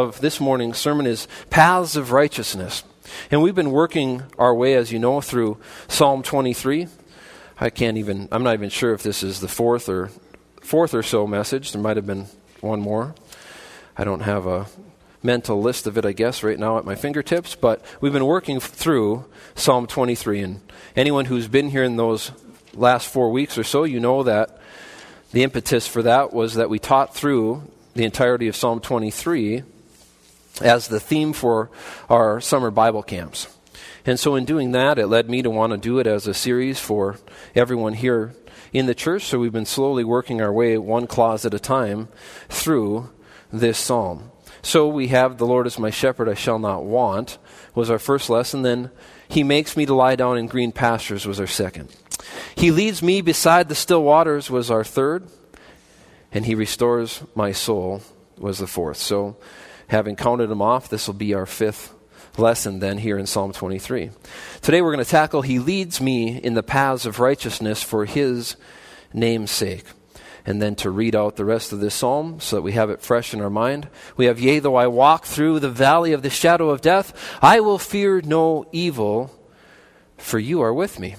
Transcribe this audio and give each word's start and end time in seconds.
of 0.00 0.20
this 0.20 0.40
morning's 0.40 0.78
sermon 0.78 1.06
is 1.06 1.28
Paths 1.50 1.94
of 1.94 2.10
Righteousness. 2.10 2.82
And 3.30 3.42
we've 3.42 3.54
been 3.54 3.70
working 3.70 4.22
our 4.38 4.54
way, 4.54 4.74
as 4.74 4.90
you 4.90 4.98
know, 4.98 5.20
through 5.20 5.58
Psalm 5.88 6.22
23. 6.22 6.88
I 7.60 7.70
can't 7.70 7.98
even, 7.98 8.28
I'm 8.32 8.42
not 8.42 8.54
even 8.54 8.70
sure 8.70 8.94
if 8.94 9.02
this 9.02 9.22
is 9.22 9.40
the 9.40 9.48
fourth 9.48 9.88
or 9.88 10.10
fourth 10.62 10.94
or 10.94 11.02
so 11.02 11.26
message. 11.26 11.72
There 11.72 11.82
might 11.82 11.96
have 11.96 12.06
been 12.06 12.26
one 12.60 12.80
more. 12.80 13.14
I 13.96 14.04
don't 14.04 14.20
have 14.20 14.46
a 14.46 14.66
mental 15.22 15.60
list 15.60 15.86
of 15.86 15.98
it, 15.98 16.06
I 16.06 16.12
guess, 16.12 16.42
right 16.42 16.58
now 16.58 16.78
at 16.78 16.86
my 16.86 16.94
fingertips, 16.94 17.54
but 17.54 17.84
we've 18.00 18.12
been 18.12 18.24
working 18.24 18.58
through 18.60 19.26
Psalm 19.54 19.86
23. 19.86 20.40
And 20.40 20.60
anyone 20.96 21.26
who's 21.26 21.48
been 21.48 21.68
here 21.68 21.84
in 21.84 21.96
those 21.96 22.32
last 22.72 23.08
four 23.08 23.30
weeks 23.30 23.58
or 23.58 23.64
so, 23.64 23.84
you 23.84 24.00
know 24.00 24.22
that 24.22 24.58
the 25.32 25.42
impetus 25.42 25.86
for 25.86 26.02
that 26.02 26.32
was 26.32 26.54
that 26.54 26.70
we 26.70 26.78
taught 26.78 27.14
through 27.14 27.70
the 27.94 28.04
entirety 28.04 28.48
of 28.48 28.56
Psalm 28.56 28.80
23 28.80 29.64
as 30.60 30.88
the 30.88 31.00
theme 31.00 31.32
for 31.32 31.70
our 32.08 32.40
summer 32.40 32.70
Bible 32.70 33.02
camps. 33.02 33.48
And 34.06 34.18
so, 34.18 34.34
in 34.34 34.44
doing 34.44 34.72
that, 34.72 34.98
it 34.98 35.08
led 35.08 35.28
me 35.28 35.42
to 35.42 35.50
want 35.50 35.72
to 35.72 35.76
do 35.76 35.98
it 35.98 36.06
as 36.06 36.26
a 36.26 36.34
series 36.34 36.78
for 36.80 37.18
everyone 37.54 37.94
here 37.94 38.34
in 38.72 38.86
the 38.86 38.94
church. 38.94 39.24
So, 39.24 39.38
we've 39.38 39.52
been 39.52 39.66
slowly 39.66 40.04
working 40.04 40.40
our 40.40 40.52
way 40.52 40.78
one 40.78 41.06
clause 41.06 41.44
at 41.44 41.54
a 41.54 41.58
time 41.58 42.08
through 42.48 43.10
this 43.52 43.78
psalm. 43.78 44.30
So, 44.62 44.88
we 44.88 45.08
have 45.08 45.36
The 45.36 45.46
Lord 45.46 45.66
is 45.66 45.78
my 45.78 45.90
shepherd, 45.90 46.28
I 46.28 46.34
shall 46.34 46.58
not 46.58 46.84
want, 46.84 47.38
was 47.74 47.90
our 47.90 47.98
first 47.98 48.30
lesson. 48.30 48.62
Then, 48.62 48.90
He 49.28 49.42
makes 49.42 49.76
me 49.76 49.84
to 49.86 49.94
lie 49.94 50.16
down 50.16 50.38
in 50.38 50.46
green 50.46 50.72
pastures, 50.72 51.26
was 51.26 51.40
our 51.40 51.46
second. 51.46 51.94
He 52.54 52.70
leads 52.70 53.02
me 53.02 53.20
beside 53.20 53.68
the 53.68 53.74
still 53.74 54.02
waters, 54.02 54.50
was 54.50 54.70
our 54.70 54.84
third 54.84 55.28
and 56.32 56.46
he 56.46 56.54
restores 56.54 57.22
my 57.34 57.52
soul 57.52 58.02
was 58.38 58.58
the 58.58 58.66
fourth. 58.66 58.96
So, 58.96 59.36
having 59.90 60.14
counted 60.14 60.46
them 60.46 60.62
off, 60.62 60.88
this 60.88 61.06
will 61.06 61.14
be 61.14 61.34
our 61.34 61.46
fifth 61.46 61.92
lesson 62.38 62.78
then 62.78 62.96
here 62.96 63.18
in 63.18 63.26
Psalm 63.26 63.52
23. 63.52 64.10
Today 64.62 64.82
we're 64.82 64.92
going 64.92 65.04
to 65.04 65.10
tackle 65.10 65.42
He 65.42 65.58
leads 65.58 66.00
me 66.00 66.38
in 66.38 66.54
the 66.54 66.62
paths 66.62 67.06
of 67.06 67.18
righteousness 67.18 67.82
for 67.82 68.04
His 68.04 68.56
name's 69.12 69.50
sake. 69.50 69.84
And 70.46 70.62
then 70.62 70.74
to 70.76 70.90
read 70.90 71.14
out 71.14 71.36
the 71.36 71.44
rest 71.44 71.72
of 71.72 71.80
this 71.80 71.94
psalm 71.94 72.40
so 72.40 72.56
that 72.56 72.62
we 72.62 72.72
have 72.72 72.88
it 72.88 73.02
fresh 73.02 73.34
in 73.34 73.42
our 73.42 73.50
mind. 73.50 73.88
We 74.16 74.24
have, 74.24 74.40
Yea, 74.40 74.60
though 74.60 74.76
I 74.76 74.86
walk 74.86 75.24
through 75.26 75.60
the 75.60 75.68
valley 75.68 76.12
of 76.12 76.22
the 76.22 76.30
shadow 76.30 76.70
of 76.70 76.80
death, 76.80 77.12
I 77.42 77.60
will 77.60 77.78
fear 77.78 78.22
no 78.22 78.66
evil, 78.72 79.30
for 80.16 80.38
you 80.38 80.62
are 80.62 80.72
with 80.72 80.98
me. 80.98 81.16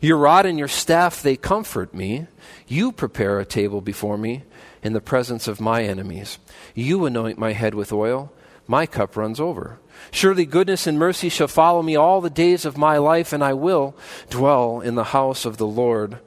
Your 0.00 0.18
rod 0.18 0.46
and 0.46 0.58
your 0.58 0.68
staff, 0.68 1.22
they 1.22 1.36
comfort 1.36 1.92
me. 1.92 2.28
You 2.68 2.92
prepare 2.92 3.40
a 3.40 3.44
table 3.44 3.80
before 3.80 4.16
me 4.16 4.44
in 4.82 4.92
the 4.92 5.00
presence 5.00 5.48
of 5.48 5.60
my 5.60 5.82
enemies. 5.82 6.38
You 6.74 7.04
anoint 7.06 7.38
my 7.38 7.52
head 7.52 7.74
with 7.74 7.92
oil. 7.92 8.32
My 8.66 8.86
cup 8.86 9.16
runs 9.16 9.38
over. 9.38 9.78
Surely 10.10 10.44
goodness 10.44 10.86
and 10.86 10.98
mercy 10.98 11.28
shall 11.28 11.48
follow 11.48 11.82
me 11.82 11.96
all 11.96 12.20
the 12.20 12.30
days 12.30 12.64
of 12.64 12.76
my 12.76 12.98
life, 12.98 13.32
and 13.32 13.42
I 13.42 13.52
will 13.52 13.94
dwell 14.28 14.80
in 14.80 14.94
the 14.94 15.04
house 15.04 15.44
of 15.44 15.56
the 15.56 15.66
Lord 15.66 16.18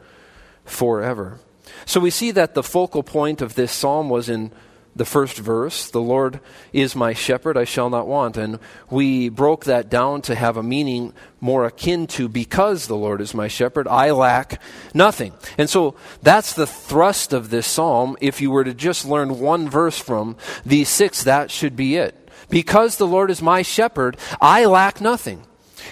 forever. 0.65 1.39
So 1.85 1.99
we 1.99 2.09
see 2.09 2.31
that 2.31 2.53
the 2.53 2.63
focal 2.63 3.03
point 3.03 3.41
of 3.41 3.55
this 3.55 3.71
psalm 3.71 4.09
was 4.09 4.29
in 4.29 4.51
the 4.99 5.05
first 5.05 5.37
verse, 5.37 5.89
the 5.89 6.01
Lord 6.01 6.39
is 6.73 6.95
my 6.95 7.13
shepherd, 7.13 7.57
I 7.57 7.63
shall 7.63 7.89
not 7.89 8.05
want. 8.05 8.37
And 8.37 8.59
we 8.89 9.29
broke 9.29 9.65
that 9.65 9.89
down 9.89 10.21
to 10.23 10.35
have 10.35 10.57
a 10.57 10.61
meaning 10.61 11.13
more 11.39 11.65
akin 11.65 12.05
to 12.07 12.27
because 12.27 12.85
the 12.85 12.97
Lord 12.97 13.21
is 13.21 13.33
my 13.33 13.47
shepherd, 13.47 13.87
I 13.87 14.11
lack 14.11 14.61
nothing. 14.93 15.33
And 15.57 15.69
so 15.69 15.95
that's 16.21 16.53
the 16.53 16.67
thrust 16.67 17.33
of 17.33 17.49
this 17.49 17.65
psalm. 17.65 18.17
If 18.21 18.41
you 18.41 18.51
were 18.51 18.65
to 18.65 18.73
just 18.73 19.05
learn 19.05 19.39
one 19.39 19.69
verse 19.69 19.97
from 19.97 20.35
these 20.65 20.89
six, 20.89 21.23
that 21.23 21.49
should 21.49 21.75
be 21.75 21.95
it. 21.95 22.29
Because 22.49 22.97
the 22.97 23.07
Lord 23.07 23.31
is 23.31 23.41
my 23.41 23.61
shepherd, 23.61 24.17
I 24.41 24.65
lack 24.65 24.99
nothing. 24.99 25.43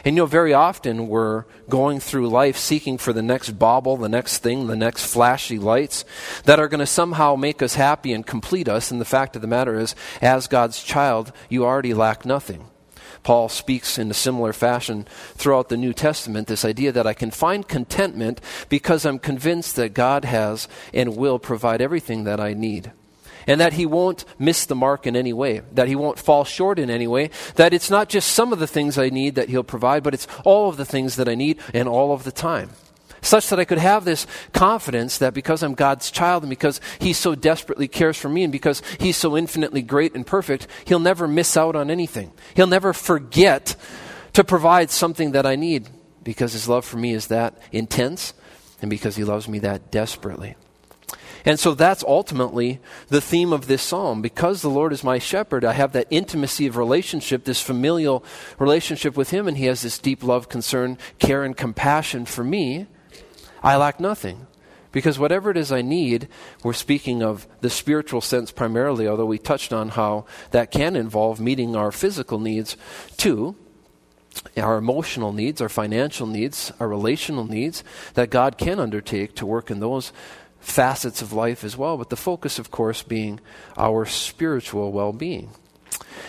And 0.07 0.15
you 0.15 0.23
know, 0.23 0.25
very 0.25 0.53
often 0.53 1.09
we're 1.09 1.43
going 1.67 1.99
through 1.99 2.29
life 2.29 2.55
seeking 2.55 2.97
for 2.97 3.11
the 3.11 3.21
next 3.21 3.59
bauble, 3.59 3.97
the 3.97 4.07
next 4.07 4.37
thing, 4.37 4.67
the 4.67 4.75
next 4.77 5.05
flashy 5.05 5.59
lights 5.59 6.05
that 6.45 6.61
are 6.61 6.69
going 6.69 6.79
to 6.79 6.85
somehow 6.85 7.35
make 7.35 7.61
us 7.61 7.75
happy 7.75 8.13
and 8.13 8.25
complete 8.25 8.69
us. 8.69 8.89
And 8.89 9.01
the 9.01 9.05
fact 9.05 9.35
of 9.35 9.41
the 9.41 9.49
matter 9.49 9.77
is, 9.77 9.95
as 10.21 10.47
God's 10.47 10.81
child, 10.81 11.33
you 11.49 11.65
already 11.65 11.93
lack 11.93 12.25
nothing. 12.25 12.67
Paul 13.23 13.49
speaks 13.49 13.97
in 13.97 14.09
a 14.09 14.13
similar 14.13 14.53
fashion 14.53 15.05
throughout 15.35 15.67
the 15.67 15.75
New 15.75 15.91
Testament 15.91 16.47
this 16.47 16.63
idea 16.63 16.93
that 16.93 17.05
I 17.05 17.13
can 17.13 17.29
find 17.29 17.67
contentment 17.67 18.39
because 18.69 19.05
I'm 19.05 19.19
convinced 19.19 19.75
that 19.75 19.93
God 19.93 20.23
has 20.23 20.69
and 20.93 21.17
will 21.17 21.37
provide 21.37 21.81
everything 21.81 22.23
that 22.23 22.39
I 22.39 22.53
need 22.53 22.93
and 23.47 23.61
that 23.61 23.73
he 23.73 23.85
won't 23.85 24.25
miss 24.37 24.65
the 24.65 24.75
mark 24.75 25.07
in 25.07 25.15
any 25.15 25.33
way, 25.33 25.61
that 25.71 25.87
he 25.87 25.95
won't 25.95 26.19
fall 26.19 26.43
short 26.43 26.77
in 26.77 26.89
any 26.89 27.07
way, 27.07 27.31
that 27.55 27.73
it's 27.73 27.89
not 27.89 28.09
just 28.09 28.31
some 28.31 28.53
of 28.53 28.59
the 28.59 28.67
things 28.67 28.97
I 28.97 29.09
need 29.09 29.35
that 29.35 29.49
he'll 29.49 29.63
provide, 29.63 30.03
but 30.03 30.13
it's 30.13 30.27
all 30.43 30.69
of 30.69 30.77
the 30.77 30.85
things 30.85 31.15
that 31.15 31.29
I 31.29 31.35
need 31.35 31.59
and 31.73 31.87
all 31.87 32.13
of 32.13 32.23
the 32.23 32.31
time. 32.31 32.69
Such 33.21 33.49
that 33.49 33.59
I 33.59 33.65
could 33.65 33.79
have 33.79 34.05
this 34.05 34.27
confidence 34.53 35.17
that 35.17 35.33
because 35.33 35.63
I'm 35.63 35.73
God's 35.73 36.11
child 36.11 36.43
and 36.43 36.49
because 36.49 36.79
He 36.99 37.13
so 37.13 37.35
desperately 37.35 37.87
cares 37.87 38.17
for 38.17 38.29
me 38.29 38.43
and 38.43 38.51
because 38.51 38.81
He's 38.99 39.17
so 39.17 39.35
infinitely 39.35 39.81
great 39.81 40.13
and 40.13 40.25
perfect, 40.25 40.67
He'll 40.85 40.99
never 40.99 41.27
miss 41.27 41.57
out 41.57 41.75
on 41.75 41.89
anything. 41.89 42.31
He'll 42.55 42.67
never 42.67 42.93
forget 42.93 43.75
to 44.33 44.43
provide 44.43 44.91
something 44.91 45.31
that 45.31 45.45
I 45.45 45.55
need 45.55 45.89
because 46.23 46.53
His 46.53 46.69
love 46.69 46.85
for 46.85 46.97
me 46.97 47.13
is 47.13 47.27
that 47.27 47.57
intense 47.71 48.33
and 48.81 48.89
because 48.89 49.15
He 49.15 49.23
loves 49.23 49.47
me 49.47 49.59
that 49.59 49.91
desperately. 49.91 50.55
And 51.47 51.57
so 51.57 51.73
that's 51.73 52.03
ultimately 52.03 52.81
the 53.07 53.21
theme 53.21 53.53
of 53.53 53.67
this 53.67 53.81
psalm. 53.81 54.21
Because 54.21 54.61
the 54.61 54.69
Lord 54.69 54.91
is 54.91 55.01
my 55.01 55.17
shepherd, 55.17 55.63
I 55.63 55.71
have 55.71 55.93
that 55.93 56.07
intimacy 56.09 56.67
of 56.67 56.75
relationship, 56.75 57.45
this 57.45 57.61
familial 57.61 58.21
relationship 58.59 59.15
with 59.15 59.29
Him, 59.29 59.47
and 59.47 59.55
He 59.55 59.63
has 59.67 59.81
this 59.81 59.97
deep 59.97 60.23
love, 60.23 60.49
concern, 60.49 60.97
care, 61.19 61.45
and 61.45 61.55
compassion 61.55 62.25
for 62.25 62.43
me. 62.43 62.87
I 63.63 63.77
lack 63.77 64.01
nothing. 64.01 64.45
Because 64.91 65.17
whatever 65.17 65.49
it 65.49 65.55
is 65.55 65.71
I 65.71 65.81
need, 65.81 66.27
we're 66.63 66.73
speaking 66.73 67.23
of 67.23 67.47
the 67.61 67.69
spiritual 67.69 68.19
sense 68.19 68.51
primarily, 68.51 69.07
although 69.07 69.25
we 69.25 69.37
touched 69.37 69.71
on 69.71 69.89
how 69.89 70.25
that 70.51 70.69
can 70.69 70.97
involve 70.97 71.39
meeting 71.39 71.77
our 71.77 71.93
physical 71.93 72.39
needs 72.39 72.75
too 73.15 73.55
our 74.55 74.77
emotional 74.77 75.33
needs, 75.33 75.61
our 75.61 75.69
financial 75.69 76.27
needs, 76.27 76.71
our 76.79 76.87
relational 76.87 77.43
needs, 77.43 77.83
that 78.13 78.29
God 78.29 78.55
can 78.59 78.79
undertake 78.79 79.33
to 79.35 79.47
work 79.47 79.71
in 79.71 79.79
those 79.79 80.13
facets 80.67 81.21
of 81.21 81.33
life 81.33 81.63
as 81.63 81.77
well, 81.77 81.97
but 81.97 82.09
the 82.09 82.15
focus, 82.15 82.59
of 82.59 82.69
course, 82.69 83.01
being 83.01 83.39
our 83.77 84.05
spiritual 84.05 84.91
well 84.91 85.13
being. 85.13 85.49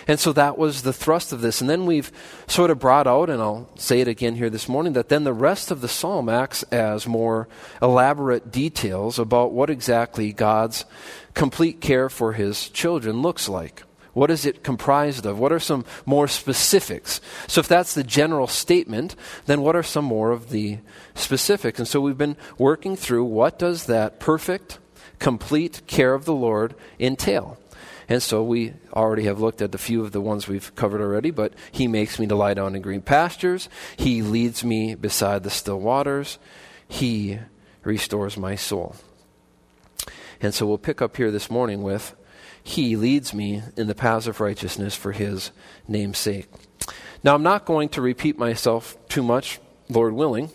And 0.07 0.19
so 0.19 0.33
that 0.33 0.57
was 0.57 0.81
the 0.81 0.93
thrust 0.93 1.33
of 1.33 1.41
this. 1.41 1.61
And 1.61 1.69
then 1.69 1.85
we've 1.85 2.11
sort 2.47 2.71
of 2.71 2.79
brought 2.79 3.05
out, 3.05 3.29
and 3.29 3.41
I'll 3.41 3.69
say 3.75 3.99
it 3.99 4.07
again 4.07 4.35
here 4.35 4.49
this 4.49 4.69
morning, 4.69 4.93
that 4.93 5.09
then 5.09 5.23
the 5.23 5.33
rest 5.33 5.71
of 5.71 5.81
the 5.81 5.87
psalm 5.87 6.29
acts 6.29 6.63
as 6.63 7.05
more 7.05 7.47
elaborate 7.81 8.51
details 8.51 9.19
about 9.19 9.51
what 9.51 9.69
exactly 9.69 10.31
God's 10.33 10.85
complete 11.33 11.81
care 11.81 12.09
for 12.09 12.33
his 12.33 12.69
children 12.69 13.21
looks 13.21 13.47
like. 13.49 13.83
What 14.13 14.31
is 14.31 14.45
it 14.45 14.63
comprised 14.63 15.25
of? 15.25 15.39
What 15.39 15.51
are 15.51 15.59
some 15.59 15.85
more 16.05 16.27
specifics? 16.27 17.21
So, 17.47 17.59
if 17.59 17.67
that's 17.67 17.93
the 17.93 18.03
general 18.03 18.47
statement, 18.47 19.15
then 19.45 19.61
what 19.61 19.75
are 19.75 19.83
some 19.83 20.05
more 20.05 20.31
of 20.31 20.49
the 20.49 20.79
specifics? 21.15 21.79
And 21.79 21.87
so, 21.87 22.01
we've 22.01 22.17
been 22.17 22.37
working 22.57 22.95
through 22.95 23.25
what 23.25 23.59
does 23.59 23.85
that 23.85 24.19
perfect, 24.19 24.79
complete 25.19 25.81
care 25.87 26.13
of 26.13 26.25
the 26.25 26.33
Lord 26.33 26.75
entail? 26.99 27.57
And 28.09 28.23
so 28.23 28.41
we 28.41 28.73
already 28.91 29.25
have 29.25 29.39
looked 29.39 29.61
at 29.61 29.75
a 29.75 29.77
few 29.77 30.01
of 30.01 30.11
the 30.11 30.19
ones 30.19 30.47
we've 30.47 30.73
covered 30.75 30.99
already, 30.99 31.29
but 31.29 31.53
He 31.71 31.87
makes 31.87 32.17
me 32.17 32.25
to 32.25 32.35
lie 32.35 32.55
down 32.55 32.75
in 32.75 32.81
green 32.81 33.01
pastures. 33.01 33.69
He 33.97 34.23
leads 34.23 34.63
me 34.63 34.95
beside 34.95 35.43
the 35.43 35.51
still 35.51 35.79
waters. 35.79 36.39
He 36.87 37.37
restores 37.83 38.35
my 38.35 38.55
soul. 38.55 38.95
And 40.41 40.55
so 40.55 40.65
we'll 40.65 40.79
pick 40.79 41.03
up 41.03 41.17
here 41.17 41.29
this 41.29 41.51
morning 41.51 41.83
with 41.83 42.15
he 42.69 42.95
leads 42.95 43.33
me 43.33 43.63
in 43.77 43.87
the 43.87 43.95
paths 43.95 44.27
of 44.27 44.39
righteousness 44.39 44.95
for 44.95 45.11
His 45.11 45.49
name's 45.87 46.19
sake. 46.19 46.47
Now, 47.23 47.33
I'm 47.33 47.41
not 47.41 47.65
going 47.65 47.89
to 47.89 48.01
repeat 48.01 48.37
myself 48.37 48.95
too 49.09 49.23
much, 49.23 49.59
Lord 49.89 50.13
willing, 50.13 50.51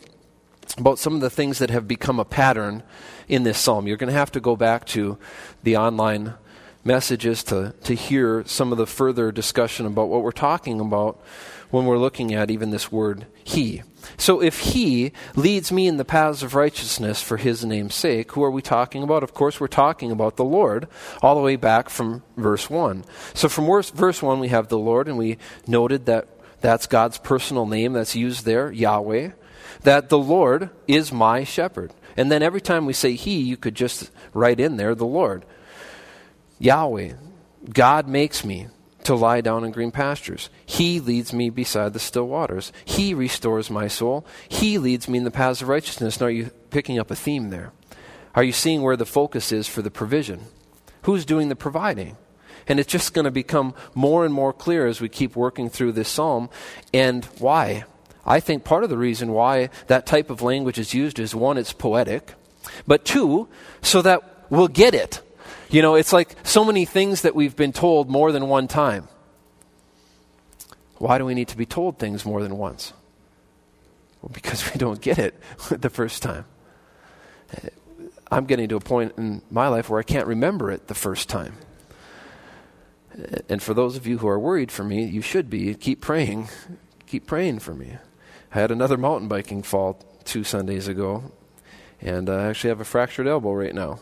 about 0.79 1.01
some 1.01 1.17
of 1.17 1.21
the 1.21 1.29
things 1.29 1.59
that 1.59 1.71
have 1.71 1.89
become 1.89 2.21
a 2.21 2.25
pattern 2.25 2.85
in 3.27 3.43
this 3.43 3.59
psalm. 3.59 3.89
You're 3.89 3.97
going 3.97 4.13
to 4.13 4.19
have 4.19 4.31
to 4.31 4.41
go 4.41 4.55
back 4.55 4.87
to 4.87 5.19
the 5.65 5.77
online 5.77 6.35
messages 6.85 7.43
to, 7.45 7.75
to 7.83 7.95
hear 7.97 8.45
some 8.47 8.71
of 8.71 8.79
the 8.79 8.87
further 8.87 9.33
discussion 9.33 9.85
about 9.85 10.09
what 10.09 10.23
we're 10.23 10.31
talking 10.31 10.79
about 10.79 11.21
when 11.75 11.87
we're 11.87 11.99
looking 11.99 12.33
at 12.33 12.53
even 12.53 12.71
this 12.71 12.93
word 12.93 13.27
he. 13.43 13.83
So 14.17 14.41
if 14.41 14.61
he 14.61 15.11
leads 15.35 15.73
me 15.73 15.89
in 15.89 15.97
the 15.97 16.05
paths 16.05 16.45
of 16.45 16.55
righteousness 16.55 17.21
for 17.21 17.37
his 17.37 17.65
name's 17.65 17.97
sake, 17.97 18.31
who 18.31 18.45
are 18.45 18.51
we 18.51 18.63
talking 18.63 19.03
about? 19.03 19.25
Of 19.25 19.35
course, 19.35 19.59
we're 19.59 19.67
talking 19.67 20.13
about 20.13 20.37
the 20.37 20.45
Lord, 20.45 20.87
all 21.21 21.35
the 21.35 21.41
way 21.41 21.57
back 21.57 21.89
from 21.89 22.23
verse 22.37 22.71
1. 22.71 23.05
So 23.35 23.49
from 23.49 23.67
verse 23.67 24.23
1, 24.23 24.39
we 24.39 24.49
have 24.49 24.69
the 24.69 24.79
Lord, 24.79 25.09
and 25.09 25.19
we 25.19 25.37
noted 25.67 26.07
that 26.07 26.29
that's 26.61 26.87
God's 26.87 27.19
personal 27.19 27.67
name 27.67 27.93
that's 27.93 28.15
used 28.15 28.45
there, 28.45 28.71
Yahweh, 28.71 29.31
that 29.83 30.11
the 30.11 30.19
Lord 30.19 30.71
is 30.87 31.11
my 31.11 31.43
shepherd. 31.43 31.93
And 32.17 32.31
then 32.31 32.41
every 32.41 32.61
time 32.61 32.87
we 32.87 32.93
say 32.93 33.15
he, 33.15 33.41
you 33.41 33.57
could 33.57 33.75
just 33.75 34.13
write 34.33 34.61
in 34.61 34.77
there 34.77 34.95
the 34.95 35.07
Lord. 35.07 35.45
Yahweh, 36.61 37.15
God 37.69 38.07
makes 38.07 38.45
me 38.45 38.69
to 39.05 39.15
lie 39.15 39.41
down 39.41 39.65
in 39.65 39.71
green 39.71 39.91
pastures. 39.91 40.51
He 40.67 41.01
leads 41.01 41.33
me 41.33 41.51
beside 41.51 41.93
the 41.93 41.99
still 41.99 42.27
waters. 42.27 42.73
He 42.85 43.15
restores 43.15 43.71
my 43.71 43.89
soul. 43.89 44.27
He 44.49 44.79
leads 44.79 45.09
me 45.09 45.19
in 45.19 45.25
the 45.25 45.31
paths 45.31 45.63
of 45.63 45.69
righteousness. 45.69 46.21
Now, 46.21 46.27
are 46.27 46.31
you 46.31 46.51
picking 46.71 46.99
up 46.99 47.11
a 47.11 47.17
theme 47.17 47.51
there? 47.51 47.73
Are 48.35 48.43
you 48.43 48.53
seeing 48.53 48.83
where 48.83 48.97
the 48.97 49.07
focus 49.07 49.53
is 49.53 49.69
for 49.69 49.83
the 49.83 49.91
provision? 49.91 50.41
Who's 51.03 51.25
doing 51.25 51.49
the 51.49 51.57
providing? 51.57 52.17
And 52.67 52.81
it's 52.81 52.91
just 52.91 53.13
going 53.13 53.27
to 53.27 53.31
become 53.31 53.75
more 53.95 54.25
and 54.25 54.33
more 54.33 54.53
clear 54.53 54.87
as 54.87 55.01
we 55.01 55.09
keep 55.09 55.37
working 55.37 55.69
through 55.69 55.93
this 55.93 56.09
psalm. 56.09 56.49
And 56.93 57.25
why? 57.39 57.85
I 58.27 58.41
think 58.41 58.65
part 58.65 58.85
of 58.85 58.91
the 58.91 58.99
reason 58.99 59.33
why 59.33 59.69
that 59.87 60.07
type 60.07 60.31
of 60.31 60.41
language 60.41 60.79
is 60.79 60.95
used 60.95 61.19
is 61.19 61.35
one, 61.35 61.59
it's 61.59 61.75
poetic, 61.75 62.35
but 62.87 63.05
two, 63.05 63.49
so 63.83 64.01
that 64.01 64.47
we'll 64.49 64.69
get 64.69 64.95
it. 64.95 65.21
You 65.75 65.83
know, 65.83 65.97
it's 65.97 66.13
like 66.13 66.37
so 66.45 66.65
many 66.65 66.85
things 66.85 67.23
that 67.23 67.35
we've 67.35 67.57
been 67.57 67.73
told 67.73 68.09
more 68.09 68.31
than 68.31 68.47
one 68.49 68.69
time. 68.69 69.09
Why 70.99 71.19
do 71.19 71.25
we 71.25 71.35
need 71.35 71.49
to 71.49 71.57
be 71.57 71.67
told 71.67 71.99
things 71.99 72.25
more 72.25 72.45
than 72.45 72.57
once? 72.57 72.93
Well, 74.23 74.31
because 74.33 74.73
we 74.73 74.79
don't 74.79 75.01
get 75.01 75.19
it 75.19 75.35
the 75.71 75.91
first 75.91 76.23
time. 76.23 76.45
I'm 78.31 78.45
getting 78.45 78.69
to 78.69 78.77
a 78.77 78.81
point 78.81 79.15
in 79.19 79.43
my 79.51 79.67
life 79.67 79.91
where 79.91 79.99
I 79.99 80.05
can't 80.05 80.29
remember 80.29 80.71
it 80.71 80.87
the 80.87 80.95
first 80.95 81.29
time. 81.29 81.55
And 83.49 83.61
for 83.61 83.75
those 83.75 83.97
of 83.97 84.07
you 84.07 84.19
who 84.19 84.29
are 84.29 84.39
worried 84.39 84.71
for 84.71 84.85
me, 84.85 85.05
you 85.05 85.23
should 85.23 85.51
be. 85.51 85.75
Keep 85.75 86.01
praying. 86.01 86.51
Keep 87.07 87.27
praying 87.27 87.59
for 87.59 87.75
me. 87.75 87.99
I 88.55 88.61
had 88.61 88.71
another 88.71 88.97
mountain 88.97 89.27
biking 89.27 89.65
fall 89.65 89.99
two 90.23 90.45
Sundays 90.45 90.87
ago, 90.87 91.33
and 92.01 92.31
I 92.31 92.45
actually 92.45 92.69
have 92.69 92.81
a 92.81 92.85
fractured 92.85 93.27
elbow 93.27 93.55
right 93.55 93.75
now. 93.75 93.99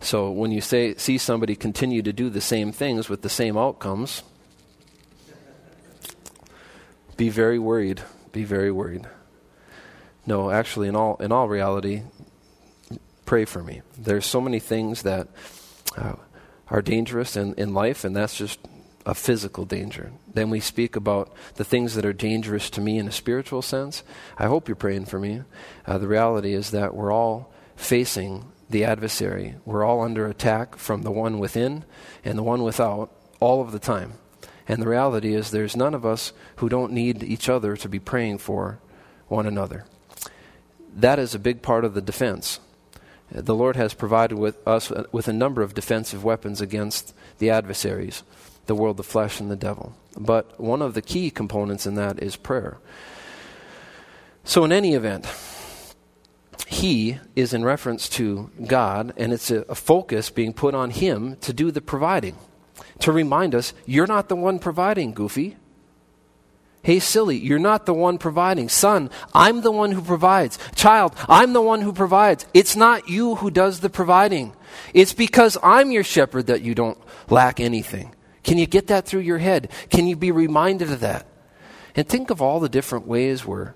So 0.00 0.30
when 0.30 0.50
you 0.50 0.60
say, 0.60 0.94
see 0.96 1.18
somebody 1.18 1.54
continue 1.54 2.02
to 2.02 2.12
do 2.12 2.30
the 2.30 2.40
same 2.40 2.72
things 2.72 3.08
with 3.08 3.22
the 3.22 3.28
same 3.28 3.56
outcomes, 3.56 4.22
be 7.16 7.28
very 7.28 7.58
worried. 7.58 8.02
Be 8.32 8.44
very 8.44 8.72
worried. 8.72 9.06
No, 10.26 10.50
actually, 10.50 10.88
in 10.88 10.96
all 10.96 11.16
in 11.16 11.32
all 11.32 11.48
reality, 11.48 12.02
pray 13.26 13.44
for 13.44 13.62
me. 13.62 13.82
There's 13.98 14.24
so 14.24 14.40
many 14.40 14.58
things 14.58 15.02
that 15.02 15.28
uh, 15.96 16.14
are 16.68 16.82
dangerous 16.82 17.36
in, 17.36 17.54
in 17.54 17.74
life, 17.74 18.04
and 18.04 18.14
that's 18.14 18.36
just 18.36 18.58
a 19.04 19.14
physical 19.14 19.64
danger. 19.64 20.12
Then 20.32 20.50
we 20.50 20.60
speak 20.60 20.96
about 20.96 21.34
the 21.56 21.64
things 21.64 21.94
that 21.94 22.04
are 22.04 22.12
dangerous 22.12 22.70
to 22.70 22.80
me 22.80 22.98
in 22.98 23.08
a 23.08 23.12
spiritual 23.12 23.62
sense. 23.62 24.02
I 24.38 24.46
hope 24.46 24.68
you're 24.68 24.76
praying 24.76 25.06
for 25.06 25.18
me. 25.18 25.42
Uh, 25.86 25.98
the 25.98 26.08
reality 26.08 26.54
is 26.54 26.70
that 26.70 26.94
we're 26.94 27.12
all 27.12 27.52
facing 27.76 28.49
the 28.70 28.84
adversary. 28.84 29.56
We're 29.64 29.84
all 29.84 30.00
under 30.00 30.26
attack 30.26 30.76
from 30.76 31.02
the 31.02 31.10
one 31.10 31.38
within 31.38 31.84
and 32.24 32.38
the 32.38 32.42
one 32.42 32.62
without 32.62 33.10
all 33.40 33.60
of 33.60 33.72
the 33.72 33.78
time. 33.78 34.14
And 34.68 34.80
the 34.80 34.88
reality 34.88 35.34
is, 35.34 35.50
there's 35.50 35.76
none 35.76 35.94
of 35.94 36.06
us 36.06 36.32
who 36.56 36.68
don't 36.68 36.92
need 36.92 37.24
each 37.24 37.48
other 37.48 37.76
to 37.76 37.88
be 37.88 37.98
praying 37.98 38.38
for 38.38 38.78
one 39.26 39.46
another. 39.46 39.84
That 40.94 41.18
is 41.18 41.34
a 41.34 41.40
big 41.40 41.62
part 41.62 41.84
of 41.84 41.94
the 41.94 42.00
defense. 42.00 42.60
The 43.32 43.54
Lord 43.54 43.76
has 43.76 43.94
provided 43.94 44.38
with 44.38 44.56
us 44.66 44.90
uh, 44.90 45.04
with 45.12 45.28
a 45.28 45.32
number 45.32 45.62
of 45.62 45.74
defensive 45.74 46.24
weapons 46.24 46.60
against 46.60 47.14
the 47.38 47.50
adversaries, 47.50 48.22
the 48.66 48.74
world, 48.74 48.96
the 48.96 49.02
flesh, 49.02 49.40
and 49.40 49.50
the 49.50 49.56
devil. 49.56 49.94
But 50.16 50.60
one 50.60 50.82
of 50.82 50.94
the 50.94 51.02
key 51.02 51.30
components 51.30 51.86
in 51.86 51.94
that 51.94 52.20
is 52.20 52.36
prayer. 52.36 52.78
So, 54.42 54.64
in 54.64 54.72
any 54.72 54.94
event, 54.94 55.26
he 56.70 57.18
is 57.34 57.52
in 57.52 57.64
reference 57.64 58.08
to 58.10 58.48
God, 58.64 59.12
and 59.16 59.32
it's 59.32 59.50
a, 59.50 59.62
a, 59.62 59.74
focus 59.74 60.30
being 60.30 60.52
put 60.52 60.72
on 60.72 60.90
Him 60.90 61.34
to 61.40 61.52
do 61.52 61.72
the 61.72 61.80
providing. 61.80 62.36
To 63.00 63.10
remind 63.10 63.56
us, 63.56 63.74
you're 63.86 64.06
not 64.06 64.28
the 64.28 64.36
one 64.36 64.60
providing, 64.60 65.12
Goofy. 65.12 65.56
Hey, 66.84 67.00
silly, 67.00 67.36
you're 67.36 67.58
not 67.58 67.86
the 67.86 67.92
one 67.92 68.18
providing. 68.18 68.68
Son, 68.68 69.10
I'm 69.34 69.62
the 69.62 69.72
one 69.72 69.90
who 69.90 70.00
provides. 70.00 70.60
Child, 70.76 71.16
I'm 71.28 71.54
the 71.54 71.60
one 71.60 71.80
who 71.80 71.92
provides. 71.92 72.46
It's 72.54 72.76
not 72.76 73.08
you 73.08 73.34
who 73.34 73.50
does 73.50 73.80
the 73.80 73.90
providing. 73.90 74.54
It's 74.94 75.12
because 75.12 75.58
I'm 75.64 75.90
your 75.90 76.04
shepherd 76.04 76.46
that 76.46 76.62
you 76.62 76.76
don't 76.76 76.98
lack 77.28 77.58
anything. 77.58 78.14
Can 78.44 78.58
you 78.58 78.66
get 78.68 78.86
that 78.86 79.06
through 79.06 79.22
your 79.22 79.38
head? 79.38 79.72
Can 79.90 80.06
you 80.06 80.14
be 80.14 80.30
reminded 80.30 80.92
of 80.92 81.00
that? 81.00 81.26
And 81.96 82.08
think 82.08 82.30
of 82.30 82.40
all 82.40 82.60
the 82.60 82.68
different 82.68 83.08
ways 83.08 83.44
we're 83.44 83.74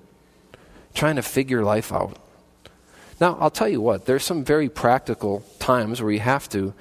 trying 0.95 1.17
to 1.17 1.23
figure 1.23 1.65
life 1.65 1.93
out. 1.93 2.21
Now, 3.21 3.37
I'll 3.41 3.51
tell 3.51 3.69
you 3.69 3.81
what, 3.81 4.07
there's 4.07 4.25
some 4.25 4.45
very 4.45 4.69
practical 4.69 5.45
times 5.59 6.03
where 6.03 6.13
you 6.13 6.21
have 6.21 6.49
to 6.51 6.75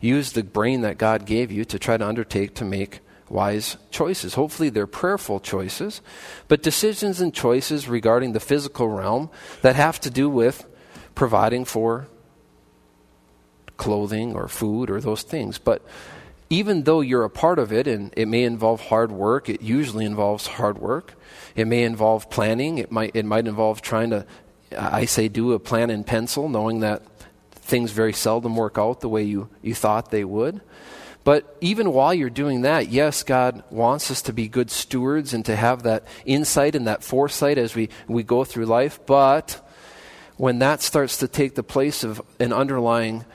use 0.00 0.32
the 0.32 0.42
brain 0.42 0.82
that 0.82 0.98
God 0.98 1.26
gave 1.26 1.50
you 1.50 1.64
to 1.66 1.78
try 1.78 1.96
to 1.96 2.06
undertake 2.06 2.54
to 2.56 2.64
make 2.64 3.00
wise 3.28 3.76
choices. 3.90 4.34
Hopefully, 4.34 4.68
they're 4.68 4.86
prayerful 4.86 5.40
choices, 5.40 6.00
but 6.48 6.62
decisions 6.62 7.20
and 7.20 7.32
choices 7.32 7.88
regarding 7.88 8.32
the 8.32 8.40
physical 8.40 8.88
realm 8.88 9.30
that 9.62 9.76
have 9.76 10.00
to 10.00 10.10
do 10.10 10.28
with 10.28 10.66
providing 11.14 11.64
for 11.64 12.08
clothing 13.76 14.34
or 14.34 14.48
food 14.48 14.90
or 14.90 15.00
those 15.00 15.22
things. 15.22 15.58
But 15.58 15.82
even 16.50 16.82
though 16.82 17.00
you're 17.00 17.24
a 17.24 17.30
part 17.30 17.58
of 17.58 17.72
it, 17.72 17.86
and 17.86 18.12
it 18.16 18.26
may 18.26 18.42
involve 18.42 18.80
hard 18.80 19.12
work, 19.12 19.48
it 19.48 19.62
usually 19.62 20.04
involves 20.04 20.46
hard 20.46 20.78
work. 20.78 21.14
It 21.54 21.66
may 21.66 21.84
involve 21.84 22.28
planning. 22.28 22.78
It 22.78 22.90
might, 22.90 23.14
it 23.14 23.24
might 23.24 23.46
involve 23.46 23.80
trying 23.80 24.10
to 24.10 24.26
I 24.76 25.04
say 25.04 25.28
do 25.28 25.52
a 25.52 25.58
plan 25.58 25.90
in 25.90 26.04
pencil, 26.04 26.48
knowing 26.48 26.80
that 26.80 27.02
things 27.52 27.92
very 27.92 28.12
seldom 28.12 28.56
work 28.56 28.78
out 28.78 29.00
the 29.00 29.08
way 29.08 29.22
you, 29.22 29.48
you 29.62 29.74
thought 29.74 30.10
they 30.10 30.24
would. 30.24 30.60
But 31.22 31.56
even 31.60 31.92
while 31.92 32.14
you're 32.14 32.30
doing 32.30 32.62
that, 32.62 32.88
yes, 32.88 33.22
God 33.22 33.62
wants 33.70 34.10
us 34.10 34.22
to 34.22 34.32
be 34.32 34.48
good 34.48 34.70
stewards 34.70 35.34
and 35.34 35.44
to 35.44 35.54
have 35.54 35.82
that 35.82 36.04
insight 36.24 36.74
and 36.74 36.86
that 36.86 37.04
foresight 37.04 37.58
as 37.58 37.74
we, 37.74 37.90
we 38.08 38.22
go 38.22 38.44
through 38.44 38.66
life. 38.66 38.98
But 39.04 39.66
when 40.36 40.58
that 40.60 40.80
starts 40.80 41.18
to 41.18 41.28
take 41.28 41.54
the 41.54 41.62
place 41.62 42.02
of 42.02 42.22
an 42.38 42.52
underlying 42.52 43.26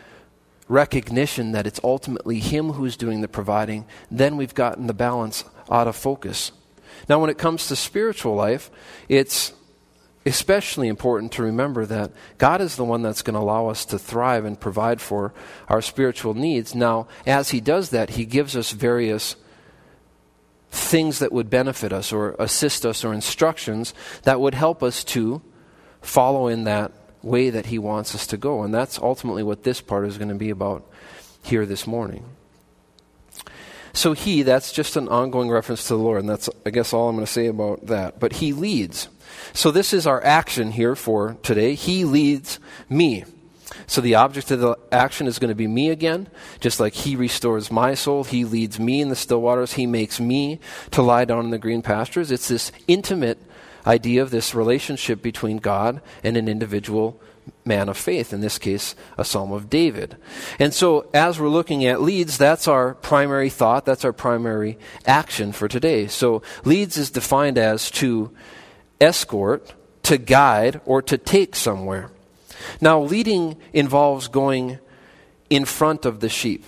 recognition 0.68 1.52
that 1.52 1.68
it's 1.68 1.80
ultimately 1.84 2.40
Him 2.40 2.72
who's 2.72 2.98
doing 2.98 3.22
the 3.22 3.28
providing, 3.28 3.86
then 4.10 4.36
we've 4.36 4.56
gotten 4.56 4.88
the 4.88 4.94
balance 4.94 5.44
out 5.70 5.88
of 5.88 5.96
focus. 5.96 6.52
Now, 7.08 7.20
when 7.20 7.30
it 7.30 7.38
comes 7.38 7.68
to 7.68 7.76
spiritual 7.76 8.34
life, 8.34 8.72
it's 9.08 9.54
especially 10.25 10.88
important 10.88 11.31
to 11.33 11.44
remember 11.44 11.86
that 11.86 12.12
God 12.38 12.60
is 12.60 12.75
the 12.75 12.83
one 12.83 13.01
that's 13.01 13.22
going 13.22 13.36
to 13.36 13.39
allow 13.39 13.68
us 13.68 13.86
to 13.86 14.00
thrive 14.00 14.45
and 14.45 14.60
provide 14.60 15.00
for 15.00 15.33
our 15.68 15.81
spiritual 15.81 16.33
needs. 16.33 16.74
Now, 16.74 17.07
as 17.27 17.50
He 17.50 17.62
does 17.62 17.92
that, 17.92 18.12
He 18.12 18.25
gives 18.25 18.56
us 18.56 18.72
various 18.72 19.36
things 20.72 21.20
that 21.20 21.32
would 21.32 21.50
benefit 21.50 21.94
us 21.94 22.12
or 22.12 22.36
assist 22.39 22.86
us 22.86 23.05
or 23.05 23.13
instructions 23.13 23.94
that 24.24 24.41
would 24.41 24.55
help 24.55 24.84
us 24.84 25.03
to 25.03 25.41
follow 26.01 26.48
in 26.48 26.63
that 26.65 26.91
way 27.22 27.50
that 27.50 27.67
He 27.67 27.79
wants 27.79 28.15
us 28.15 28.27
to 28.27 28.38
go. 28.38 28.63
And 28.63 28.74
that's 28.74 28.98
ultimately 28.98 29.44
what 29.44 29.63
this 29.63 29.79
part 29.79 30.05
is 30.05 30.17
going 30.17 30.29
to 30.29 30.36
be 30.36 30.50
about 30.50 30.84
here 31.44 31.65
this 31.65 31.86
morning. 31.86 32.25
So 33.94 34.12
he, 34.12 34.44
that's 34.44 34.74
just 34.74 34.98
an 34.98 35.08
ongoing 35.08 35.50
reference 35.50 35.84
to 35.88 35.94
the 35.96 36.00
Lord, 36.00 36.20
and 36.20 36.29
that's, 36.29 36.50
I 36.65 36.70
guess, 36.70 36.91
all 36.91 37.08
I'm 37.08 37.15
going 37.15 37.25
to 37.25 37.32
say 37.32 37.46
about 37.46 37.86
that. 37.86 38.20
But 38.20 38.34
he 38.34 38.51
leads. 38.51 39.08
So 39.54 39.72
this 39.72 39.94
is 39.94 40.08
our 40.08 40.24
action 40.24 40.72
here 40.72 40.96
for 40.96 41.38
today. 41.44 41.75
He 41.75 42.06
leads 42.06 42.60
me. 42.89 43.25
So 43.88 44.01
the 44.01 44.15
object 44.15 44.51
of 44.51 44.60
the 44.60 44.77
action 44.92 45.27
is 45.27 45.39
going 45.39 45.50
to 45.50 45.56
be 45.56 45.68
me 45.68 45.89
again. 45.89 46.27
Just 46.60 46.80
like 46.80 46.94
he 46.94 47.15
restores 47.15 47.72
my 47.72 47.94
soul, 47.94 48.24
he 48.24 48.46
leads 48.46 48.80
me 48.80 49.01
in 49.01 49.10
the 49.10 49.15
still 49.15 49.42
waters, 49.42 49.74
he 49.74 49.86
makes 49.86 50.20
me 50.20 50.60
to 50.92 51.01
lie 51.01 51.25
down 51.25 51.46
in 51.46 51.51
the 51.51 51.58
green 51.58 51.82
pastures. 51.82 52.32
It's 52.32 52.48
this 52.48 52.72
intimate 52.88 53.39
idea 53.86 54.22
of 54.22 54.32
this 54.32 54.56
relationship 54.56 55.22
between 55.22 55.58
God 55.58 56.01
and 56.24 56.38
an 56.38 56.48
individual 56.48 57.20
man 57.63 57.89
of 57.89 57.98
faith, 57.98 58.34
in 58.34 58.42
this 58.42 58.58
case, 58.58 58.96
a 59.18 59.25
psalm 59.25 59.51
of 59.51 59.70
David. 59.70 60.18
And 60.60 60.74
so, 60.74 61.08
as 61.13 61.39
we're 61.39 61.50
looking 61.50 61.86
at 61.86 62.01
leads, 62.01 62.38
that's 62.38 62.68
our 62.68 62.96
primary 62.96 63.50
thought, 63.50 63.86
that's 63.86 64.06
our 64.06 64.13
primary 64.13 64.80
action 65.06 65.51
for 65.51 65.68
today. 65.68 66.08
So, 66.08 66.42
leads 66.63 66.98
is 66.98 67.12
defined 67.12 67.58
as 67.58 67.92
to 67.92 68.32
escort, 69.00 69.74
to 70.04 70.18
guide, 70.18 70.82
or 70.86 71.02
to 71.02 71.18
take 71.18 71.56
somewhere. 71.56 72.12
Now, 72.82 73.02
leading 73.02 73.58
involves 73.74 74.28
going 74.28 74.80
in 75.50 75.66
front 75.66 76.06
of 76.06 76.20
the 76.20 76.30
sheep. 76.30 76.66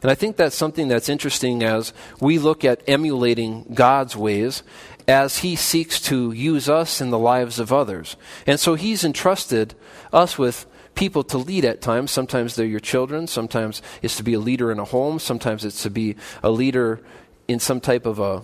And 0.00 0.10
I 0.10 0.14
think 0.14 0.36
that's 0.36 0.56
something 0.56 0.88
that's 0.88 1.08
interesting 1.08 1.62
as 1.62 1.92
we 2.20 2.38
look 2.38 2.64
at 2.64 2.82
emulating 2.86 3.64
God's 3.74 4.16
ways 4.16 4.62
as 5.08 5.38
He 5.38 5.56
seeks 5.56 6.00
to 6.02 6.32
use 6.32 6.68
us 6.68 7.00
in 7.00 7.10
the 7.10 7.18
lives 7.18 7.58
of 7.58 7.72
others. 7.72 8.16
And 8.46 8.60
so 8.60 8.74
He's 8.74 9.04
entrusted 9.04 9.74
us 10.12 10.38
with 10.38 10.66
people 10.94 11.24
to 11.24 11.38
lead 11.38 11.64
at 11.64 11.80
times. 11.80 12.10
Sometimes 12.10 12.54
they're 12.54 12.66
your 12.66 12.80
children, 12.80 13.26
sometimes 13.26 13.82
it's 14.02 14.16
to 14.16 14.22
be 14.22 14.34
a 14.34 14.40
leader 14.40 14.70
in 14.70 14.78
a 14.78 14.84
home, 14.84 15.18
sometimes 15.18 15.64
it's 15.64 15.82
to 15.82 15.90
be 15.90 16.16
a 16.42 16.50
leader 16.50 17.00
in 17.48 17.58
some 17.58 17.80
type 17.80 18.06
of 18.06 18.18
a 18.18 18.42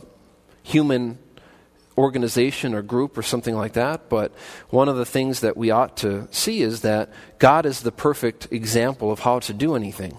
human 0.63 1.19
organization 1.99 2.75
or 2.75 2.81
group 2.81 3.19
or 3.19 3.23
something 3.23 3.57
like 3.57 3.73
that. 3.73 4.09
But 4.09 4.33
one 4.71 4.89
of 4.89 4.97
the 4.97 5.05
things 5.05 5.41
that 5.41 5.57
we 5.57 5.71
ought 5.71 5.97
to 5.99 6.29
see 6.31 6.63
is 6.63 6.83
that 6.83 7.11
God 7.39 7.67
is 7.67 7.81
the 7.81 7.93
perfect 7.93 8.47
example 8.53 9.11
of 9.11 9.21
how 9.21 9.41
to 9.41 9.53
do 9.53 9.75
anything. 9.75 10.19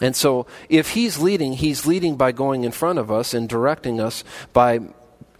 And 0.00 0.16
so, 0.16 0.46
if 0.68 0.90
He's 0.90 1.18
leading, 1.18 1.54
He's 1.54 1.86
leading 1.86 2.16
by 2.16 2.32
going 2.32 2.64
in 2.64 2.72
front 2.72 2.98
of 2.98 3.10
us 3.10 3.34
and 3.34 3.48
directing 3.48 4.00
us 4.00 4.24
by 4.52 4.80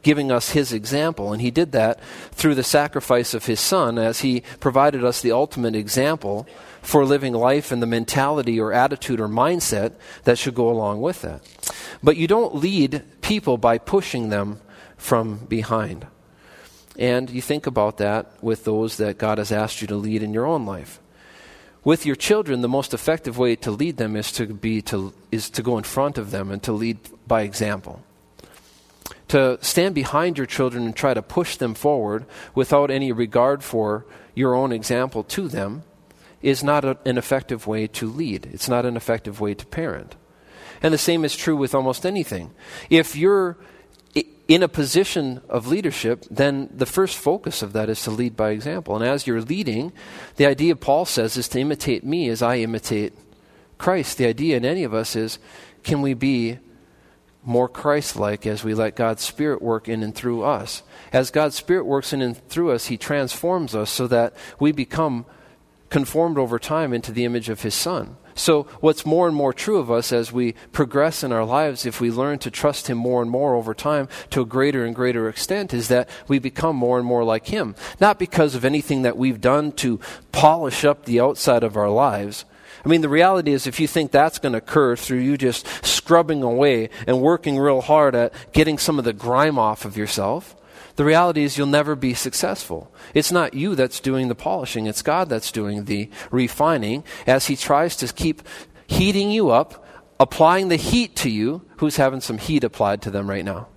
giving 0.02 0.30
us 0.30 0.50
His 0.50 0.73
example. 0.73 1.33
And 1.33 1.40
He 1.40 1.50
did 1.50 1.73
that 1.73 2.00
through 2.33 2.57
the 2.57 2.64
sacrifice 2.64 3.35
of 3.35 3.47
His 3.47 3.61
Son 3.61 3.99
as 3.99 4.21
He 4.21 4.42
provided 4.61 5.04
us 5.04 5.21
the 5.21 5.33
ultimate 5.33 5.76
example 5.76 6.47
for 6.83 7.04
living 7.04 7.35
life 7.35 7.71
and 7.71 7.80
the 7.80 7.87
mentality 7.87 8.59
or 8.59 8.73
attitude 8.73 9.21
or 9.21 9.28
mindset 9.28 9.92
that 10.25 10.38
should 10.38 10.54
go 10.54 10.68
along 10.68 11.00
with 11.00 11.23
that. 11.23 11.40
But 12.02 12.16
you 12.16 12.26
don't 12.26 12.57
lead 12.57 13.02
people 13.21 13.59
by 13.59 13.78
pushing 13.78 14.28
them 14.28 14.61
from 14.98 15.46
behind. 15.46 16.06
And 16.98 17.30
you 17.30 17.40
think 17.40 17.66
about 17.66 17.98
that 17.98 18.42
with 18.42 18.64
those 18.64 18.96
that 18.96 19.18
God 19.18 19.38
has 19.38 19.52
asked 19.52 19.80
you 19.80 19.86
to 19.88 19.96
lead 19.96 20.22
in 20.22 20.34
your 20.34 20.46
own 20.46 20.66
life. 20.66 21.00
With 21.84 22.04
your 22.04 22.16
children, 22.16 22.60
the 22.60 22.68
most 22.68 22.92
effective 22.92 23.38
way 23.38 23.54
to 23.56 23.70
lead 23.70 23.96
them 23.96 24.16
is 24.16 24.32
to 24.32 24.46
be 24.46 24.82
to 24.82 25.14
is 25.30 25.48
to 25.50 25.62
go 25.62 25.78
in 25.78 25.84
front 25.84 26.18
of 26.18 26.32
them 26.32 26.50
and 26.50 26.62
to 26.64 26.72
lead 26.72 26.98
by 27.26 27.42
example. 27.42 28.02
To 29.28 29.58
stand 29.62 29.94
behind 29.94 30.36
your 30.36 30.46
children 30.46 30.84
and 30.84 30.94
try 30.94 31.14
to 31.14 31.22
push 31.22 31.56
them 31.56 31.74
forward 31.74 32.26
without 32.54 32.90
any 32.90 33.12
regard 33.12 33.62
for 33.62 34.04
your 34.34 34.54
own 34.54 34.72
example 34.72 35.22
to 35.24 35.48
them 35.48 35.84
is 36.42 36.64
not 36.64 36.84
a, 36.84 36.98
an 37.04 37.16
effective 37.16 37.66
way 37.66 37.86
to 37.86 38.08
lead. 38.08 38.48
It's 38.52 38.68
not 38.68 38.84
an 38.84 38.96
effective 38.96 39.40
way 39.40 39.54
to 39.54 39.66
parent. 39.66 40.16
And 40.82 40.92
the 40.92 40.98
same 40.98 41.24
is 41.24 41.36
true 41.36 41.56
with 41.56 41.74
almost 41.74 42.06
anything. 42.06 42.52
If 42.90 43.16
you're 43.16 43.56
in 44.48 44.62
a 44.62 44.68
position 44.68 45.42
of 45.50 45.66
leadership, 45.66 46.24
then 46.30 46.70
the 46.74 46.86
first 46.86 47.18
focus 47.18 47.62
of 47.62 47.74
that 47.74 47.90
is 47.90 48.02
to 48.02 48.10
lead 48.10 48.34
by 48.34 48.50
example. 48.50 48.96
And 48.96 49.04
as 49.04 49.26
you're 49.26 49.42
leading, 49.42 49.92
the 50.36 50.46
idea 50.46 50.74
Paul 50.74 51.04
says 51.04 51.36
is 51.36 51.48
to 51.48 51.60
imitate 51.60 52.02
me 52.02 52.30
as 52.30 52.40
I 52.40 52.56
imitate 52.56 53.12
Christ. 53.76 54.16
The 54.16 54.26
idea 54.26 54.56
in 54.56 54.64
any 54.64 54.84
of 54.84 54.94
us 54.94 55.14
is 55.14 55.38
can 55.84 56.00
we 56.00 56.14
be 56.14 56.58
more 57.44 57.68
Christ 57.68 58.16
like 58.16 58.46
as 58.46 58.64
we 58.64 58.74
let 58.74 58.96
God's 58.96 59.22
Spirit 59.22 59.62
work 59.62 59.88
in 59.88 60.02
and 60.02 60.14
through 60.14 60.42
us? 60.42 60.82
As 61.12 61.30
God's 61.30 61.56
Spirit 61.56 61.84
works 61.84 62.12
in 62.12 62.22
and 62.22 62.36
through 62.48 62.72
us, 62.72 62.86
He 62.86 62.96
transforms 62.96 63.74
us 63.74 63.90
so 63.90 64.06
that 64.08 64.34
we 64.58 64.72
become 64.72 65.26
conformed 65.90 66.38
over 66.38 66.58
time 66.58 66.92
into 66.92 67.12
the 67.12 67.24
image 67.24 67.48
of 67.48 67.62
His 67.62 67.74
Son. 67.74 68.17
So, 68.38 68.64
what's 68.80 69.04
more 69.04 69.26
and 69.26 69.35
more 69.35 69.52
true 69.52 69.78
of 69.78 69.90
us 69.90 70.12
as 70.12 70.33
we 70.33 70.52
progress 70.71 71.25
in 71.25 71.33
our 71.33 71.45
lives, 71.45 71.85
if 71.85 72.00
we 72.00 72.11
learn 72.12 72.38
to 72.40 72.52
trust 72.52 72.87
Him 72.87 72.97
more 72.97 73.21
and 73.21 73.30
more 73.30 73.57
over 73.57 73.75
time 73.75 74.09
to 74.30 74.42
a 74.42 74.47
greater 74.47 74.85
and 74.85 74.95
greater 74.95 75.28
extent, 75.28 75.75
is 75.75 75.88
that 75.88 76.09
we 76.28 76.38
become 76.38 76.76
more 76.76 76.99
and 76.99 77.07
more 77.07 77.25
like 77.25 77.49
Him. 77.49 77.75
Not 78.00 78.18
because 78.18 78.54
of 78.54 78.64
anything 78.64 79.02
that 79.02 79.16
we've 79.16 79.40
done 79.40 79.73
to 79.73 79.99
polish 80.30 80.85
up 80.85 81.04
the 81.04 81.21
outside 81.21 81.64
of 81.64 81.76
our 81.76 81.90
lives. 81.90 82.45
I 82.85 82.88
mean, 82.88 83.00
the 83.00 83.09
reality 83.09 83.52
is, 83.52 83.66
if 83.66 83.80
you 83.80 83.88
think 83.88 84.12
that's 84.12 84.38
going 84.38 84.52
to 84.52 84.59
occur 84.59 84.95
through 84.95 85.18
you 85.18 85.37
just 85.37 85.66
scrubbing 85.85 86.45
away 86.45 86.90
and 87.09 87.21
working 87.21 87.59
real 87.59 87.80
hard 87.80 88.14
at 88.14 88.33
getting 88.52 88.78
some 88.78 89.00
of 89.00 89.04
the 89.04 89.12
grime 89.12 89.59
off 89.59 89.85
of 89.85 89.97
yourself, 89.97 90.54
the 90.98 91.04
reality 91.04 91.44
is 91.44 91.56
you'll 91.56 91.68
never 91.68 91.94
be 91.94 92.12
successful. 92.12 92.90
It's 93.14 93.30
not 93.30 93.54
you 93.54 93.76
that's 93.76 94.00
doing 94.00 94.26
the 94.26 94.34
polishing, 94.34 94.88
it's 94.88 95.00
God 95.00 95.28
that's 95.28 95.52
doing 95.52 95.84
the 95.84 96.10
refining 96.32 97.04
as 97.24 97.46
He 97.46 97.54
tries 97.54 97.94
to 97.98 98.12
keep 98.12 98.42
heating 98.88 99.30
you 99.30 99.50
up, 99.50 99.86
applying 100.18 100.70
the 100.70 100.76
heat 100.76 101.14
to 101.18 101.30
you. 101.30 101.62
Who's 101.76 101.98
having 101.98 102.20
some 102.20 102.36
heat 102.36 102.64
applied 102.64 103.00
to 103.02 103.12
them 103.12 103.30
right 103.30 103.44
now? 103.44 103.68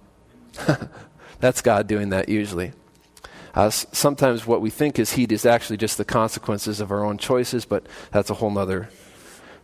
that's 1.39 1.61
God 1.61 1.85
doing 1.85 2.09
that 2.09 2.27
usually. 2.27 2.73
Uh, 3.53 3.69
sometimes 3.69 4.47
what 4.47 4.59
we 4.59 4.71
think 4.71 4.97
is 4.97 5.13
heat 5.13 5.31
is 5.31 5.45
actually 5.45 5.77
just 5.77 5.99
the 5.99 6.05
consequences 6.05 6.79
of 6.79 6.89
our 6.89 7.05
own 7.05 7.19
choices, 7.19 7.65
but 7.65 7.85
that's 8.11 8.31
a 8.31 8.33
whole 8.33 8.49
nother 8.49 8.89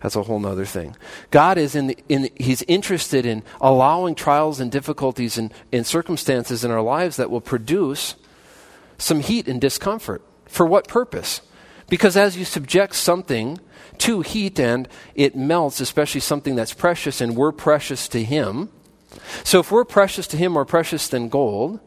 that's 0.02 0.16
a 0.16 0.24
whole 0.24 0.46
other 0.46 0.66
thing. 0.66 0.96
God 1.32 1.58
is 1.58 1.76
in, 1.76 1.88
the, 1.88 1.98
in 2.08 2.30
He's 2.36 2.62
interested 2.64 3.26
in 3.26 3.44
allowing 3.60 4.16
trials 4.16 4.60
and 4.60 4.72
difficulties 4.72 5.38
and, 5.38 5.52
and 5.72 5.86
circumstances 5.86 6.64
in 6.64 6.72
our 6.72 6.82
lives 6.82 7.18
that 7.18 7.32
will 7.32 7.42
produce 7.42 8.16
some 8.98 9.22
heat 9.22 9.48
and 9.48 9.60
discomfort. 9.60 10.22
For 10.46 10.66
what 10.66 10.88
purpose? 10.88 11.42
Because 11.90 12.18
as 12.18 12.38
you 12.38 12.46
subject 12.46 12.96
something 12.96 13.60
to 14.00 14.22
heat 14.22 14.60
and 14.60 14.88
it 15.16 15.36
melts, 15.36 15.82
especially 15.82 16.22
something 16.22 16.56
that's 16.56 16.74
precious, 16.74 17.22
and 17.22 17.36
we're 17.36 17.52
precious 17.52 18.08
to 18.10 18.24
Him. 18.24 18.70
So 19.44 19.60
if 19.60 19.72
we're 19.72 19.86
precious 19.86 20.28
to 20.28 20.38
Him, 20.38 20.54
more 20.54 20.66
precious 20.66 21.08
than 21.08 21.30
gold, 21.30 21.80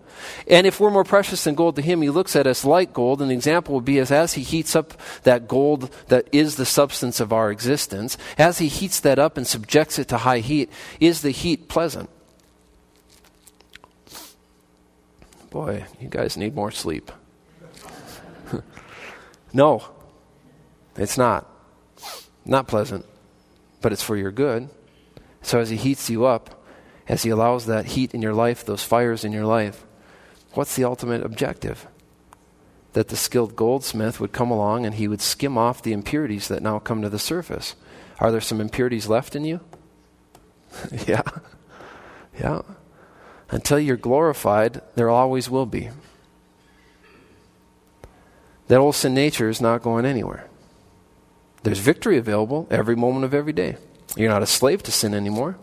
and 0.46 0.66
if 0.66 0.80
we're 0.80 0.90
more 0.90 1.04
precious 1.04 1.44
than 1.44 1.54
gold 1.54 1.76
to 1.76 1.82
him, 1.82 2.02
he 2.02 2.10
looks 2.10 2.36
at 2.36 2.46
us 2.46 2.64
like 2.64 2.92
gold. 2.92 3.20
And 3.20 3.30
the 3.30 3.34
example 3.34 3.74
would 3.74 3.84
be 3.84 3.98
as, 3.98 4.10
as 4.10 4.34
he 4.34 4.42
heats 4.42 4.76
up 4.76 4.94
that 5.22 5.48
gold 5.48 5.90
that 6.08 6.28
is 6.32 6.56
the 6.56 6.66
substance 6.66 7.20
of 7.20 7.32
our 7.32 7.50
existence, 7.50 8.16
as 8.38 8.58
he 8.58 8.68
heats 8.68 9.00
that 9.00 9.18
up 9.18 9.36
and 9.36 9.46
subjects 9.46 9.98
it 9.98 10.08
to 10.08 10.18
high 10.18 10.40
heat, 10.40 10.70
is 10.98 11.22
the 11.22 11.30
heat 11.30 11.68
pleasant? 11.68 12.10
Boy, 15.50 15.84
you 16.00 16.08
guys 16.08 16.36
need 16.36 16.54
more 16.54 16.70
sleep. 16.70 17.10
no, 19.52 19.84
it's 20.96 21.18
not. 21.18 21.46
Not 22.44 22.68
pleasant, 22.68 23.04
but 23.80 23.92
it's 23.92 24.02
for 24.02 24.16
your 24.16 24.30
good. 24.30 24.70
So 25.42 25.58
as 25.58 25.70
he 25.70 25.76
heats 25.76 26.08
you 26.08 26.24
up, 26.24 26.59
as 27.10 27.24
he 27.24 27.30
allows 27.30 27.66
that 27.66 27.86
heat 27.86 28.14
in 28.14 28.22
your 28.22 28.34
life, 28.34 28.64
those 28.64 28.84
fires 28.84 29.24
in 29.24 29.32
your 29.32 29.44
life, 29.44 29.84
What's 30.54 30.74
the 30.74 30.84
ultimate 30.84 31.24
objective? 31.24 31.86
That 32.92 33.08
the 33.08 33.16
skilled 33.16 33.54
goldsmith 33.54 34.18
would 34.20 34.32
come 34.32 34.50
along 34.50 34.84
and 34.84 34.96
he 34.96 35.06
would 35.06 35.20
skim 35.20 35.56
off 35.56 35.82
the 35.82 35.92
impurities 35.92 36.48
that 36.48 36.62
now 36.62 36.78
come 36.78 37.02
to 37.02 37.08
the 37.08 37.18
surface. 37.18 37.76
Are 38.18 38.32
there 38.32 38.40
some 38.40 38.60
impurities 38.60 39.08
left 39.08 39.36
in 39.36 39.44
you? 39.44 39.60
yeah. 41.06 41.22
Yeah. 42.38 42.62
Until 43.50 43.78
you're 43.78 43.96
glorified, 43.96 44.80
there 44.96 45.10
always 45.10 45.48
will 45.48 45.66
be. 45.66 45.90
That 48.68 48.78
old 48.78 48.94
sin 48.94 49.14
nature 49.14 49.48
is 49.48 49.60
not 49.60 49.82
going 49.82 50.04
anywhere. 50.04 50.48
There's 51.62 51.78
victory 51.78 52.18
available 52.18 52.66
every 52.70 52.96
moment 52.96 53.24
of 53.24 53.34
every 53.34 53.52
day. 53.52 53.76
You're 54.16 54.30
not 54.30 54.42
a 54.42 54.46
slave 54.46 54.82
to 54.84 54.92
sin 54.92 55.14
anymore. 55.14 55.58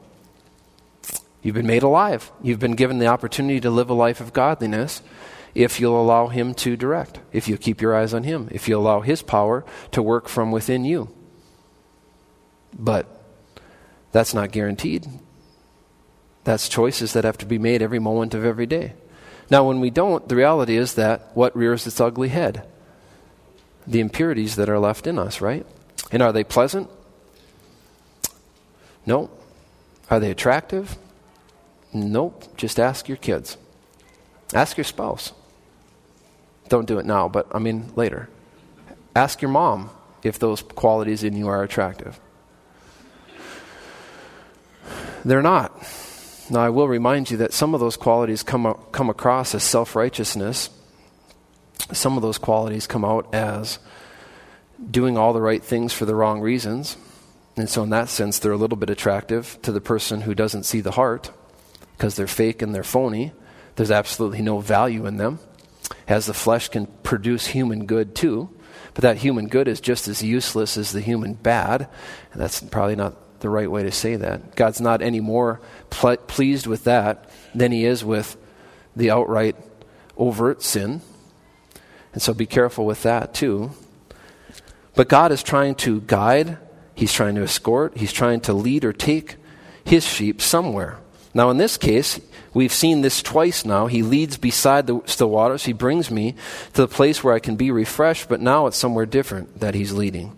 You've 1.42 1.56
been 1.56 1.68
made 1.68 1.84
alive. 1.84 2.32
You've 2.42 2.60
been 2.60 2.76
given 2.76 3.00
the 3.00 3.08
opportunity 3.08 3.60
to 3.62 3.70
live 3.70 3.90
a 3.90 3.94
life 3.94 4.20
of 4.20 4.34
godliness 4.34 5.02
if 5.56 5.80
you'll 5.80 6.00
allow 6.00 6.28
Him 6.28 6.54
to 6.56 6.76
direct, 6.76 7.20
if 7.32 7.48
you 7.48 7.58
keep 7.58 7.82
your 7.82 7.96
eyes 7.96 8.14
on 8.14 8.24
Him, 8.24 8.48
if 8.52 8.68
you 8.68 8.78
allow 8.78 9.02
His 9.02 9.22
power 9.22 9.66
to 9.92 10.02
work 10.02 10.28
from 10.28 10.52
within 10.52 10.86
you. 10.86 11.10
But 12.78 13.08
that's 14.12 14.34
not 14.34 14.52
guaranteed. 14.52 15.08
That's 16.44 16.70
choices 16.70 17.14
that 17.14 17.24
have 17.24 17.38
to 17.40 17.46
be 17.46 17.58
made 17.58 17.82
every 17.82 18.00
moment 18.00 18.34
of 18.34 18.46
every 18.46 18.66
day. 18.66 18.94
Now, 19.50 19.68
when 19.68 19.80
we 19.80 19.90
don't, 19.90 20.28
the 20.28 20.36
reality 20.36 20.78
is 20.78 20.96
that 20.96 21.32
what 21.34 21.56
rears 21.56 21.88
its 21.88 22.02
ugly 22.02 22.30
head? 22.30 22.68
The 23.86 24.00
impurities 24.00 24.58
that 24.58 24.70
are 24.70 24.80
left 24.80 25.08
in 25.08 25.18
us, 25.18 25.42
right? 25.42 25.66
And 26.12 26.22
are 26.22 26.32
they 26.32 26.44
pleasant? 26.44 26.90
No. 29.06 29.30
Are 30.10 30.20
they 30.20 30.32
attractive? 30.32 30.98
Nope, 31.94 32.58
just 32.58 32.80
ask 32.80 33.08
your 33.08 33.18
kids. 33.18 33.58
Ask 34.54 34.78
your 34.78 34.84
spouse. 34.84 35.34
Don't 36.70 36.88
do 36.88 37.00
it 37.00 37.06
now, 37.06 37.28
but 37.28 37.48
I 37.52 37.60
mean 37.60 37.92
later. 37.96 38.30
Ask 39.16 39.42
your 39.42 39.52
mom 39.52 39.90
if 40.24 40.40
those 40.40 40.62
qualities 40.62 41.24
in 41.24 41.36
you 41.36 41.48
are 41.48 41.64
attractive. 41.64 42.20
They're 45.26 45.42
not. 45.42 45.72
Now, 46.50 46.62
I 46.62 46.70
will 46.70 46.88
remind 46.88 47.30
you 47.30 47.38
that 47.38 47.54
some 47.54 47.74
of 47.74 47.80
those 47.80 47.98
qualities 47.98 48.44
come, 48.44 48.74
come 48.92 49.10
across 49.10 49.54
as 49.54 49.64
self 49.64 49.96
righteousness. 49.96 50.70
Some 51.92 52.16
of 52.16 52.22
those 52.22 52.38
qualities 52.38 52.88
come 52.88 53.04
out 53.04 53.34
as 53.34 53.80
doing 54.90 55.18
all 55.18 55.34
the 55.34 55.42
right 55.42 55.64
things 55.64 55.94
for 55.94 56.06
the 56.06 56.16
wrong 56.16 56.40
reasons. 56.40 56.96
And 57.58 57.70
so, 57.70 57.84
in 57.84 57.90
that 57.90 58.08
sense, 58.08 58.40
they're 58.40 58.52
a 58.52 58.58
little 58.58 58.78
bit 58.78 58.90
attractive 58.90 59.58
to 59.64 59.72
the 59.72 59.82
person 59.82 60.22
who 60.22 60.36
doesn't 60.36 60.64
see 60.64 60.80
the 60.80 60.92
heart 60.92 61.32
because 61.98 62.16
they're 62.16 62.28
fake 62.28 62.62
and 62.62 62.74
they're 62.74 62.84
phony. 62.84 63.34
There's 63.76 63.92
absolutely 63.92 64.42
no 64.42 64.60
value 64.60 65.06
in 65.06 65.18
them, 65.18 65.40
as 66.08 66.26
the 66.26 66.34
flesh 66.34 66.70
can 66.70 66.88
produce 67.04 67.48
human 67.48 67.86
good 67.86 68.16
too. 68.16 68.50
But 68.94 69.04
that 69.04 69.18
human 69.18 69.48
good 69.48 69.68
is 69.68 69.80
just 69.80 70.08
as 70.08 70.24
useless 70.24 70.78
as 70.78 70.92
the 70.92 71.02
human 71.02 71.34
bad. 71.34 71.88
And 72.32 72.42
that's 72.42 72.62
probably 72.62 72.96
not 72.96 73.40
the 73.40 73.50
right 73.50 73.70
way 73.70 73.84
to 73.84 73.92
say 73.92 74.16
that. 74.16 74.56
God's 74.56 74.82
not 74.82 75.02
any 75.02 75.20
more 75.20 75.62
ple- 75.90 76.18
pleased 76.18 76.66
with 76.66 76.86
that 76.86 77.30
than 77.54 77.72
he 77.72 77.86
is 77.86 78.04
with 78.04 78.38
the 78.96 79.12
outright 79.12 79.56
overt 80.18 80.64
sin. 80.64 81.02
And 82.14 82.22
so 82.22 82.34
be 82.34 82.48
careful 82.48 82.86
with 82.86 83.04
that 83.04 83.34
too. 83.34 83.72
But 84.96 85.10
God 85.10 85.32
is 85.32 85.44
trying 85.44 85.76
to 85.76 86.02
guide, 86.02 86.58
He's 86.96 87.14
trying 87.14 87.36
to 87.36 87.44
escort, 87.44 87.98
He's 87.98 88.12
trying 88.12 88.42
to 88.42 88.54
lead 88.54 88.84
or 88.84 88.94
take 88.94 89.36
His 89.84 90.04
sheep 90.04 90.42
somewhere. 90.42 90.98
Now, 91.38 91.52
in 91.52 91.58
this 91.58 91.78
case, 91.78 92.20
we've 92.56 92.74
seen 92.74 93.02
this 93.02 93.22
twice 93.22 93.64
now. 93.64 93.86
He 93.86 94.02
leads 94.02 94.38
beside 94.38 94.88
the 94.88 95.02
still 95.06 95.30
waters. 95.30 95.66
He 95.66 95.72
brings 95.72 96.10
me 96.10 96.34
to 96.74 96.82
the 96.82 96.88
place 96.88 97.24
where 97.24 97.36
I 97.36 97.38
can 97.38 97.56
be 97.56 97.70
refreshed, 97.70 98.28
but 98.28 98.42
now 98.42 98.66
it's 98.66 98.76
somewhere 98.76 99.06
different 99.06 99.60
that 99.60 99.76
he's 99.76 99.94
leading. 99.94 100.36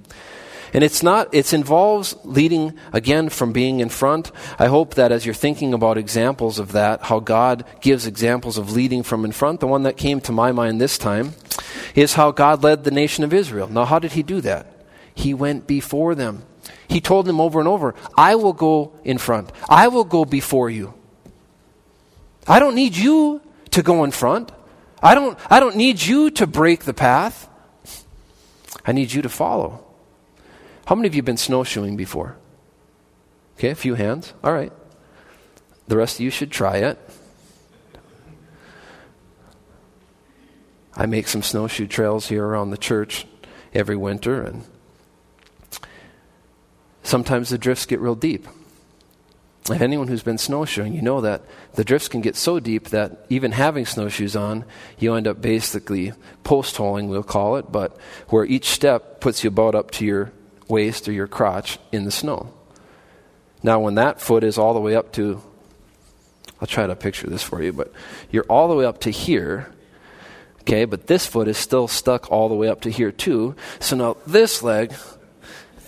And 0.73 0.83
it's 0.83 1.01
not, 1.01 1.33
it 1.33 1.53
involves 1.53 2.17
leading 2.25 2.77
again 2.91 3.29
from 3.29 3.53
being 3.53 3.79
in 3.79 3.87
front. 3.87 4.33
I 4.59 4.67
hope 4.67 4.95
that 4.95 5.13
as 5.13 5.25
you're 5.25 5.33
thinking 5.33 5.73
about 5.73 5.97
examples 5.97 6.59
of 6.59 6.73
that, 6.73 7.03
how 7.03 7.21
God 7.21 7.63
gives 7.79 8.05
examples 8.05 8.57
of 8.57 8.73
leading 8.73 9.01
from 9.01 9.23
in 9.23 9.31
front, 9.31 9.61
the 9.61 9.67
one 9.67 9.83
that 9.83 9.95
came 9.95 10.19
to 10.19 10.33
my 10.33 10.51
mind 10.51 10.81
this 10.81 10.97
time 10.97 11.31
is 11.95 12.15
how 12.15 12.31
God 12.31 12.61
led 12.61 12.83
the 12.83 12.91
nation 12.91 13.23
of 13.23 13.33
Israel. 13.33 13.69
Now, 13.69 13.85
how 13.85 13.99
did 13.99 14.11
he 14.11 14.21
do 14.21 14.41
that? 14.41 14.67
He 15.15 15.33
went 15.33 15.65
before 15.65 16.13
them. 16.13 16.43
He 16.89 16.99
told 16.99 17.27
them 17.27 17.39
over 17.39 17.59
and 17.59 17.67
over, 17.67 17.93
I 18.17 18.35
will 18.35 18.53
go 18.53 18.93
in 19.03 19.19
front. 19.19 19.51
I 19.69 19.87
will 19.87 20.03
go 20.03 20.25
before 20.25 20.69
you. 20.69 20.95
I 22.47 22.59
don't 22.59 22.73
need 22.73 22.95
you 22.95 23.41
to 23.71 23.83
go 23.83 24.03
in 24.03 24.11
front. 24.11 24.51
I 25.01 25.13
don't, 25.13 25.37
I 25.49 25.59
don't 25.59 25.75
need 25.75 26.01
you 26.01 26.31
to 26.31 26.47
break 26.47 26.83
the 26.83 26.93
path. 26.93 27.47
I 28.85 28.91
need 28.91 29.13
you 29.13 29.21
to 29.21 29.29
follow. 29.29 29.85
How 30.87 30.95
many 30.95 31.07
of 31.07 31.13
you 31.13 31.19
have 31.19 31.25
been 31.25 31.37
snowshoeing 31.37 31.95
before? 31.95 32.37
Okay, 33.57 33.69
a 33.69 33.75
few 33.75 33.93
hands. 33.93 34.33
All 34.43 34.51
right. 34.51 34.73
The 35.87 35.97
rest 35.97 36.15
of 36.15 36.21
you 36.21 36.31
should 36.31 36.51
try 36.51 36.77
it. 36.77 36.97
I 40.95 41.05
make 41.05 41.27
some 41.27 41.43
snowshoe 41.43 41.87
trails 41.87 42.29
here 42.29 42.43
around 42.43 42.71
the 42.71 42.77
church 42.77 43.27
every 43.73 43.95
winter, 43.95 44.41
and 44.41 44.63
sometimes 47.09 47.49
the 47.49 47.57
drifts 47.57 47.85
get 47.85 47.99
real 47.99 48.15
deep. 48.15 48.47
If 49.69 49.81
anyone 49.81 50.07
who's 50.07 50.23
been 50.23 50.37
snowshoeing, 50.37 50.93
you 50.93 51.01
know 51.01 51.21
that 51.21 51.43
the 51.73 51.83
drifts 51.83 52.07
can 52.07 52.21
get 52.21 52.35
so 52.35 52.59
deep 52.59 52.89
that 52.89 53.25
even 53.29 53.51
having 53.51 53.85
snowshoes 53.85 54.35
on, 54.35 54.63
you 54.97 55.13
end 55.13 55.27
up 55.27 55.41
basically 55.41 56.13
post 56.43 56.77
holing, 56.77 57.09
we'll 57.09 57.23
call 57.23 57.57
it, 57.57 57.71
but 57.71 57.97
where 58.29 58.45
each 58.45 58.69
step 58.69 59.21
puts 59.21 59.43
you 59.43 59.49
about 59.49 59.75
up 59.75 59.91
to 59.91 60.05
your 60.05 60.31
waist 60.67 61.07
or 61.07 61.11
your 61.11 61.27
crotch 61.27 61.77
in 61.91 62.05
the 62.05 62.11
snow. 62.11 62.53
Now, 63.61 63.79
when 63.79 63.95
that 63.95 64.21
foot 64.21 64.43
is 64.43 64.57
all 64.57 64.73
the 64.73 64.79
way 64.79 64.95
up 64.95 65.11
to, 65.13 65.41
I'll 66.61 66.67
try 66.67 66.87
to 66.87 66.95
picture 66.95 67.27
this 67.27 67.43
for 67.43 67.61
you, 67.61 67.73
but 67.73 67.91
you're 68.31 68.45
all 68.45 68.67
the 68.67 68.75
way 68.75 68.85
up 68.85 69.01
to 69.01 69.11
here, 69.11 69.71
okay, 70.61 70.85
but 70.85 71.07
this 71.07 71.25
foot 71.25 71.47
is 71.47 71.57
still 71.57 71.87
stuck 71.87 72.31
all 72.31 72.49
the 72.49 72.55
way 72.55 72.69
up 72.69 72.81
to 72.81 72.91
here 72.91 73.11
too. 73.11 73.55
So 73.79 73.95
now 73.95 74.17
this 74.25 74.63
leg 74.63 74.93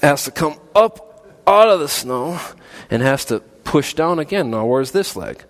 has 0.01 0.25
to 0.25 0.31
come 0.31 0.59
up 0.75 1.10
out 1.47 1.67
of 1.67 1.79
the 1.79 1.87
snow 1.87 2.39
and 2.89 3.01
has 3.01 3.25
to 3.25 3.39
push 3.39 3.93
down 3.93 4.19
again. 4.19 4.51
Now, 4.51 4.65
where's 4.65 4.91
this 4.91 5.15
leg? 5.15 5.43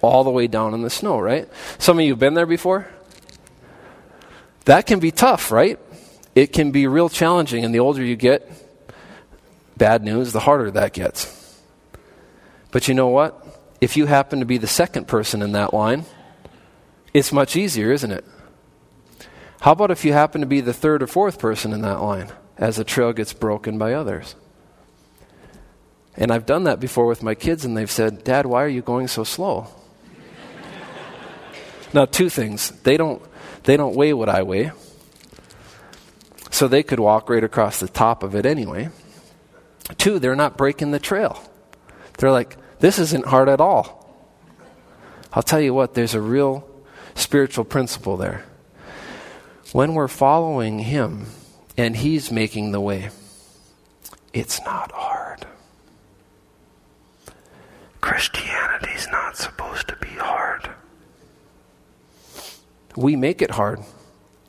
All 0.00 0.24
the 0.24 0.30
way 0.30 0.46
down 0.46 0.74
in 0.74 0.82
the 0.82 0.90
snow, 0.90 1.18
right? 1.18 1.48
Some 1.78 1.98
of 1.98 2.04
you 2.04 2.12
have 2.12 2.18
been 2.18 2.34
there 2.34 2.46
before? 2.46 2.88
That 4.64 4.86
can 4.86 4.98
be 4.98 5.10
tough, 5.10 5.50
right? 5.50 5.78
It 6.34 6.52
can 6.52 6.70
be 6.70 6.86
real 6.86 7.08
challenging, 7.08 7.64
and 7.64 7.74
the 7.74 7.78
older 7.80 8.02
you 8.02 8.16
get, 8.16 8.50
bad 9.76 10.02
news, 10.02 10.32
the 10.32 10.40
harder 10.40 10.70
that 10.72 10.92
gets. 10.92 11.60
But 12.70 12.88
you 12.88 12.94
know 12.94 13.08
what? 13.08 13.40
If 13.80 13.96
you 13.96 14.06
happen 14.06 14.40
to 14.40 14.46
be 14.46 14.58
the 14.58 14.66
second 14.66 15.06
person 15.06 15.42
in 15.42 15.52
that 15.52 15.72
line, 15.72 16.04
it's 17.12 17.32
much 17.32 17.54
easier, 17.54 17.92
isn't 17.92 18.10
it? 18.10 18.24
How 19.60 19.72
about 19.72 19.90
if 19.90 20.04
you 20.04 20.12
happen 20.12 20.40
to 20.40 20.46
be 20.46 20.60
the 20.60 20.74
third 20.74 21.02
or 21.02 21.06
fourth 21.06 21.38
person 21.38 21.72
in 21.72 21.82
that 21.82 22.02
line 22.02 22.28
as 22.58 22.76
the 22.76 22.84
trail 22.84 23.12
gets 23.12 23.32
broken 23.32 23.78
by 23.78 23.94
others? 23.94 24.34
And 26.16 26.30
I've 26.30 26.46
done 26.46 26.64
that 26.64 26.80
before 26.80 27.06
with 27.06 27.22
my 27.22 27.34
kids, 27.34 27.64
and 27.64 27.76
they've 27.76 27.90
said, 27.90 28.22
Dad, 28.24 28.46
why 28.46 28.62
are 28.62 28.68
you 28.68 28.82
going 28.82 29.08
so 29.08 29.24
slow? 29.24 29.66
now, 31.92 32.04
two 32.04 32.28
things. 32.28 32.70
They 32.82 32.96
don't, 32.96 33.20
they 33.64 33.76
don't 33.76 33.96
weigh 33.96 34.12
what 34.12 34.28
I 34.28 34.42
weigh, 34.42 34.70
so 36.50 36.68
they 36.68 36.82
could 36.84 37.00
walk 37.00 37.28
right 37.28 37.42
across 37.42 37.80
the 37.80 37.88
top 37.88 38.22
of 38.22 38.36
it 38.36 38.46
anyway. 38.46 38.90
Two, 39.98 40.18
they're 40.18 40.36
not 40.36 40.56
breaking 40.56 40.92
the 40.92 41.00
trail. 41.00 41.42
They're 42.18 42.30
like, 42.30 42.56
this 42.78 42.98
isn't 42.98 43.26
hard 43.26 43.48
at 43.48 43.60
all. 43.60 44.04
I'll 45.32 45.42
tell 45.42 45.60
you 45.60 45.74
what, 45.74 45.94
there's 45.94 46.14
a 46.14 46.20
real 46.20 46.68
spiritual 47.14 47.64
principle 47.64 48.16
there. 48.16 48.44
When 49.72 49.94
we're 49.94 50.08
following 50.08 50.78
Him 50.78 51.26
and 51.76 51.96
He's 51.96 52.30
making 52.30 52.70
the 52.70 52.80
way, 52.80 53.10
it's 54.32 54.60
not 54.64 54.92
hard. 54.92 55.13
Christianity's 58.04 59.08
not 59.10 59.34
supposed 59.34 59.88
to 59.88 59.96
be 59.96 60.10
hard. 60.10 60.68
We 62.94 63.16
make 63.16 63.40
it 63.40 63.50
hard 63.50 63.80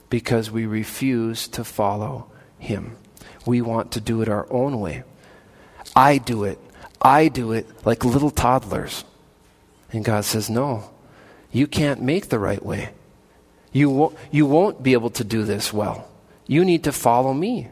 because 0.10 0.52
we 0.52 0.66
refuse 0.66 1.48
to 1.48 1.64
follow 1.64 2.30
Him. 2.60 2.98
We 3.46 3.62
want 3.62 3.94
to 3.94 4.02
do 4.02 4.22
it 4.22 4.28
our 4.28 4.46
own 4.52 4.82
way. 4.82 5.04
I 5.96 6.18
do 6.18 6.44
it. 6.44 6.60
I 7.02 7.30
do 7.30 7.54
it 7.54 7.66
like 7.86 8.04
little 8.04 8.30
toddlers. 8.30 9.06
And 9.94 10.04
God 10.04 10.26
says, 10.26 10.50
No, 10.50 10.92
you 11.54 11.66
can't 11.66 12.02
make 12.02 12.28
the 12.28 12.40
right 12.40 12.64
way. 12.64 12.90
You 13.72 13.90
won't, 13.90 14.18
you 14.32 14.46
won't 14.46 14.84
be 14.84 14.92
able 14.92 15.12
to 15.12 15.24
do 15.24 15.46
this 15.46 15.72
well. 15.72 16.10
You 16.46 16.66
need 16.66 16.84
to 16.84 16.92
follow 16.92 17.34
me. 17.34 17.70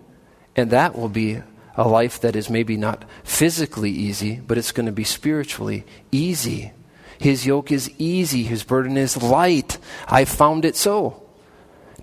And 0.55 0.71
that 0.71 0.97
will 0.97 1.09
be 1.09 1.41
a 1.75 1.87
life 1.87 2.19
that 2.21 2.35
is 2.35 2.49
maybe 2.49 2.77
not 2.77 3.05
physically 3.23 3.91
easy, 3.91 4.39
but 4.45 4.57
it's 4.57 4.71
going 4.71 4.85
to 4.85 4.91
be 4.91 5.03
spiritually 5.03 5.85
easy. 6.11 6.71
His 7.17 7.45
yoke 7.45 7.71
is 7.71 7.89
easy, 7.97 8.43
his 8.43 8.63
burden 8.63 8.97
is 8.97 9.21
light. 9.21 9.77
I 10.07 10.25
found 10.25 10.65
it 10.65 10.75
so. 10.75 11.23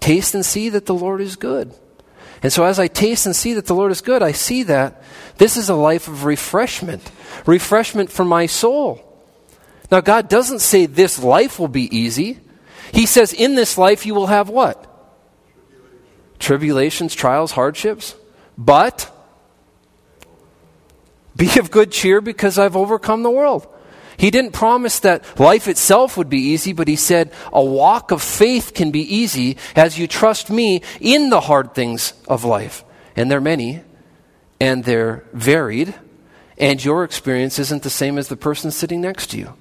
Taste 0.00 0.34
and 0.34 0.44
see 0.44 0.70
that 0.70 0.86
the 0.86 0.94
Lord 0.94 1.20
is 1.20 1.36
good. 1.36 1.74
And 2.42 2.52
so, 2.52 2.64
as 2.64 2.78
I 2.78 2.88
taste 2.88 3.26
and 3.26 3.36
see 3.36 3.52
that 3.54 3.66
the 3.66 3.74
Lord 3.74 3.92
is 3.92 4.00
good, 4.00 4.22
I 4.22 4.32
see 4.32 4.62
that 4.64 5.02
this 5.36 5.58
is 5.58 5.68
a 5.68 5.74
life 5.74 6.08
of 6.08 6.24
refreshment, 6.24 7.10
refreshment 7.44 8.10
for 8.10 8.24
my 8.24 8.46
soul. 8.46 9.06
Now, 9.90 10.00
God 10.00 10.28
doesn't 10.28 10.60
say 10.60 10.86
this 10.86 11.22
life 11.22 11.58
will 11.58 11.68
be 11.68 11.94
easy. 11.94 12.38
He 12.92 13.06
says, 13.06 13.32
in 13.32 13.56
this 13.56 13.76
life, 13.76 14.06
you 14.06 14.14
will 14.14 14.28
have 14.28 14.48
what? 14.48 14.86
Tribulations, 16.38 17.14
trials, 17.14 17.52
hardships. 17.52 18.14
But 18.56 19.10
be 21.40 21.58
of 21.58 21.70
good 21.70 21.90
cheer 21.90 22.20
because 22.20 22.58
I've 22.58 22.76
overcome 22.76 23.22
the 23.22 23.30
world. 23.30 23.66
He 24.18 24.30
didn't 24.30 24.52
promise 24.52 25.00
that 25.00 25.40
life 25.40 25.66
itself 25.66 26.18
would 26.18 26.28
be 26.28 26.50
easy, 26.52 26.74
but 26.74 26.88
he 26.88 26.96
said 26.96 27.32
a 27.52 27.64
walk 27.64 28.10
of 28.10 28.20
faith 28.20 28.74
can 28.74 28.90
be 28.90 29.00
easy 29.00 29.56
as 29.74 29.98
you 29.98 30.06
trust 30.06 30.50
me 30.50 30.82
in 31.00 31.30
the 31.30 31.40
hard 31.40 31.74
things 31.74 32.12
of 32.28 32.44
life. 32.44 32.84
And 33.16 33.30
they're 33.30 33.40
many, 33.40 33.80
and 34.60 34.84
they're 34.84 35.24
varied, 35.32 35.94
and 36.58 36.84
your 36.84 37.02
experience 37.02 37.58
isn't 37.58 37.82
the 37.82 37.88
same 37.88 38.18
as 38.18 38.28
the 38.28 38.36
person 38.36 38.70
sitting 38.70 39.00
next 39.00 39.28
to 39.28 39.38
you. 39.38 39.54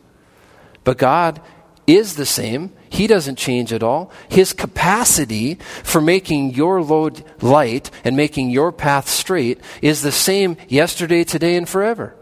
But 0.84 0.98
God 0.98 1.42
is 1.88 2.18
the 2.18 2.26
same. 2.26 2.74
He 2.90 3.08
doesn't 3.08 3.38
change 3.38 3.72
at 3.72 3.84
all. 3.84 4.12
His 4.28 4.52
capacity 4.52 5.56
for 5.84 6.02
making 6.02 6.54
your 6.54 6.82
load 6.82 7.24
light 7.42 7.92
and 8.04 8.18
making 8.18 8.50
your 8.50 8.72
path 8.72 9.08
straight 9.08 9.60
is 9.82 10.02
the 10.02 10.12
same 10.12 10.58
yesterday, 10.68 11.24
today, 11.24 11.56
and 11.56 11.70
forever. 11.70 12.16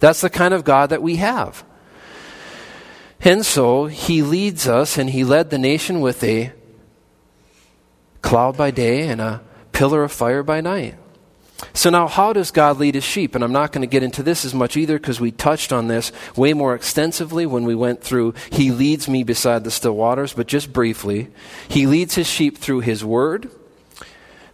That's 0.00 0.20
the 0.20 0.30
kind 0.30 0.54
of 0.54 0.64
God 0.64 0.90
that 0.90 1.02
we 1.02 1.16
have. 1.16 1.64
And 3.20 3.44
so 3.44 3.86
he 3.86 4.22
leads 4.22 4.68
us, 4.68 4.98
and 4.98 5.10
he 5.10 5.24
led 5.24 5.50
the 5.50 5.58
nation 5.58 6.00
with 6.00 6.22
a 6.22 6.52
cloud 8.20 8.56
by 8.56 8.70
day 8.70 9.08
and 9.08 9.20
a 9.20 9.42
pillar 9.72 10.02
of 10.02 10.12
fire 10.12 10.42
by 10.42 10.60
night. 10.60 10.96
So, 11.72 11.88
now 11.88 12.06
how 12.06 12.32
does 12.34 12.50
God 12.50 12.78
lead 12.78 12.94
his 12.94 13.04
sheep? 13.04 13.34
And 13.34 13.42
I'm 13.42 13.52
not 13.52 13.72
going 13.72 13.80
to 13.80 13.90
get 13.90 14.02
into 14.02 14.22
this 14.22 14.44
as 14.44 14.54
much 14.54 14.76
either 14.76 14.98
because 14.98 15.20
we 15.20 15.30
touched 15.30 15.72
on 15.72 15.88
this 15.88 16.12
way 16.36 16.52
more 16.52 16.74
extensively 16.74 17.46
when 17.46 17.64
we 17.64 17.74
went 17.74 18.02
through 18.02 18.34
He 18.50 18.70
leads 18.70 19.08
me 19.08 19.24
beside 19.24 19.64
the 19.64 19.70
still 19.70 19.96
waters, 19.96 20.34
but 20.34 20.46
just 20.46 20.72
briefly. 20.72 21.28
He 21.68 21.86
leads 21.86 22.14
his 22.14 22.26
sheep 22.26 22.58
through 22.58 22.80
his 22.80 23.04
word, 23.04 23.50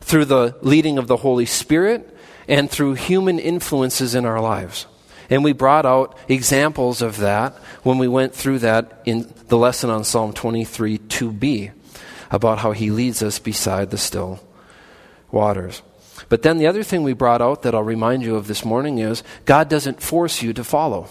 through 0.01 0.27
the 0.27 0.57
leading 0.63 0.99
of 0.99 1.09
the 1.09 1.19
Holy 1.19 1.47
Spirit, 1.47 2.17
and 2.47 2.71
through 2.71 2.95
human 2.95 3.39
influences 3.39 4.15
in 4.15 4.25
our 4.25 4.41
lives. 4.41 4.87
And 5.29 5.43
we 5.43 5.53
brought 5.53 5.87
out 5.87 6.17
examples 6.29 7.03
of 7.03 7.19
that 7.19 7.55
when 7.83 7.99
we 7.99 8.07
went 8.07 8.35
through 8.35 8.61
that 8.61 9.03
in 9.07 9.33
the 9.49 9.59
lesson 9.59 9.91
on 9.91 10.05
Psalm 10.05 10.33
23 10.33 10.99
2b 10.99 11.73
about 12.31 12.59
how 12.59 12.73
he 12.73 12.91
leads 12.91 13.23
us 13.23 13.39
beside 13.39 13.91
the 13.91 13.99
still 13.99 14.41
waters. 15.31 15.83
But 16.33 16.41
then 16.41 16.57
the 16.57 16.67
other 16.67 16.83
thing 16.83 17.03
we 17.03 17.13
brought 17.13 17.43
out 17.43 17.61
that 17.61 17.75
I'll 17.75 17.83
remind 17.83 18.23
you 18.23 18.37
of 18.37 18.47
this 18.47 18.65
morning 18.65 18.97
is 18.97 19.23
God 19.45 19.69
doesn't 19.69 20.01
force 20.01 20.41
you 20.41 20.55
to 20.55 20.65
follow. 20.65 21.09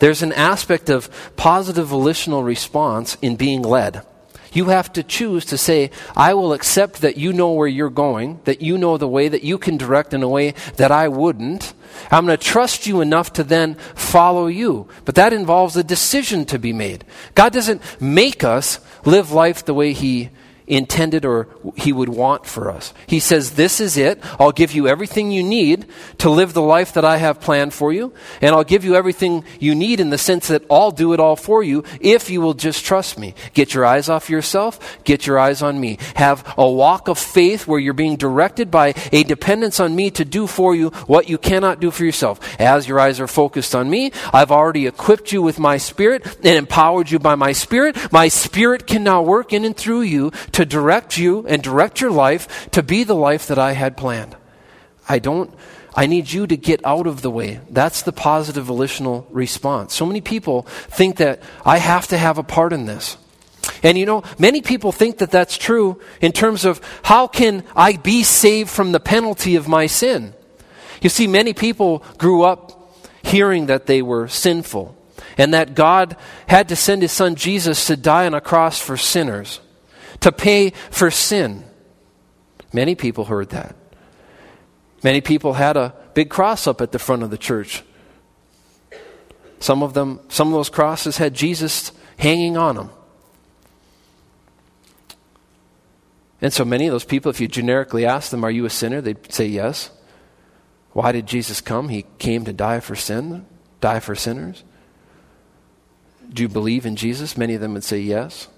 There's 0.00 0.24
an 0.24 0.32
aspect 0.32 0.90
of 0.90 1.08
positive 1.36 1.86
volitional 1.86 2.42
response 2.42 3.16
in 3.22 3.36
being 3.36 3.62
led. 3.62 4.04
You 4.52 4.64
have 4.70 4.92
to 4.94 5.04
choose 5.04 5.44
to 5.44 5.56
say, 5.56 5.92
I 6.16 6.34
will 6.34 6.52
accept 6.52 7.02
that 7.02 7.16
you 7.16 7.32
know 7.32 7.52
where 7.52 7.68
you're 7.68 7.90
going, 7.90 8.40
that 8.42 8.60
you 8.60 8.76
know 8.76 8.98
the 8.98 9.06
way, 9.06 9.28
that 9.28 9.44
you 9.44 9.56
can 9.56 9.76
direct 9.76 10.12
in 10.12 10.24
a 10.24 10.28
way 10.28 10.54
that 10.74 10.90
I 10.90 11.06
wouldn't. 11.06 11.74
I'm 12.10 12.26
going 12.26 12.36
to 12.36 12.44
trust 12.44 12.88
you 12.88 13.02
enough 13.02 13.34
to 13.34 13.44
then 13.44 13.76
follow 13.94 14.48
you. 14.48 14.88
But 15.04 15.14
that 15.14 15.32
involves 15.32 15.76
a 15.76 15.84
decision 15.84 16.44
to 16.46 16.58
be 16.58 16.72
made. 16.72 17.04
God 17.36 17.52
doesn't 17.52 18.00
make 18.00 18.42
us 18.42 18.80
live 19.04 19.30
life 19.30 19.64
the 19.64 19.74
way 19.74 19.92
He 19.92 20.30
intended 20.66 21.24
or 21.24 21.46
he 21.76 21.92
would 21.92 22.08
want 22.08 22.46
for 22.46 22.70
us. 22.70 22.92
He 23.06 23.20
says, 23.20 23.52
This 23.52 23.80
is 23.80 23.96
it. 23.96 24.20
I'll 24.38 24.52
give 24.52 24.72
you 24.72 24.88
everything 24.88 25.30
you 25.30 25.42
need 25.42 25.86
to 26.18 26.30
live 26.30 26.52
the 26.52 26.62
life 26.62 26.92
that 26.94 27.04
I 27.04 27.16
have 27.16 27.40
planned 27.40 27.74
for 27.74 27.92
you. 27.92 28.12
And 28.40 28.54
I'll 28.54 28.64
give 28.64 28.84
you 28.84 28.94
everything 28.94 29.44
you 29.60 29.74
need 29.74 30.00
in 30.00 30.10
the 30.10 30.18
sense 30.18 30.48
that 30.48 30.64
I'll 30.70 30.90
do 30.90 31.12
it 31.12 31.20
all 31.20 31.36
for 31.36 31.62
you 31.62 31.84
if 32.00 32.30
you 32.30 32.40
will 32.40 32.54
just 32.54 32.84
trust 32.84 33.18
me. 33.18 33.34
Get 33.54 33.74
your 33.74 33.84
eyes 33.84 34.08
off 34.08 34.30
yourself, 34.30 35.02
get 35.04 35.26
your 35.26 35.38
eyes 35.38 35.62
on 35.62 35.80
me. 35.80 35.98
Have 36.16 36.54
a 36.56 36.68
walk 36.68 37.08
of 37.08 37.18
faith 37.18 37.66
where 37.66 37.80
you're 37.80 37.92
being 37.94 38.16
directed 38.16 38.70
by 38.70 38.94
a 39.12 39.24
dependence 39.24 39.80
on 39.80 39.94
me 39.94 40.10
to 40.12 40.24
do 40.24 40.46
for 40.46 40.74
you 40.74 40.90
what 41.06 41.28
you 41.28 41.38
cannot 41.38 41.80
do 41.80 41.90
for 41.90 42.04
yourself. 42.04 42.40
As 42.60 42.86
your 42.88 43.00
eyes 43.00 43.20
are 43.20 43.26
focused 43.26 43.74
on 43.74 43.88
me, 43.88 44.12
I've 44.32 44.50
already 44.50 44.86
equipped 44.86 45.32
you 45.32 45.42
with 45.42 45.58
my 45.58 45.76
spirit 45.76 46.26
and 46.26 46.56
empowered 46.56 47.10
you 47.10 47.18
by 47.18 47.34
my 47.34 47.52
spirit. 47.52 47.96
My 48.12 48.28
spirit 48.28 48.86
can 48.86 49.04
now 49.04 49.22
work 49.22 49.52
in 49.52 49.64
and 49.64 49.76
through 49.76 50.02
you 50.02 50.30
to 50.52 50.64
direct 50.64 51.16
you 51.16 51.46
and 51.54 51.62
direct 51.62 52.00
your 52.00 52.10
life 52.10 52.68
to 52.72 52.82
be 52.82 53.04
the 53.04 53.14
life 53.14 53.46
that 53.46 53.60
I 53.60 53.72
had 53.72 53.96
planned. 53.96 54.36
I 55.08 55.20
don't 55.20 55.54
I 55.94 56.06
need 56.06 56.32
you 56.32 56.48
to 56.48 56.56
get 56.56 56.84
out 56.84 57.06
of 57.06 57.22
the 57.22 57.30
way. 57.30 57.60
That's 57.70 58.02
the 58.02 58.10
positive 58.10 58.64
volitional 58.64 59.28
response. 59.30 59.94
So 59.94 60.04
many 60.04 60.20
people 60.20 60.62
think 60.62 61.18
that 61.18 61.40
I 61.64 61.78
have 61.78 62.08
to 62.08 62.18
have 62.18 62.36
a 62.36 62.42
part 62.42 62.72
in 62.72 62.86
this. 62.86 63.16
And 63.84 63.96
you 63.96 64.04
know, 64.04 64.24
many 64.36 64.60
people 64.60 64.90
think 64.90 65.18
that 65.18 65.30
that's 65.30 65.56
true 65.56 66.00
in 66.20 66.32
terms 66.32 66.64
of 66.64 66.80
how 67.04 67.28
can 67.28 67.62
I 67.76 67.96
be 67.96 68.24
saved 68.24 68.70
from 68.70 68.90
the 68.90 68.98
penalty 68.98 69.54
of 69.54 69.68
my 69.68 69.86
sin? 69.86 70.34
You 71.00 71.08
see, 71.08 71.28
many 71.28 71.54
people 71.54 72.02
grew 72.18 72.42
up 72.42 72.98
hearing 73.22 73.66
that 73.66 73.86
they 73.86 74.02
were 74.02 74.26
sinful 74.26 74.96
and 75.38 75.54
that 75.54 75.76
God 75.76 76.16
had 76.48 76.68
to 76.70 76.76
send 76.76 77.02
his 77.02 77.12
son 77.12 77.36
Jesus 77.36 77.86
to 77.86 77.96
die 77.96 78.26
on 78.26 78.34
a 78.34 78.40
cross 78.40 78.80
for 78.80 78.96
sinners, 78.96 79.60
to 80.24 80.32
pay 80.32 80.70
for 80.90 81.10
sin. 81.10 81.62
Many 82.72 82.94
people 82.94 83.26
heard 83.26 83.50
that. 83.50 83.76
Many 85.02 85.20
people 85.20 85.52
had 85.52 85.76
a 85.76 85.94
big 86.14 86.30
cross 86.30 86.66
up 86.66 86.80
at 86.80 86.92
the 86.92 86.98
front 86.98 87.22
of 87.22 87.28
the 87.28 87.36
church. 87.36 87.84
Some 89.60 89.82
of 89.82 89.92
them, 89.92 90.20
some 90.30 90.48
of 90.48 90.54
those 90.54 90.70
crosses 90.70 91.18
had 91.18 91.34
Jesus 91.34 91.92
hanging 92.16 92.56
on 92.56 92.76
them. 92.76 92.90
And 96.40 96.54
so 96.54 96.64
many 96.64 96.86
of 96.86 96.92
those 96.92 97.04
people, 97.04 97.30
if 97.30 97.38
you 97.38 97.46
generically 97.46 98.06
ask 98.06 98.30
them, 98.30 98.44
Are 98.44 98.50
you 98.50 98.64
a 98.64 98.70
sinner? 98.70 99.02
they'd 99.02 99.30
say 99.30 99.44
yes. 99.44 99.90
Why 100.92 101.12
did 101.12 101.26
Jesus 101.26 101.60
come? 101.60 101.90
He 101.90 102.06
came 102.18 102.46
to 102.46 102.52
die 102.54 102.80
for 102.80 102.96
sin, 102.96 103.44
die 103.82 104.00
for 104.00 104.14
sinners. 104.14 104.64
Do 106.32 106.42
you 106.42 106.48
believe 106.48 106.86
in 106.86 106.96
Jesus? 106.96 107.36
Many 107.36 107.56
of 107.56 107.60
them 107.60 107.74
would 107.74 107.84
say 107.84 107.98
yes. 107.98 108.48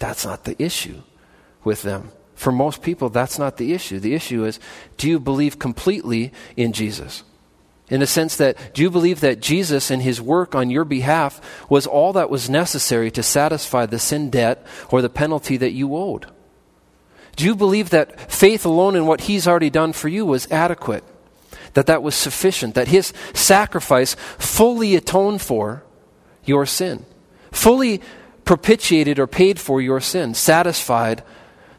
That's 0.00 0.24
not 0.26 0.42
the 0.42 0.60
issue 0.60 1.02
with 1.62 1.82
them. 1.82 2.10
For 2.34 2.50
most 2.50 2.82
people, 2.82 3.08
that's 3.08 3.38
not 3.38 3.58
the 3.58 3.72
issue. 3.72 4.00
The 4.00 4.14
issue 4.14 4.44
is 4.44 4.58
do 4.96 5.08
you 5.08 5.20
believe 5.20 5.60
completely 5.60 6.32
in 6.56 6.72
Jesus? 6.72 7.22
In 7.88 8.00
the 8.00 8.06
sense 8.06 8.36
that, 8.36 8.74
do 8.74 8.82
you 8.82 8.90
believe 8.90 9.20
that 9.20 9.40
Jesus 9.40 9.90
and 9.90 10.02
his 10.02 10.20
work 10.20 10.54
on 10.54 10.70
your 10.70 10.84
behalf 10.84 11.40
was 11.70 11.86
all 11.86 12.12
that 12.14 12.30
was 12.30 12.50
necessary 12.50 13.10
to 13.12 13.22
satisfy 13.22 13.86
the 13.86 13.98
sin 13.98 14.30
debt 14.30 14.64
or 14.90 15.02
the 15.02 15.08
penalty 15.08 15.56
that 15.56 15.72
you 15.72 15.96
owed? 15.96 16.26
Do 17.36 17.44
you 17.44 17.54
believe 17.54 17.90
that 17.90 18.30
faith 18.30 18.64
alone 18.64 18.96
in 18.96 19.06
what 19.06 19.22
he's 19.22 19.46
already 19.46 19.70
done 19.70 19.92
for 19.92 20.08
you 20.08 20.26
was 20.26 20.50
adequate? 20.50 21.04
that 21.74 21.86
that 21.86 22.02
was 22.02 22.14
sufficient, 22.14 22.74
that 22.74 22.88
his 22.88 23.12
sacrifice 23.32 24.14
fully 24.38 24.96
atoned 24.96 25.40
for 25.40 25.82
your 26.44 26.66
sin, 26.66 27.04
fully 27.52 28.00
propitiated 28.44 29.18
or 29.18 29.26
paid 29.26 29.58
for 29.58 29.80
your 29.80 30.00
sin, 30.00 30.34
satisfied 30.34 31.22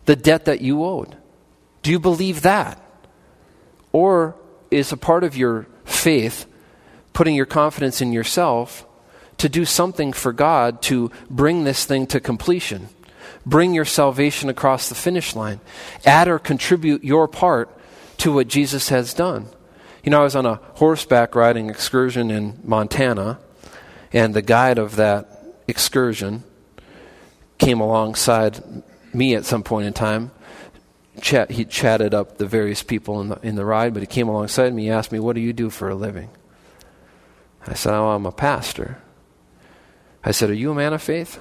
the 0.05 0.15
debt 0.15 0.45
that 0.45 0.61
you 0.61 0.83
owed. 0.83 1.17
Do 1.81 1.91
you 1.91 1.99
believe 1.99 2.41
that? 2.41 2.81
Or 3.91 4.35
is 4.69 4.91
a 4.91 4.97
part 4.97 5.23
of 5.23 5.35
your 5.35 5.67
faith 5.83 6.45
putting 7.13 7.35
your 7.35 7.45
confidence 7.45 8.01
in 8.01 8.13
yourself 8.13 8.85
to 9.37 9.49
do 9.49 9.65
something 9.65 10.13
for 10.13 10.31
God 10.31 10.81
to 10.83 11.11
bring 11.29 11.63
this 11.63 11.85
thing 11.85 12.07
to 12.07 12.19
completion? 12.19 12.89
Bring 13.45 13.73
your 13.73 13.85
salvation 13.85 14.49
across 14.49 14.87
the 14.87 14.95
finish 14.95 15.35
line. 15.35 15.59
Add 16.05 16.27
or 16.27 16.39
contribute 16.39 17.03
your 17.03 17.27
part 17.27 17.69
to 18.19 18.31
what 18.31 18.47
Jesus 18.47 18.89
has 18.89 19.13
done. 19.13 19.47
You 20.03 20.11
know, 20.11 20.21
I 20.21 20.23
was 20.23 20.35
on 20.35 20.45
a 20.45 20.59
horseback 20.75 21.35
riding 21.35 21.69
excursion 21.69 22.31
in 22.31 22.59
Montana, 22.63 23.39
and 24.13 24.33
the 24.33 24.41
guide 24.41 24.77
of 24.77 24.95
that 24.95 25.43
excursion 25.67 26.43
came 27.61 27.79
alongside 27.79 28.59
me 29.13 29.35
at 29.35 29.45
some 29.45 29.63
point 29.63 29.87
in 29.87 29.93
time. 29.93 30.31
Chat, 31.21 31.51
he 31.51 31.65
chatted 31.65 32.13
up 32.13 32.37
the 32.37 32.47
various 32.47 32.81
people 32.81 33.21
in 33.21 33.29
the, 33.29 33.39
in 33.43 33.55
the 33.55 33.65
ride, 33.65 33.93
but 33.93 34.01
he 34.01 34.07
came 34.07 34.27
alongside 34.27 34.73
me. 34.73 34.83
He 34.83 34.89
asked 34.89 35.11
me, 35.11 35.19
What 35.19 35.35
do 35.35 35.41
you 35.41 35.53
do 35.53 35.69
for 35.69 35.89
a 35.89 35.95
living? 35.95 36.29
I 37.67 37.75
said, 37.75 37.93
Oh, 37.93 38.09
I'm 38.09 38.25
a 38.25 38.31
pastor. 38.31 38.97
I 40.23 40.31
said, 40.31 40.49
Are 40.49 40.55
you 40.55 40.71
a 40.71 40.75
man 40.75 40.93
of 40.93 41.01
faith? 41.01 41.37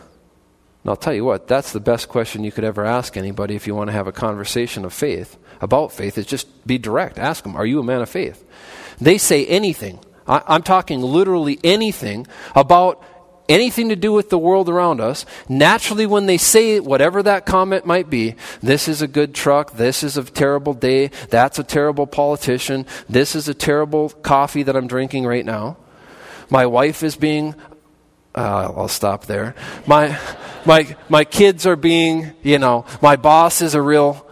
And 0.83 0.91
I'll 0.91 0.97
tell 0.97 1.15
you 1.15 1.25
what, 1.25 1.49
that's 1.49 1.73
the 1.73 1.81
best 1.81 2.09
question 2.09 2.45
you 2.45 2.53
could 2.53 2.65
ever 2.65 2.85
ask 2.85 3.17
anybody 3.17 3.55
if 3.55 3.67
you 3.67 3.75
want 3.75 3.89
to 3.89 3.93
have 3.93 4.07
a 4.07 4.13
conversation 4.13 4.85
of 4.85 4.93
faith 4.93 5.39
about 5.61 5.93
faith 5.93 6.17
is 6.17 6.27
just 6.27 6.67
be 6.67 6.79
direct. 6.79 7.19
Ask 7.19 7.45
them, 7.45 7.57
Are 7.57 7.67
you 7.67 7.81
a 7.81 7.85
man 7.85 8.03
of 8.03 8.11
faith? 8.11 8.45
They 9.01 9.17
say 9.17 9.47
anything. 9.47 10.01
I, 10.27 10.43
I'm 10.47 10.63
talking 10.63 11.01
literally 11.01 11.59
anything 11.65 12.27
about 12.55 13.03
anything 13.51 13.91
to 13.91 13.97
do 13.97 14.13
with 14.13 14.31
the 14.31 14.39
world 14.39 14.69
around 14.69 15.01
us, 15.01 15.27
naturally, 15.49 16.07
when 16.07 16.27
they 16.27 16.39
say 16.39 16.81
whatever 16.81 17.23
that 17.23 17.45
comment 17.45 17.85
might 17.85 18.09
be, 18.09 18.37
this 18.63 18.89
is 18.89 19.03
a 19.03 19.09
good 19.09 19.35
truck, 19.35 19.73
this 19.73 20.03
is 20.03 20.17
a 20.17 20.25
terrible 20.25 20.73
day, 20.73 21.09
that's 21.29 21.59
a 21.59 21.65
terrible 21.65 22.07
politician, 22.07 22.87
this 23.09 23.35
is 23.35 23.49
a 23.49 23.55
terrible 23.55 24.09
coffee 24.09 24.63
that 24.63 24.77
I'm 24.77 24.87
drinking 24.87 25.27
right 25.27 25.45
now, 25.45 25.77
my 26.49 26.67
wife 26.67 27.03
is 27.03 27.17
being. 27.17 27.55
Uh, 28.33 28.73
I'll 28.77 28.87
stop 28.87 29.27
there. 29.27 29.57
My, 29.89 30.17
my, 30.65 30.97
my 31.09 31.25
kids 31.25 31.67
are 31.67 31.75
being, 31.75 32.31
you 32.45 32.61
know, 32.61 32.85
my 33.03 33.17
boss 33.17 33.61
is 33.61 33.75
a 33.75 33.83
real 33.83 34.25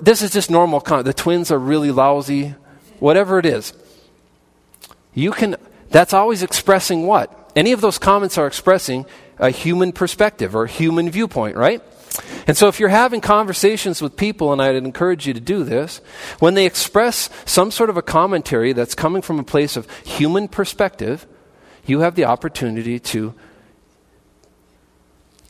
this 0.00 0.22
is 0.22 0.32
just 0.32 0.50
normal. 0.50 0.80
The 0.80 1.14
twins 1.14 1.50
are 1.50 1.58
really 1.58 1.90
lousy. 1.90 2.54
Whatever 2.98 3.38
it 3.38 3.46
is. 3.46 3.72
You 5.14 5.30
can, 5.32 5.56
that's 5.90 6.12
always 6.12 6.42
expressing 6.42 7.06
what? 7.06 7.52
Any 7.56 7.72
of 7.72 7.80
those 7.80 7.98
comments 7.98 8.38
are 8.38 8.46
expressing 8.46 9.06
a 9.38 9.50
human 9.50 9.92
perspective 9.92 10.54
or 10.54 10.66
human 10.66 11.10
viewpoint, 11.10 11.56
right? 11.56 11.82
And 12.46 12.56
so, 12.56 12.68
if 12.68 12.80
you're 12.80 12.88
having 12.88 13.20
conversations 13.20 14.00
with 14.02 14.16
people, 14.16 14.52
and 14.52 14.60
I'd 14.60 14.74
encourage 14.74 15.26
you 15.26 15.34
to 15.34 15.40
do 15.40 15.64
this, 15.64 16.00
when 16.38 16.54
they 16.54 16.66
express 16.66 17.30
some 17.44 17.70
sort 17.70 17.90
of 17.90 17.96
a 17.96 18.02
commentary 18.02 18.72
that's 18.72 18.94
coming 18.94 19.22
from 19.22 19.38
a 19.38 19.44
place 19.44 19.76
of 19.76 19.88
human 20.00 20.48
perspective, 20.48 21.26
you 21.84 22.00
have 22.00 22.14
the 22.14 22.24
opportunity 22.24 22.98
to 22.98 23.34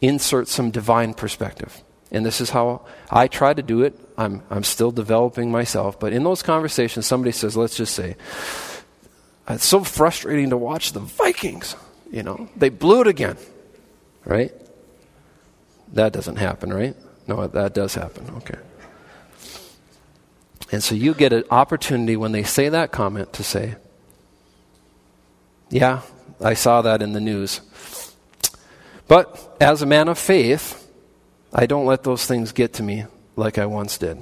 insert 0.01 0.48
some 0.48 0.70
divine 0.70 1.14
perspective. 1.14 1.83
And 2.11 2.24
this 2.24 2.40
is 2.40 2.51
how 2.51 2.87
I 3.11 3.29
try 3.29 3.53
to 3.53 3.62
do 3.62 3.83
it. 3.83 3.98
I'm, 4.16 4.42
I'm 4.51 4.64
still 4.64 4.90
developing 4.90 5.51
myself. 5.51 6.01
But 6.01 6.12
in 6.12 6.24
those 6.24 6.42
conversations, 6.42 7.07
somebody 7.07 7.33
says, 7.33 7.57
let's 7.57 7.77
just 7.77 7.94
say, 7.94 8.16
it's 9.49 9.67
so 9.67 9.83
frustrating 9.83 10.51
to 10.51 10.57
watch 10.57 10.93
the 10.93 11.01
Vikings. 11.01 11.75
You 12.11 12.23
know, 12.23 12.49
they 12.57 12.69
blew 12.69 13.01
it 13.01 13.07
again, 13.07 13.37
right? 14.25 14.53
That 15.93 16.13
doesn't 16.13 16.37
happen, 16.37 16.73
right? 16.73 16.97
No, 17.27 17.47
that 17.47 17.75
does 17.75 17.95
happen. 17.95 18.31
Okay. 18.39 18.59
And 20.71 20.83
so 20.83 20.95
you 20.95 21.15
get 21.15 21.33
an 21.33 21.45
opportunity 21.51 22.17
when 22.17 22.33
they 22.33 22.43
say 22.43 22.69
that 22.69 22.93
comment 22.93 23.33
to 23.35 23.45
say, 23.45 23.77
Yeah, 25.71 26.03
I 26.41 26.55
saw 26.55 26.83
that 26.83 27.03
in 27.03 27.13
the 27.13 27.21
news. 27.21 27.61
But 29.07 29.57
as 29.61 29.81
a 29.81 29.87
man 29.87 30.09
of 30.09 30.19
faith, 30.19 30.91
I 31.53 31.67
don't 31.67 31.87
let 31.87 32.05
those 32.05 32.27
things 32.27 32.53
get 32.53 32.75
to 32.75 32.83
me 32.83 33.07
like 33.37 33.57
I 33.57 33.65
once 33.65 33.97
did. 33.97 34.19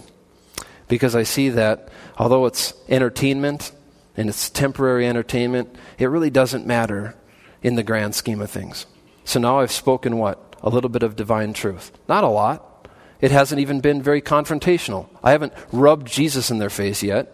Because 0.87 1.17
I 1.17 1.25
see 1.25 1.49
that 1.51 1.89
although 2.17 2.47
it's 2.47 2.75
entertainment 2.89 3.73
and 4.17 4.29
it's 4.29 4.51
temporary 4.51 5.07
entertainment, 5.07 5.75
it 5.99 6.07
really 6.07 6.31
doesn't 6.31 6.67
matter 6.67 7.15
in 7.63 7.75
the 7.75 7.83
grand 7.83 8.15
scheme 8.15 8.41
of 8.41 8.51
things. 8.51 8.87
So 9.25 9.41
now 9.41 9.61
I've 9.61 9.73
spoken 9.73 10.19
what? 10.19 10.57
A 10.63 10.71
little 10.71 10.91
bit 10.91 11.03
of 11.03 11.17
divine 11.17 11.53
truth. 11.53 11.93
Not 12.09 12.25
a 12.25 12.29
lot. 12.29 12.89
It 13.21 13.31
hasn't 13.31 13.61
even 13.61 13.81
been 13.81 14.03
very 14.03 14.23
confrontational. 14.23 15.09
I 15.23 15.33
haven't 15.33 15.53
rubbed 15.73 16.07
Jesus 16.07 16.51
in 16.51 16.59
their 16.59 16.71
face 16.71 17.03
yet. 17.03 17.33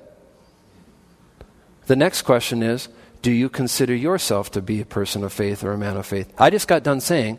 The 1.86 1.96
next 1.96 2.22
question 2.22 2.62
is 2.62 2.88
do 3.20 3.30
you 3.30 3.48
consider 3.48 3.94
yourself 3.94 4.50
to 4.52 4.62
be 4.62 4.80
a 4.80 4.86
person 4.86 5.22
of 5.22 5.32
faith 5.32 5.62
or 5.62 5.72
a 5.72 5.78
man 5.78 5.96
of 5.96 6.06
faith? 6.06 6.32
I 6.38 6.50
just 6.50 6.66
got 6.66 6.82
done 6.82 7.00
saying 7.00 7.38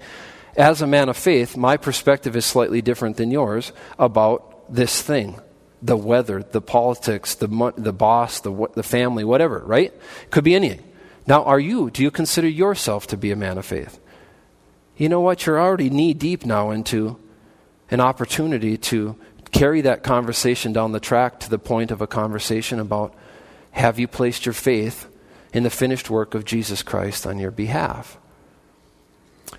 as 0.56 0.82
a 0.82 0.88
man 0.88 1.10
of 1.10 1.18
faith, 1.18 1.58
my 1.58 1.78
perspective 1.78 2.36
is 2.36 2.46
slightly 2.46 2.82
different 2.82 3.18
than 3.18 3.32
yours 3.32 3.72
about 3.98 4.74
this 4.74 5.02
thing 5.02 5.40
the 5.84 5.98
weather, 5.98 6.42
the 6.42 6.62
politics, 6.62 7.36
the, 7.36 7.74
the 7.78 7.94
boss, 7.94 8.40
the, 8.40 8.68
the 8.74 8.84
family, 8.84 9.24
whatever, 9.26 9.60
right? 9.60 9.94
Could 10.32 10.46
be 10.46 10.56
anything. 10.56 10.82
Now, 11.28 11.44
are 11.44 11.60
you, 11.60 11.90
do 11.90 12.02
you 12.02 12.10
consider 12.10 12.48
yourself 12.48 13.08
to 13.08 13.18
be 13.18 13.32
a 13.32 13.36
man 13.36 13.58
of 13.58 13.66
faith? 13.66 14.00
You 14.96 15.10
know 15.10 15.20
what? 15.20 15.46
You're 15.46 15.60
already 15.60 15.90
knee 15.90 16.14
deep 16.14 16.46
now 16.46 16.72
into 16.72 17.20
an 17.92 18.00
opportunity 18.00 18.78
to 18.78 19.18
carry 19.52 19.82
that 19.82 20.04
conversation 20.04 20.72
down 20.74 20.94
the 20.94 21.00
track 21.00 21.40
to 21.42 21.50
the 21.50 21.60
point 21.60 21.92
of 21.92 22.02
a 22.02 22.08
conversation 22.08 22.80
about 22.80 23.14
have 23.72 24.00
you 24.00 24.08
placed 24.08 24.46
your 24.46 24.54
faith 24.54 25.08
in 25.52 25.64
the 25.64 25.70
finished 25.70 26.10
work 26.10 26.34
of 26.34 26.46
Jesus 26.46 26.82
Christ 26.82 27.28
on 27.28 27.40
your 27.40 27.52
behalf? 27.52 28.18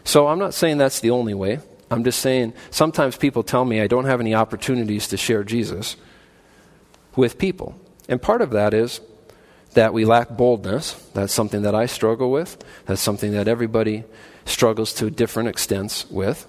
So 0.04 0.26
I'm 0.26 0.38
not 0.38 0.54
saying 0.54 0.78
that's 0.78 1.00
the 1.00 1.10
only 1.10 1.34
way. 1.34 1.60
I'm 1.90 2.02
just 2.02 2.20
saying 2.20 2.54
sometimes 2.70 3.16
people 3.16 3.42
tell 3.42 3.64
me 3.64 3.80
I 3.80 3.87
don't 3.87 4.06
have 4.06 4.20
any 4.20 4.34
opportunities 4.34 5.08
to 5.08 5.16
share 5.16 5.44
Jesus 5.44 5.96
with 7.16 7.38
people. 7.38 7.74
And 8.09 8.20
part 8.20 8.42
of 8.42 8.50
that 8.50 8.74
is 8.74 9.00
that 9.74 9.92
we 9.92 10.05
lack 10.05 10.31
boldness. 10.31 10.92
That's 11.14 11.33
something 11.33 11.62
that 11.62 11.74
I 11.74 11.87
struggle 11.87 12.31
with. 12.31 12.62
That's 12.87 13.00
something 13.00 13.33
that 13.33 13.48
everybody 13.48 14.05
struggles 14.44 14.92
to 14.94 15.11
different 15.11 15.48
extents 15.48 16.09
with. 16.11 16.46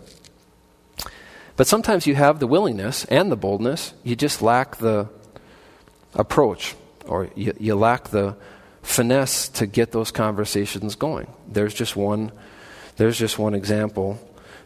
But 1.56 1.68
sometimes 1.68 2.06
you 2.06 2.16
have 2.16 2.40
the 2.40 2.48
willingness 2.48 3.06
and 3.06 3.32
the 3.32 3.38
boldness, 3.38 3.94
you 4.04 4.16
just 4.16 4.42
lack 4.42 4.78
the 4.78 5.08
approach, 6.14 6.76
or 7.06 7.30
you, 7.36 7.54
you 7.60 7.76
lack 7.76 8.10
the 8.10 8.36
finesse 8.82 9.48
to 9.50 9.66
get 9.66 9.92
those 9.92 10.12
conversations 10.12 10.96
going. 10.96 11.28
There's 11.48 11.74
just 11.74 11.96
one 11.96 12.32
there's 12.98 13.18
just 13.18 13.38
one 13.38 13.54
example 13.54 14.20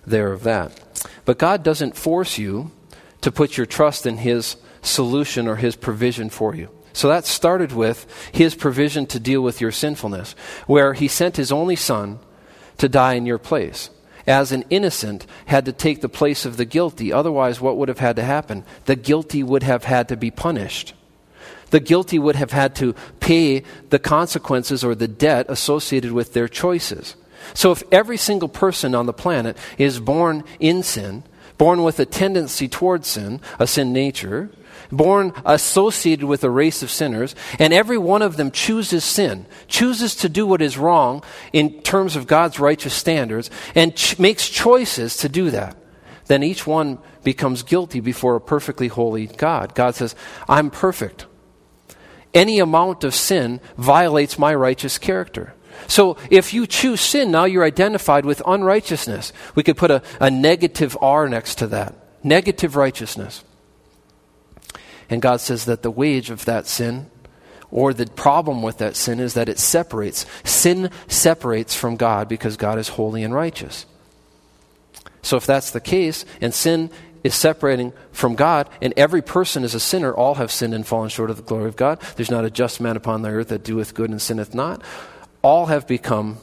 there 0.06 0.32
of 0.32 0.44
that. 0.44 0.80
But 1.26 1.40
God 1.40 1.64
doesn't 1.64 1.98
force 1.98 2.38
you 2.38 2.72
to 3.22 3.32
put 3.32 3.58
your 3.58 3.66
trust 3.66 4.06
in 4.06 4.18
his 4.18 4.56
solution 4.82 5.48
or 5.48 5.56
his 5.56 5.76
provision 5.76 6.30
for 6.30 6.56
you. 6.56 6.70
So 6.94 7.08
that 7.08 7.26
started 7.26 7.72
with 7.72 8.06
his 8.32 8.56
provision 8.56 9.06
to 9.08 9.20
deal 9.20 9.42
with 9.42 9.62
your 9.62 9.72
sinfulness, 9.72 10.34
where 10.68 10.94
he 10.94 11.08
sent 11.08 11.38
his 11.38 11.52
only 11.52 11.76
son 11.76 12.20
to 12.78 12.90
die 12.90 13.14
in 13.14 13.26
your 13.26 13.38
place. 13.38 13.90
As 14.28 14.52
an 14.52 14.64
innocent 14.70 15.26
had 15.46 15.66
to 15.66 15.72
take 15.72 16.02
the 16.02 16.10
place 16.10 16.46
of 16.46 16.58
the 16.58 16.66
guilty. 16.66 17.12
Otherwise, 17.12 17.62
what 17.62 17.78
would 17.78 17.90
have 17.90 18.00
had 18.00 18.16
to 18.18 18.24
happen? 18.24 18.64
The 18.86 18.96
guilty 18.96 19.44
would 19.44 19.64
have 19.64 19.86
had 19.86 20.08
to 20.10 20.18
be 20.18 20.30
punished. 20.30 20.94
The 21.72 21.80
guilty 21.80 22.20
would 22.20 22.36
have 22.36 22.52
had 22.52 22.76
to 22.76 22.96
pay 23.20 23.64
the 23.90 24.00
consequences 24.00 24.84
or 24.84 24.96
the 24.96 25.08
debt 25.08 25.46
associated 25.50 26.12
with 26.12 26.34
their 26.34 26.48
choices. 26.48 27.16
So 27.54 27.72
if 27.72 27.84
every 27.92 28.18
single 28.18 28.50
person 28.50 28.94
on 28.94 29.06
the 29.06 29.14
planet 29.14 29.58
is 29.78 30.00
born 30.00 30.44
in 30.60 30.84
sin, 30.84 31.24
born 31.58 31.84
with 31.84 32.00
a 32.00 32.06
tendency 32.06 32.68
towards 32.68 33.08
sin, 33.08 33.42
a 33.60 33.68
sin 33.68 33.94
nature, 33.94 34.50
born 34.92 35.34
associated 35.46 36.26
with 36.26 36.44
a 36.44 36.50
race 36.50 36.84
of 36.84 36.92
sinners, 36.92 37.36
and 37.60 37.74
every 37.74 37.98
one 37.98 38.22
of 38.22 38.38
them 38.38 38.52
chooses 38.52 39.04
sin, 39.04 39.46
chooses 39.68 40.16
to 40.16 40.30
do 40.30 40.46
what 40.46 40.62
is 40.62 40.78
wrong 40.78 41.24
in 41.54 41.82
terms 41.82 42.16
of 42.16 42.28
God's 42.28 42.60
righteous 42.60 42.94
standards, 42.94 43.50
and 43.76 43.96
ch- 43.96 44.18
makes 44.20 44.50
choices 44.50 45.18
to 45.18 45.30
do 45.30 45.52
that, 45.52 45.78
then 46.28 46.44
each 46.44 46.66
one 46.68 47.00
becomes 47.24 47.64
guilty 47.64 48.00
before 48.00 48.36
a 48.36 48.42
perfectly 48.42 48.88
holy 48.88 49.28
God. 49.28 49.76
God 49.76 49.96
says, 49.96 50.16
I'm 50.48 50.70
perfect. 50.70 51.26
Any 52.34 52.60
amount 52.60 53.04
of 53.04 53.16
sin 53.16 53.60
violates 53.78 54.38
my 54.38 54.54
righteous 54.54 54.98
character. 54.98 55.54
So 55.88 56.18
if 56.30 56.54
you 56.54 56.68
choose 56.68 57.02
sin, 57.02 57.32
now 57.32 57.46
you're 57.46 57.64
identified 57.64 58.26
with 58.26 58.42
unrighteousness. 58.46 59.34
We 59.56 59.64
could 59.64 59.78
put 59.78 59.92
a, 59.92 60.04
a 60.20 60.30
negative 60.30 60.98
R 61.02 61.28
next 61.28 61.56
to 61.60 61.68
that. 61.68 61.96
Negative 62.24 62.76
righteousness. 62.76 63.44
And 65.10 65.22
God 65.22 65.42
says 65.42 65.66
that 65.66 65.82
the 65.82 65.92
wage 65.92 66.30
of 66.30 66.46
that 66.46 66.68
sin, 66.68 67.10
or 67.72 67.94
the 67.94 68.06
problem 68.06 68.62
with 68.62 68.78
that 68.80 68.96
sin, 68.96 69.20
is 69.20 69.34
that 69.34 69.50
it 69.50 69.60
separates. 69.60 70.26
Sin 70.44 70.92
separates 71.08 71.76
from 71.76 71.96
God 71.96 72.28
because 72.28 72.58
God 72.58 72.78
is 72.78 72.90
holy 72.90 73.24
and 73.24 73.34
righteous. 73.34 73.86
So 75.22 75.38
if 75.38 75.46
that's 75.46 75.72
the 75.72 75.82
case, 75.82 76.26
and 76.42 76.54
sin 76.54 76.90
is 77.24 77.36
separating 77.36 77.92
from 78.12 78.36
God, 78.36 78.70
and 78.82 78.94
every 78.96 79.22
person 79.22 79.64
is 79.64 79.76
a 79.76 79.80
sinner, 79.80 80.14
all 80.14 80.36
have 80.36 80.52
sinned 80.52 80.74
and 80.74 80.88
fallen 80.88 81.10
short 81.10 81.30
of 81.30 81.38
the 81.38 81.44
glory 81.44 81.68
of 81.68 81.76
God. 81.76 82.00
There's 82.16 82.32
not 82.32 82.46
a 82.46 82.50
just 82.50 82.80
man 82.80 82.96
upon 82.96 83.22
the 83.22 83.30
earth 83.30 83.50
that 83.50 83.64
doeth 83.64 83.94
good 83.94 84.10
and 84.10 84.22
sinneth 84.22 84.54
not. 84.54 84.82
All 85.42 85.68
have 85.68 85.88
become 85.88 86.38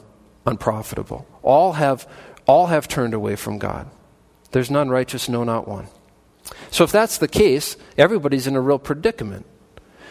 unprofitable. 0.45 1.25
All 1.41 1.73
have, 1.73 2.07
all 2.45 2.67
have 2.67 2.87
turned 2.87 3.13
away 3.13 3.35
from 3.35 3.57
God. 3.57 3.89
There's 4.51 4.71
none 4.71 4.89
righteous, 4.89 5.27
no, 5.27 5.43
not 5.43 5.67
one. 5.67 5.87
So 6.71 6.83
if 6.83 6.91
that's 6.91 7.17
the 7.17 7.27
case, 7.27 7.77
everybody's 7.97 8.47
in 8.47 8.55
a 8.55 8.61
real 8.61 8.79
predicament. 8.79 9.45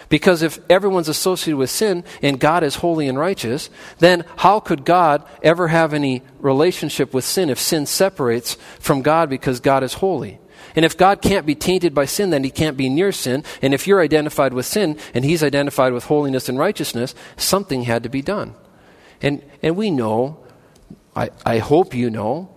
Because 0.09 0.43
if 0.43 0.59
everyone's 0.71 1.09
associated 1.09 1.59
with 1.59 1.71
sin 1.71 2.05
and 2.23 2.39
God 2.39 2.63
is 2.63 2.77
holy 2.77 3.09
and 3.09 3.19
righteous, 3.19 3.71
then 3.99 4.25
how 4.37 4.61
could 4.61 4.85
God 4.85 5.25
ever 5.43 5.69
have 5.69 5.93
any 5.93 6.23
relationship 6.39 7.13
with 7.13 7.25
sin 7.25 7.51
if 7.51 7.59
sin 7.59 7.87
separates 7.87 8.57
from 8.79 9.03
God 9.03 9.29
because 9.29 9.59
God 9.59 9.83
is 9.83 9.95
holy? 9.95 10.39
And 10.77 10.85
if 10.85 10.97
God 10.97 11.23
can't 11.23 11.47
be 11.47 11.55
tainted 11.55 11.95
by 11.95 12.05
sin, 12.05 12.31
then 12.31 12.45
he 12.45 12.51
can't 12.51 12.77
be 12.77 12.89
near 12.89 13.11
sin. 13.11 13.45
And 13.63 13.75
if 13.75 13.87
you're 13.87 14.01
identified 14.01 14.53
with 14.53 14.67
sin 14.67 14.99
and 15.15 15.25
he's 15.25 15.43
identified 15.43 15.93
with 15.93 16.05
holiness 16.05 16.49
and 16.49 16.59
righteousness, 16.59 17.15
something 17.37 17.83
had 17.83 18.03
to 18.03 18.09
be 18.09 18.23
done. 18.23 18.55
And, 19.23 19.43
and 19.63 19.77
we 19.77 19.91
know, 19.91 20.45
I, 21.15 21.31
I 21.45 21.59
hope 21.59 21.95
you 21.95 22.11
know, 22.11 22.56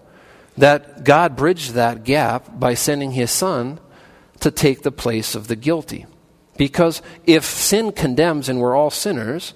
that 0.59 1.05
God 1.05 1.37
bridged 1.37 1.71
that 1.71 2.03
gap 2.03 2.59
by 2.59 2.73
sending 2.73 3.13
his 3.13 3.31
son 3.31 3.79
to 4.41 4.51
take 4.51 4.81
the 4.81 4.91
place 4.91 5.33
of 5.33 5.47
the 5.47 5.55
guilty. 5.55 6.05
Because 6.57 7.01
if 7.25 7.45
sin 7.45 7.93
condemns 7.93 8.49
and 8.49 8.59
we're 8.59 8.75
all 8.75 8.89
sinners, 8.89 9.53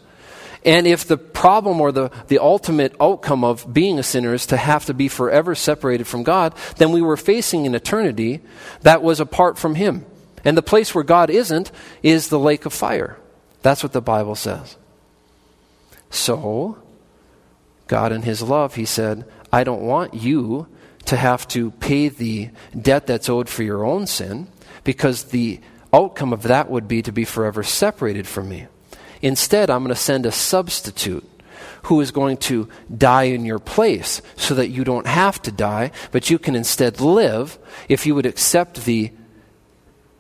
and 0.64 0.88
if 0.88 1.06
the 1.06 1.18
problem 1.18 1.82
or 1.82 1.92
the, 1.92 2.10
the 2.28 2.40
ultimate 2.40 2.96
outcome 3.02 3.44
of 3.44 3.72
being 3.74 4.00
a 4.00 4.04
sinner 4.04 4.34
is 4.34 4.46
to 4.48 4.58
have 4.58 4.86
to 4.86 4.94
be 4.94 5.10
forever 5.10 5.56
separated 5.56 6.08
from 6.08 6.24
God, 6.24 6.56
then 6.78 6.94
we 6.94 7.02
were 7.02 7.18
facing 7.18 7.68
an 7.68 7.76
eternity 7.76 8.40
that 8.82 9.04
was 9.04 9.20
apart 9.20 9.58
from 9.58 9.76
Him. 9.76 10.06
And 10.46 10.56
the 10.56 10.62
place 10.62 10.96
where 10.96 11.04
God 11.04 11.30
isn't 11.30 11.70
is 12.02 12.30
the 12.30 12.40
lake 12.40 12.66
of 12.66 12.72
fire. 12.72 13.18
That's 13.62 13.84
what 13.84 13.92
the 13.92 14.02
Bible 14.02 14.36
says. 14.36 14.78
So, 16.10 16.78
God, 17.88 18.14
in 18.14 18.22
His 18.22 18.42
love, 18.42 18.76
He 18.76 18.86
said, 18.86 19.26
I 19.52 19.66
don't 19.66 19.82
want 19.82 20.14
you 20.14 20.68
to 21.06 21.18
have 21.18 21.48
to 21.50 21.72
pay 21.72 22.10
the 22.10 22.50
debt 22.80 23.08
that's 23.08 23.30
owed 23.30 23.50
for 23.50 23.64
your 23.64 23.84
own 23.84 24.08
sin, 24.08 24.48
because 24.84 25.26
the 25.26 25.60
outcome 25.94 26.34
of 26.34 26.44
that 26.44 26.70
would 26.70 26.88
be 26.88 27.02
to 27.02 27.12
be 27.12 27.26
forever 27.26 27.64
separated 27.64 28.28
from 28.28 28.50
me. 28.50 28.68
Instead, 29.22 29.70
I'm 29.70 29.84
going 29.84 29.96
to 29.96 29.96
send 29.96 30.26
a 30.26 30.32
substitute 30.32 31.30
who 31.84 32.00
is 32.02 32.12
going 32.12 32.38
to 32.38 32.68
die 32.96 33.24
in 33.24 33.46
your 33.46 33.60
place 33.60 34.22
so 34.36 34.56
that 34.56 34.70
you 34.70 34.84
don't 34.84 35.08
have 35.08 35.42
to 35.42 35.52
die, 35.52 35.92
but 36.12 36.30
you 36.30 36.40
can 36.40 36.56
instead 36.56 37.02
live 37.02 37.58
if 37.90 38.06
you 38.06 38.16
would 38.16 38.26
accept 38.26 38.86
the 38.86 39.12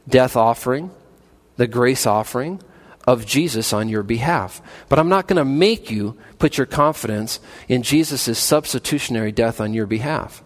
death 0.07 0.35
offering, 0.35 0.91
the 1.55 1.67
grace 1.67 2.05
offering 2.05 2.61
of 3.07 3.25
Jesus 3.25 3.73
on 3.73 3.89
your 3.89 4.03
behalf. 4.03 4.61
But 4.89 4.99
I'm 4.99 5.09
not 5.09 5.27
going 5.27 5.37
to 5.37 5.45
make 5.45 5.89
you 5.89 6.17
put 6.39 6.57
your 6.57 6.67
confidence 6.67 7.39
in 7.67 7.83
Jesus' 7.83 8.37
substitutionary 8.37 9.31
death 9.31 9.59
on 9.59 9.73
your 9.73 9.85
behalf 9.85 10.43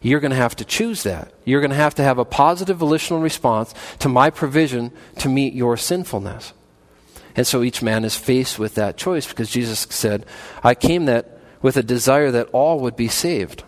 you're 0.00 0.20
going 0.20 0.30
to 0.30 0.36
have 0.36 0.56
to 0.56 0.64
choose 0.64 1.02
that. 1.02 1.32
You're 1.44 1.60
going 1.60 1.70
to 1.70 1.76
have 1.76 1.94
to 1.96 2.02
have 2.02 2.18
a 2.18 2.24
positive 2.24 2.76
volitional 2.76 3.20
response 3.20 3.74
to 3.98 4.08
my 4.08 4.30
provision 4.30 4.92
to 5.18 5.28
meet 5.28 5.54
your 5.54 5.76
sinfulness. 5.76 6.52
And 7.34 7.46
so 7.46 7.62
each 7.62 7.82
man 7.82 8.04
is 8.04 8.16
faced 8.16 8.58
with 8.58 8.74
that 8.76 8.96
choice 8.96 9.26
because 9.26 9.50
Jesus 9.50 9.86
said, 9.90 10.24
I 10.62 10.74
came 10.74 11.06
that 11.06 11.38
with 11.62 11.76
a 11.76 11.82
desire 11.82 12.30
that 12.30 12.48
all 12.52 12.80
would 12.80 12.96
be 12.96 13.08
saved. 13.08 13.64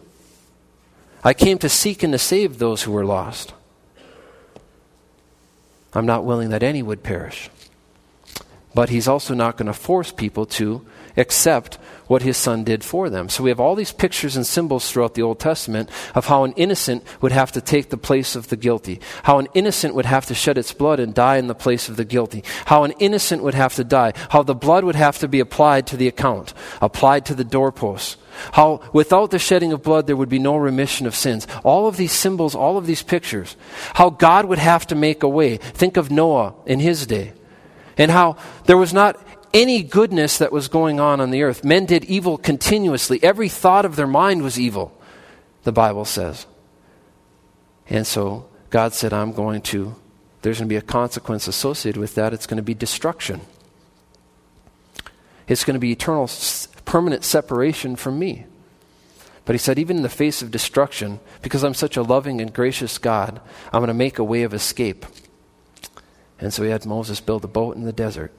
I 1.23 1.35
came 1.35 1.59
to 1.59 1.69
seek 1.69 2.03
and 2.03 2.13
to 2.13 2.19
save 2.19 2.59
those 2.59 2.83
who 2.83 2.93
were 2.93 3.05
lost. 3.05 3.53
I'm 5.93 6.07
not 6.07 6.25
willing 6.25 6.51
that 6.51 6.63
any 6.63 6.83
would 6.83 7.03
perish. 7.03 7.51
But 8.75 8.89
he's 8.89 9.09
also 9.09 9.35
not 9.35 9.57
going 9.57 9.67
to 9.67 9.73
force 9.73 10.13
people 10.13 10.47
to 10.47 10.87
accept 11.21 11.79
what 12.11 12.23
his 12.23 12.37
son 12.37 12.65
did 12.65 12.83
for 12.83 13.09
them. 13.09 13.29
So 13.29 13.45
we 13.45 13.51
have 13.51 13.61
all 13.61 13.77
these 13.77 13.93
pictures 13.93 14.35
and 14.35 14.45
symbols 14.45 14.91
throughout 14.91 15.15
the 15.15 15.23
Old 15.23 15.39
Testament 15.39 15.89
of 16.13 16.27
how 16.27 16.43
an 16.43 16.53
innocent 16.57 17.05
would 17.23 17.31
have 17.31 17.53
to 17.53 17.61
take 17.61 17.91
the 17.91 17.97
place 17.97 18.35
of 18.35 18.49
the 18.49 18.57
guilty, 18.57 19.01
how 19.23 19.39
an 19.39 19.47
innocent 19.55 19.95
would 19.95 20.07
have 20.07 20.27
to 20.27 20.35
shed 20.35 20.59
its 20.59 20.73
blood 20.73 20.99
and 20.99 21.15
die 21.15 21.37
in 21.37 21.47
the 21.47 21.55
place 21.55 21.89
of 21.89 21.97
the 21.97 22.05
guilty, 22.05 22.43
how 22.67 22.83
an 22.83 22.93
innocent 22.99 23.45
would 23.45 23.55
have 23.55 23.75
to 23.75 23.85
die, 23.85 24.13
how 24.31 24.43
the 24.43 24.57
blood 24.57 24.83
would 24.83 24.97
have 24.97 25.19
to 25.19 25.29
be 25.29 25.39
applied 25.39 25.87
to 25.87 25.97
the 25.97 26.09
account, 26.09 26.53
applied 26.83 27.25
to 27.27 27.35
the 27.37 27.45
doorposts. 27.45 28.17
How 28.53 28.81
without 28.93 29.31
the 29.31 29.39
shedding 29.39 29.73
of 29.73 29.83
blood 29.85 30.09
there 30.09 30.17
would 30.17 30.29
be 30.29 30.39
no 30.41 30.57
remission 30.57 31.07
of 31.07 31.15
sins. 31.15 31.47
All 31.63 31.87
of 31.87 31.97
these 31.97 32.13
symbols, 32.13 32.55
all 32.55 32.77
of 32.77 32.87
these 32.87 33.03
pictures. 33.03 33.57
How 33.95 34.11
God 34.11 34.47
would 34.47 34.59
have 34.59 34.87
to 34.89 34.95
make 34.95 35.23
a 35.23 35.29
way. 35.29 35.59
Think 35.59 35.97
of 35.97 36.11
Noah 36.11 36.55
in 36.67 36.81
his 36.81 37.07
day. 37.07 37.35
And 37.99 38.11
how 38.11 38.37
there 38.65 38.79
was 38.79 38.93
not 38.93 39.21
any 39.53 39.83
goodness 39.83 40.39
that 40.39 40.53
was 40.53 40.69
going 40.69 41.01
on 41.01 41.21
on 41.21 41.31
the 41.31 41.43
earth. 41.43 41.65
Men 41.65 41.87
did 41.87 42.05
evil 42.05 42.39
continuously. 42.39 43.23
Every 43.23 43.49
thought 43.49 43.85
of 43.85 43.97
their 43.97 44.07
mind 44.07 44.43
was 44.43 44.59
evil, 44.59 44.97
the 45.65 45.73
Bible 45.73 46.05
says. 46.05 46.47
And 47.89 48.07
so 48.07 48.47
God 48.71 48.95
said, 48.95 49.13
I'm 49.13 49.33
going 49.33 49.63
to, 49.63 49.97
there's 50.43 50.59
going 50.59 50.69
to 50.69 50.73
be 50.73 50.77
a 50.77 50.83
consequence 50.83 51.49
associated 51.49 51.99
with 51.99 52.15
that. 52.15 52.33
It's 52.33 52.47
going 52.47 52.59
to 52.59 52.63
be 52.63 52.75
destruction. 52.75 53.41
It's 55.49 55.65
going 55.65 55.75
to 55.75 55.81
be 55.81 55.93
eternal, 55.93 56.31
permanent 56.85 57.25
separation 57.25 57.97
from 57.97 58.19
me. 58.19 58.47
But 59.45 59.55
he 59.55 59.59
said, 59.59 59.81
even 59.81 59.97
in 59.97 60.03
the 60.05 60.09
face 60.09 60.43
of 60.43 60.53
destruction, 60.53 61.19
because 61.43 61.65
I'm 61.65 61.75
such 61.75 61.97
a 61.97 62.03
loving 62.03 62.41
and 62.41 62.53
gracious 62.53 62.99
God, 62.99 63.41
I'm 63.73 63.81
going 63.81 63.89
to 63.89 63.95
make 63.95 64.19
a 64.21 64.25
way 64.25 64.45
of 64.45 64.55
escape. 64.55 65.05
And 66.39 66.55
so 66.55 66.63
he 66.63 66.71
had 66.71 66.87
Moses 66.87 67.21
build 67.21 67.45
a 67.45 67.49
boat 67.49 67.75
in 67.75 67.85
the 67.85 67.93
desert. 67.93 68.33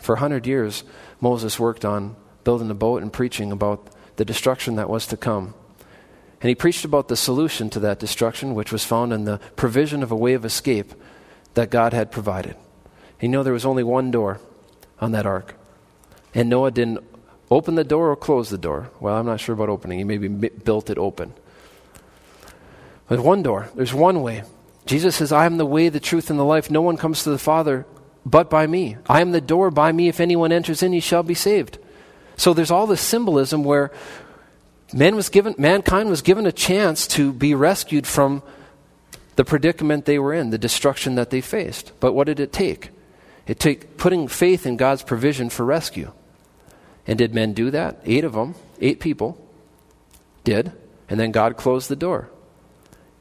For 0.00 0.14
a 0.14 0.18
hundred 0.18 0.46
years, 0.46 0.82
Moses 1.20 1.60
worked 1.60 1.84
on 1.84 2.16
building 2.44 2.70
a 2.70 2.74
boat 2.74 3.02
and 3.02 3.12
preaching 3.12 3.52
about 3.52 3.88
the 4.16 4.24
destruction 4.24 4.76
that 4.76 4.88
was 4.90 5.06
to 5.08 5.16
come. 5.16 5.54
And 6.40 6.48
he 6.48 6.54
preached 6.54 6.84
about 6.84 7.08
the 7.08 7.16
solution 7.16 7.68
to 7.70 7.80
that 7.80 7.98
destruction, 7.98 8.54
which 8.54 8.72
was 8.72 8.84
found 8.84 9.12
in 9.12 9.24
the 9.24 9.38
provision 9.56 10.02
of 10.02 10.10
a 10.10 10.16
way 10.16 10.32
of 10.32 10.44
escape 10.44 10.94
that 11.54 11.70
God 11.70 11.92
had 11.92 12.10
provided. 12.10 12.56
You 13.20 13.28
know, 13.28 13.42
there 13.42 13.52
was 13.52 13.66
only 13.66 13.82
one 13.82 14.10
door 14.10 14.40
on 15.00 15.12
that 15.12 15.26
ark. 15.26 15.54
And 16.34 16.48
Noah 16.48 16.70
didn't 16.70 17.04
open 17.50 17.74
the 17.74 17.84
door 17.84 18.10
or 18.10 18.16
close 18.16 18.48
the 18.48 18.56
door. 18.56 18.90
Well, 19.00 19.16
I'm 19.16 19.26
not 19.26 19.40
sure 19.40 19.54
about 19.54 19.68
opening. 19.68 19.98
He 19.98 20.04
maybe 20.04 20.28
built 20.28 20.88
it 20.88 20.96
open. 20.96 21.34
There's 23.08 23.20
one 23.20 23.42
door, 23.42 23.68
there's 23.74 23.92
one 23.92 24.22
way. 24.22 24.44
Jesus 24.86 25.16
says, 25.16 25.32
I 25.32 25.44
am 25.44 25.58
the 25.58 25.66
way, 25.66 25.88
the 25.88 26.00
truth, 26.00 26.30
and 26.30 26.38
the 26.38 26.44
life. 26.44 26.70
No 26.70 26.80
one 26.80 26.96
comes 26.96 27.24
to 27.24 27.30
the 27.30 27.38
Father 27.38 27.84
but 28.30 28.48
by 28.48 28.66
me. 28.66 28.96
I 29.08 29.20
am 29.20 29.32
the 29.32 29.40
door. 29.40 29.70
By 29.70 29.92
me, 29.92 30.08
if 30.08 30.20
anyone 30.20 30.52
enters 30.52 30.82
in, 30.82 30.92
he 30.92 31.00
shall 31.00 31.22
be 31.22 31.34
saved. 31.34 31.78
So 32.36 32.54
there's 32.54 32.70
all 32.70 32.86
this 32.86 33.00
symbolism 33.00 33.64
where 33.64 33.90
man 34.92 35.16
was 35.16 35.28
given, 35.28 35.54
mankind 35.58 36.08
was 36.08 36.22
given 36.22 36.46
a 36.46 36.52
chance 36.52 37.06
to 37.08 37.32
be 37.32 37.54
rescued 37.54 38.06
from 38.06 38.42
the 39.36 39.44
predicament 39.44 40.04
they 40.04 40.18
were 40.18 40.34
in, 40.34 40.50
the 40.50 40.58
destruction 40.58 41.14
that 41.16 41.30
they 41.30 41.40
faced. 41.40 41.92
But 42.00 42.12
what 42.12 42.26
did 42.26 42.40
it 42.40 42.52
take? 42.52 42.90
It 43.46 43.58
took 43.58 43.96
putting 43.96 44.28
faith 44.28 44.66
in 44.66 44.76
God's 44.76 45.02
provision 45.02 45.50
for 45.50 45.64
rescue. 45.64 46.12
And 47.06 47.18
did 47.18 47.34
men 47.34 47.52
do 47.52 47.70
that? 47.70 48.00
Eight 48.04 48.24
of 48.24 48.34
them, 48.34 48.54
eight 48.80 49.00
people 49.00 49.44
did. 50.44 50.72
And 51.08 51.18
then 51.18 51.32
God 51.32 51.56
closed 51.56 51.88
the 51.88 51.96
door. 51.96 52.30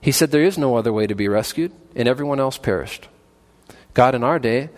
He 0.01 0.11
said 0.11 0.31
there 0.31 0.43
is 0.43 0.57
no 0.57 0.75
other 0.75 0.93
way 0.93 1.07
to 1.07 1.15
be 1.15 1.27
rescued, 1.27 1.71
and 1.95 2.07
everyone 2.07 2.39
else 2.39 2.57
perished. 2.57 3.07
God, 3.93 4.15
in 4.15 4.23
our 4.23 4.39
day, 4.39 4.69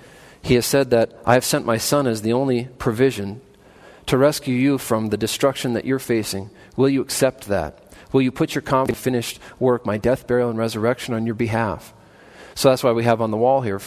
He 0.41 0.56
has 0.56 0.65
said 0.65 0.89
that 0.89 1.13
I 1.25 1.36
have 1.36 1.45
sent 1.45 1.65
my 1.65 1.77
Son 1.77 2.08
as 2.08 2.21
the 2.21 2.34
only 2.34 2.65
provision 2.77 3.41
to 4.08 4.17
rescue 4.17 4.56
you 4.56 4.77
from 4.77 5.08
the 5.08 5.17
destruction 5.17 5.73
that 5.73 5.86
you're 5.86 5.99
facing. 5.99 6.49
Will 6.75 6.89
you 6.89 7.01
accept 7.01 7.47
that? 7.47 7.77
Will 8.12 8.21
you 8.21 8.32
put 8.32 8.56
your 8.56 8.62
in 8.89 8.95
finished 8.95 9.39
work, 9.60 9.86
my 9.86 9.97
death, 9.97 10.27
burial, 10.27 10.49
and 10.49 10.60
resurrection 10.60 11.13
on 11.13 11.25
your 11.25 11.36
behalf? 11.36 11.93
So 12.56 12.69
that's 12.69 12.84
why 12.84 12.91
we 12.91 13.04
have 13.04 13.21
on 13.21 13.32
the 13.32 13.38
wall 13.38 13.62
here 13.62 13.80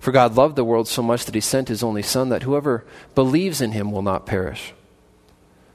For 0.00 0.12
God 0.12 0.36
loved 0.36 0.56
the 0.56 0.64
world 0.64 0.88
so 0.88 1.02
much 1.02 1.24
that 1.24 1.34
He 1.34 1.40
sent 1.40 1.68
His 1.68 1.82
only 1.82 2.02
Son, 2.02 2.28
that 2.30 2.42
whoever 2.44 2.84
believes 3.14 3.60
in 3.60 3.72
Him 3.72 3.92
will 3.92 4.02
not 4.02 4.26
perish, 4.26 4.72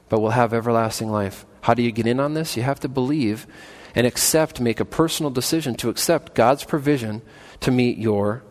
but 0.08 0.20
will 0.20 0.30
have 0.30 0.52
everlasting 0.52 1.10
life. 1.10 1.46
How 1.62 1.74
do 1.74 1.82
you 1.82 1.92
get 1.92 2.06
in 2.06 2.20
on 2.20 2.34
this? 2.34 2.56
You 2.56 2.62
have 2.62 2.80
to 2.80 2.88
believe 2.88 3.46
and 3.94 4.06
accept, 4.06 4.60
make 4.60 4.80
a 4.80 4.84
personal 4.84 5.30
decision 5.30 5.74
to 5.76 5.88
accept 5.88 6.34
God's 6.34 6.64
provision 6.64 7.22
to 7.60 7.70
meet 7.70 7.96
your 7.96 8.42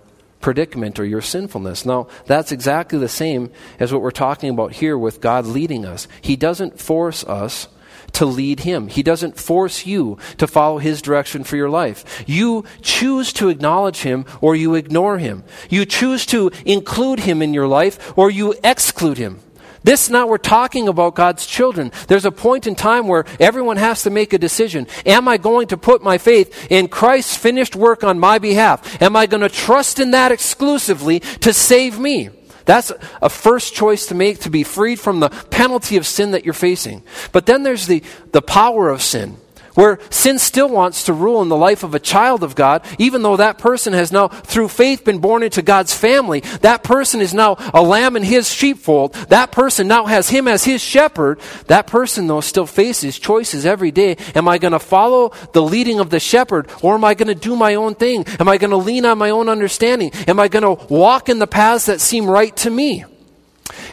predicament 0.43 0.99
or 0.99 1.05
your 1.05 1.21
sinfulness. 1.21 1.85
Now, 1.85 2.07
that's 2.27 2.51
exactly 2.51 2.99
the 2.99 3.09
same 3.09 3.49
as 3.79 3.91
what 3.91 4.03
we're 4.03 4.11
talking 4.11 4.51
about 4.51 4.73
here 4.73 4.95
with 4.95 5.21
God 5.21 5.47
leading 5.47 5.85
us. 5.85 6.07
He 6.21 6.35
doesn't 6.35 6.79
force 6.79 7.23
us 7.23 7.67
to 8.11 8.25
lead 8.25 8.59
Him. 8.59 8.89
He 8.89 9.01
doesn't 9.01 9.39
force 9.39 9.87
you 9.87 10.19
to 10.37 10.45
follow 10.45 10.77
His 10.77 11.01
direction 11.01 11.43
for 11.43 11.55
your 11.55 11.69
life. 11.69 12.23
You 12.27 12.65
choose 12.81 13.33
to 13.33 13.49
acknowledge 13.49 14.03
Him 14.03 14.25
or 14.41 14.55
you 14.55 14.75
ignore 14.75 15.17
Him. 15.17 15.43
You 15.69 15.85
choose 15.85 16.25
to 16.27 16.51
include 16.65 17.21
Him 17.21 17.41
in 17.41 17.53
your 17.53 17.67
life 17.67 18.15
or 18.15 18.29
you 18.29 18.53
exclude 18.63 19.17
Him. 19.17 19.39
This 19.83 20.09
now 20.09 20.27
we're 20.27 20.37
talking 20.37 20.87
about 20.87 21.15
God's 21.15 21.45
children. 21.45 21.91
There's 22.07 22.25
a 22.25 22.31
point 22.31 22.67
in 22.67 22.75
time 22.75 23.07
where 23.07 23.25
everyone 23.39 23.77
has 23.77 24.03
to 24.03 24.09
make 24.09 24.33
a 24.33 24.37
decision. 24.37 24.87
Am 25.05 25.27
I 25.27 25.37
going 25.37 25.67
to 25.67 25.77
put 25.77 26.01
my 26.01 26.17
faith 26.17 26.71
in 26.71 26.87
Christ's 26.87 27.35
finished 27.35 27.75
work 27.75 28.03
on 28.03 28.19
my 28.19 28.39
behalf? 28.39 29.01
Am 29.01 29.15
I 29.15 29.25
going 29.25 29.41
to 29.41 29.49
trust 29.49 29.99
in 29.99 30.11
that 30.11 30.31
exclusively 30.31 31.19
to 31.41 31.53
save 31.53 31.99
me? 31.99 32.29
That's 32.65 32.93
a 33.21 33.29
first 33.29 33.73
choice 33.73 34.07
to 34.07 34.15
make 34.15 34.39
to 34.39 34.49
be 34.49 34.63
freed 34.63 34.99
from 34.99 35.19
the 35.19 35.29
penalty 35.29 35.97
of 35.97 36.07
sin 36.07 36.31
that 36.31 36.45
you're 36.45 36.53
facing. 36.53 37.03
But 37.33 37.45
then 37.45 37.63
there's 37.63 37.87
the, 37.87 38.03
the 38.31 38.41
power 38.41 38.89
of 38.89 39.01
sin 39.01 39.37
where 39.75 39.99
sin 40.09 40.39
still 40.39 40.69
wants 40.69 41.03
to 41.05 41.13
rule 41.13 41.41
in 41.41 41.49
the 41.49 41.55
life 41.55 41.83
of 41.83 41.95
a 41.95 41.99
child 41.99 42.43
of 42.43 42.55
God, 42.55 42.85
even 42.99 43.21
though 43.21 43.37
that 43.37 43.57
person 43.57 43.93
has 43.93 44.11
now, 44.11 44.27
through 44.27 44.67
faith, 44.67 45.03
been 45.03 45.19
born 45.19 45.43
into 45.43 45.61
God's 45.61 45.93
family. 45.93 46.41
That 46.61 46.83
person 46.83 47.21
is 47.21 47.33
now 47.33 47.57
a 47.73 47.81
lamb 47.81 48.15
in 48.15 48.23
his 48.23 48.51
sheepfold. 48.51 49.13
That 49.29 49.51
person 49.51 49.87
now 49.87 50.05
has 50.05 50.29
him 50.29 50.47
as 50.47 50.63
his 50.63 50.81
shepherd. 50.81 51.39
That 51.67 51.87
person, 51.87 52.27
though, 52.27 52.41
still 52.41 52.65
faces 52.65 53.17
choices 53.19 53.65
every 53.65 53.91
day. 53.91 54.17
Am 54.35 54.47
I 54.47 54.57
going 54.57 54.73
to 54.73 54.79
follow 54.79 55.31
the 55.53 55.61
leading 55.61 55.99
of 55.99 56.09
the 56.09 56.19
shepherd, 56.19 56.69
or 56.81 56.95
am 56.95 57.03
I 57.03 57.13
going 57.13 57.27
to 57.27 57.35
do 57.35 57.55
my 57.55 57.75
own 57.75 57.95
thing? 57.95 58.25
Am 58.39 58.47
I 58.47 58.57
going 58.57 58.71
to 58.71 58.77
lean 58.77 59.05
on 59.05 59.17
my 59.17 59.29
own 59.29 59.49
understanding? 59.49 60.11
Am 60.27 60.39
I 60.39 60.47
going 60.47 60.63
to 60.63 60.85
walk 60.93 61.29
in 61.29 61.39
the 61.39 61.47
paths 61.47 61.85
that 61.87 62.01
seem 62.01 62.29
right 62.29 62.55
to 62.57 62.69
me? 62.69 63.05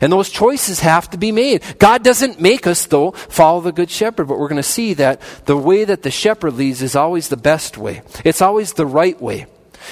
And 0.01 0.13
those 0.13 0.31
choices 0.31 0.81
have 0.81 1.09
to 1.11 1.19
be 1.19 1.33
made. 1.33 1.63
God 1.79 2.03
doesn't 2.03 2.41
make 2.41 2.67
us, 2.67 2.87
though, 2.87 3.13
follow 3.13 3.61
the 3.61 3.73
Good 3.73 3.91
Shepherd, 3.91 4.27
but 4.27 4.39
we're 4.39 4.49
going 4.49 4.57
to 4.57 4.63
see 4.63 4.95
that 4.95 5.21
the 5.47 5.57
way 5.57 5.85
that 5.85 6.03
the 6.03 6.11
shepherd 6.11 6.55
leads 6.55 6.83
is 6.83 6.97
always 6.97 7.29
the 7.29 7.37
best 7.37 7.79
way. 7.79 8.03
It's 8.25 8.43
always 8.43 8.73
the 8.73 8.87
right 8.87 9.21
way. 9.21 9.47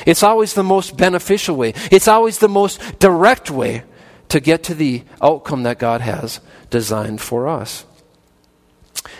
It's 0.04 0.22
always 0.22 0.54
the 0.54 0.64
most 0.64 0.96
beneficial 0.96 1.56
way. 1.56 1.74
It's 1.90 2.08
always 2.08 2.38
the 2.38 2.48
most 2.48 2.98
direct 2.98 3.50
way 3.50 3.84
to 4.28 4.40
get 4.40 4.62
to 4.64 4.74
the 4.74 5.04
outcome 5.22 5.62
that 5.62 5.78
God 5.78 6.00
has 6.00 6.40
designed 6.70 7.20
for 7.20 7.48
us. 7.48 7.84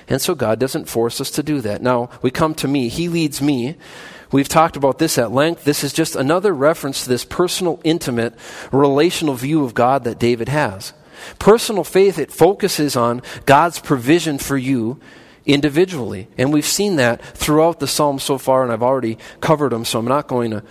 And 0.08 0.20
so 0.20 0.34
God 0.34 0.58
doesn't 0.58 0.88
force 0.88 1.20
us 1.20 1.30
to 1.32 1.42
do 1.42 1.60
that. 1.62 1.82
Now, 1.82 2.10
we 2.22 2.30
come 2.30 2.54
to 2.56 2.68
me. 2.68 2.88
He 2.88 3.08
leads 3.08 3.40
me. 3.40 3.76
We've 4.30 4.48
talked 4.48 4.76
about 4.76 4.98
this 4.98 5.16
at 5.16 5.32
length. 5.32 5.64
This 5.64 5.82
is 5.82 5.92
just 5.92 6.14
another 6.14 6.52
reference 6.52 7.02
to 7.02 7.08
this 7.08 7.24
personal, 7.24 7.80
intimate, 7.82 8.34
relational 8.70 9.34
view 9.34 9.64
of 9.64 9.74
God 9.74 10.04
that 10.04 10.18
David 10.18 10.48
has. 10.50 10.92
Personal 11.38 11.82
faith, 11.84 12.18
it 12.18 12.30
focuses 12.30 12.94
on 12.94 13.22
God's 13.46 13.78
provision 13.78 14.38
for 14.38 14.56
you 14.56 15.00
individually. 15.46 16.28
And 16.36 16.52
we've 16.52 16.66
seen 16.66 16.96
that 16.96 17.22
throughout 17.22 17.80
the 17.80 17.86
Psalms 17.86 18.22
so 18.22 18.36
far, 18.36 18.62
and 18.62 18.70
I've 18.70 18.82
already 18.82 19.16
covered 19.40 19.72
them, 19.72 19.86
so 19.86 19.98
I'm 19.98 20.04
not 20.04 20.28
going 20.28 20.50
to 20.50 20.62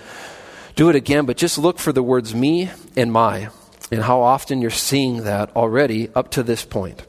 do 0.76 0.90
it 0.90 0.96
again, 0.96 1.26
but 1.26 1.36
just 1.36 1.58
look 1.58 1.80
for 1.80 1.92
the 1.92 2.04
words 2.04 2.36
me 2.36 2.70
and 2.96 3.12
my, 3.12 3.50
and 3.92 4.04
how 4.04 4.22
often 4.22 4.62
you're 4.62 4.70
seeing 4.70 5.24
that 5.24 5.56
already 5.56 6.10
up 6.14 6.30
to 6.32 6.44
this 6.44 6.64
point. 6.64 7.07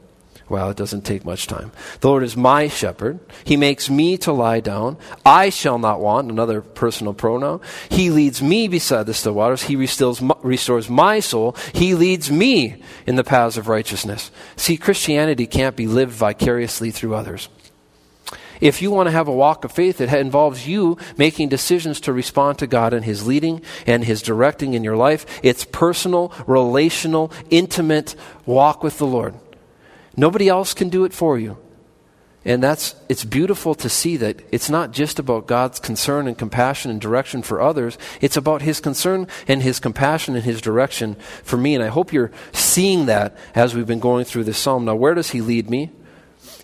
Well, 0.49 0.71
it 0.71 0.77
doesn't 0.77 1.05
take 1.05 1.23
much 1.23 1.45
time. 1.45 1.71
The 2.01 2.07
Lord 2.07 2.23
is 2.23 2.35
my 2.35 2.67
shepherd. 2.67 3.19
He 3.43 3.55
makes 3.55 3.87
me 3.87 4.17
to 4.17 4.31
lie 4.31 4.59
down. 4.59 4.97
I 5.23 5.49
shall 5.49 5.77
not 5.77 6.01
want, 6.01 6.31
another 6.31 6.61
personal 6.61 7.13
pronoun. 7.13 7.61
He 7.89 8.09
leads 8.09 8.41
me 8.41 8.67
beside 8.67 9.05
the 9.05 9.13
still 9.13 9.33
waters. 9.33 9.63
He 9.63 9.75
restores 9.75 10.21
my, 10.21 10.35
restores 10.41 10.89
my 10.89 11.19
soul. 11.19 11.55
He 11.73 11.93
leads 11.93 12.31
me 12.31 12.81
in 13.05 13.15
the 13.15 13.23
paths 13.23 13.57
of 13.57 13.67
righteousness. 13.67 14.31
See, 14.55 14.75
Christianity 14.75 15.45
can't 15.45 15.75
be 15.75 15.85
lived 15.85 16.13
vicariously 16.13 16.89
through 16.89 17.13
others. 17.13 17.47
If 18.59 18.81
you 18.81 18.91
want 18.91 19.07
to 19.07 19.11
have 19.11 19.27
a 19.27 19.33
walk 19.33 19.63
of 19.63 19.71
faith, 19.71 20.01
it 20.01 20.11
involves 20.11 20.67
you 20.67 20.97
making 21.15 21.49
decisions 21.49 22.01
to 22.01 22.11
respond 22.11 22.57
to 22.57 22.67
God 22.67 22.93
and 22.93 23.05
His 23.05 23.25
leading 23.25 23.61
and 23.85 24.03
His 24.03 24.21
directing 24.21 24.73
in 24.73 24.83
your 24.83 24.97
life. 24.97 25.25
It's 25.43 25.63
personal, 25.63 26.33
relational, 26.45 27.31
intimate 27.49 28.15
walk 28.45 28.83
with 28.83 28.97
the 28.97 29.07
Lord. 29.07 29.35
Nobody 30.19 30.49
else 30.49 30.73
can 30.73 30.89
do 30.89 31.05
it 31.05 31.13
for 31.13 31.39
you. 31.39 31.57
And 32.43 32.61
that's 32.61 32.95
it's 33.07 33.23
beautiful 33.23 33.73
to 33.75 33.87
see 33.87 34.17
that 34.17 34.41
it's 34.51 34.69
not 34.69 34.91
just 34.91 35.17
about 35.17 35.47
God's 35.47 35.79
concern 35.79 36.27
and 36.27 36.37
compassion 36.37 36.91
and 36.91 36.99
direction 36.99 37.41
for 37.41 37.61
others, 37.61 37.97
it's 38.19 38.35
about 38.35 38.61
his 38.61 38.81
concern 38.81 39.27
and 39.47 39.63
his 39.63 39.79
compassion 39.79 40.35
and 40.35 40.43
his 40.43 40.59
direction 40.59 41.15
for 41.43 41.55
me. 41.55 41.73
And 41.73 41.83
I 41.83 41.87
hope 41.87 42.11
you're 42.11 42.31
seeing 42.51 43.05
that 43.05 43.37
as 43.55 43.73
we've 43.73 43.87
been 43.87 44.01
going 44.01 44.25
through 44.25 44.43
this 44.43 44.57
psalm. 44.57 44.83
Now, 44.83 44.95
where 44.95 45.13
does 45.13 45.31
he 45.31 45.39
lead 45.39 45.69
me? 45.69 45.89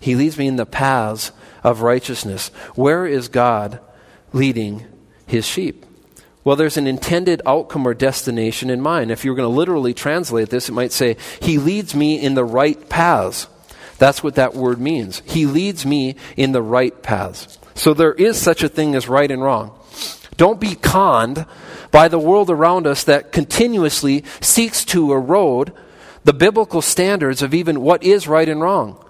He 0.01 0.15
leads 0.15 0.37
me 0.37 0.47
in 0.47 0.57
the 0.57 0.65
paths 0.65 1.31
of 1.63 1.81
righteousness. 1.81 2.49
Where 2.75 3.05
is 3.05 3.29
God 3.29 3.79
leading 4.33 4.85
his 5.25 5.45
sheep? 5.45 5.85
Well, 6.45 6.55
there's 6.55 6.77
an 6.77 6.85
intended 6.85 7.41
outcome 7.47 7.87
or 7.87 7.95
destination 7.95 8.69
in 8.69 8.79
mind. 8.79 9.09
If 9.09 9.25
you're 9.25 9.35
going 9.35 9.49
to 9.49 9.55
literally 9.57 9.95
translate 9.95 10.49
this, 10.49 10.69
it 10.69 10.73
might 10.73 10.91
say, 10.91 11.17
He 11.41 11.57
leads 11.57 11.95
me 11.95 12.21
in 12.21 12.35
the 12.35 12.45
right 12.45 12.87
paths. 12.87 13.47
That's 13.97 14.21
what 14.21 14.35
that 14.35 14.53
word 14.53 14.79
means. 14.79 15.23
He 15.25 15.47
leads 15.47 15.87
me 15.87 16.15
in 16.37 16.51
the 16.51 16.61
right 16.61 17.01
paths. 17.01 17.57
So 17.73 17.95
there 17.95 18.13
is 18.13 18.39
such 18.39 18.61
a 18.61 18.69
thing 18.69 18.93
as 18.93 19.09
right 19.09 19.29
and 19.29 19.41
wrong. 19.41 19.77
Don't 20.37 20.59
be 20.59 20.75
conned 20.75 21.47
by 21.89 22.09
the 22.09 22.19
world 22.19 22.51
around 22.51 22.85
us 22.85 23.05
that 23.05 23.31
continuously 23.31 24.23
seeks 24.39 24.85
to 24.85 25.13
erode 25.13 25.73
the 26.25 26.33
biblical 26.33 26.81
standards 26.81 27.41
of 27.41 27.55
even 27.55 27.81
what 27.81 28.03
is 28.03 28.27
right 28.27 28.47
and 28.47 28.61
wrong. 28.61 29.03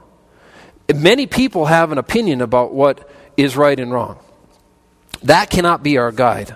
Many 0.94 1.26
people 1.26 1.66
have 1.66 1.92
an 1.92 1.98
opinion 1.98 2.42
about 2.42 2.74
what 2.74 3.10
is 3.36 3.58
right 3.58 3.78
and 3.78 3.92
wrong. 3.92 4.20
That 5.24 5.50
cannot 5.50 5.84
be 5.84 5.98
our 5.98 6.12
guide. 6.12 6.56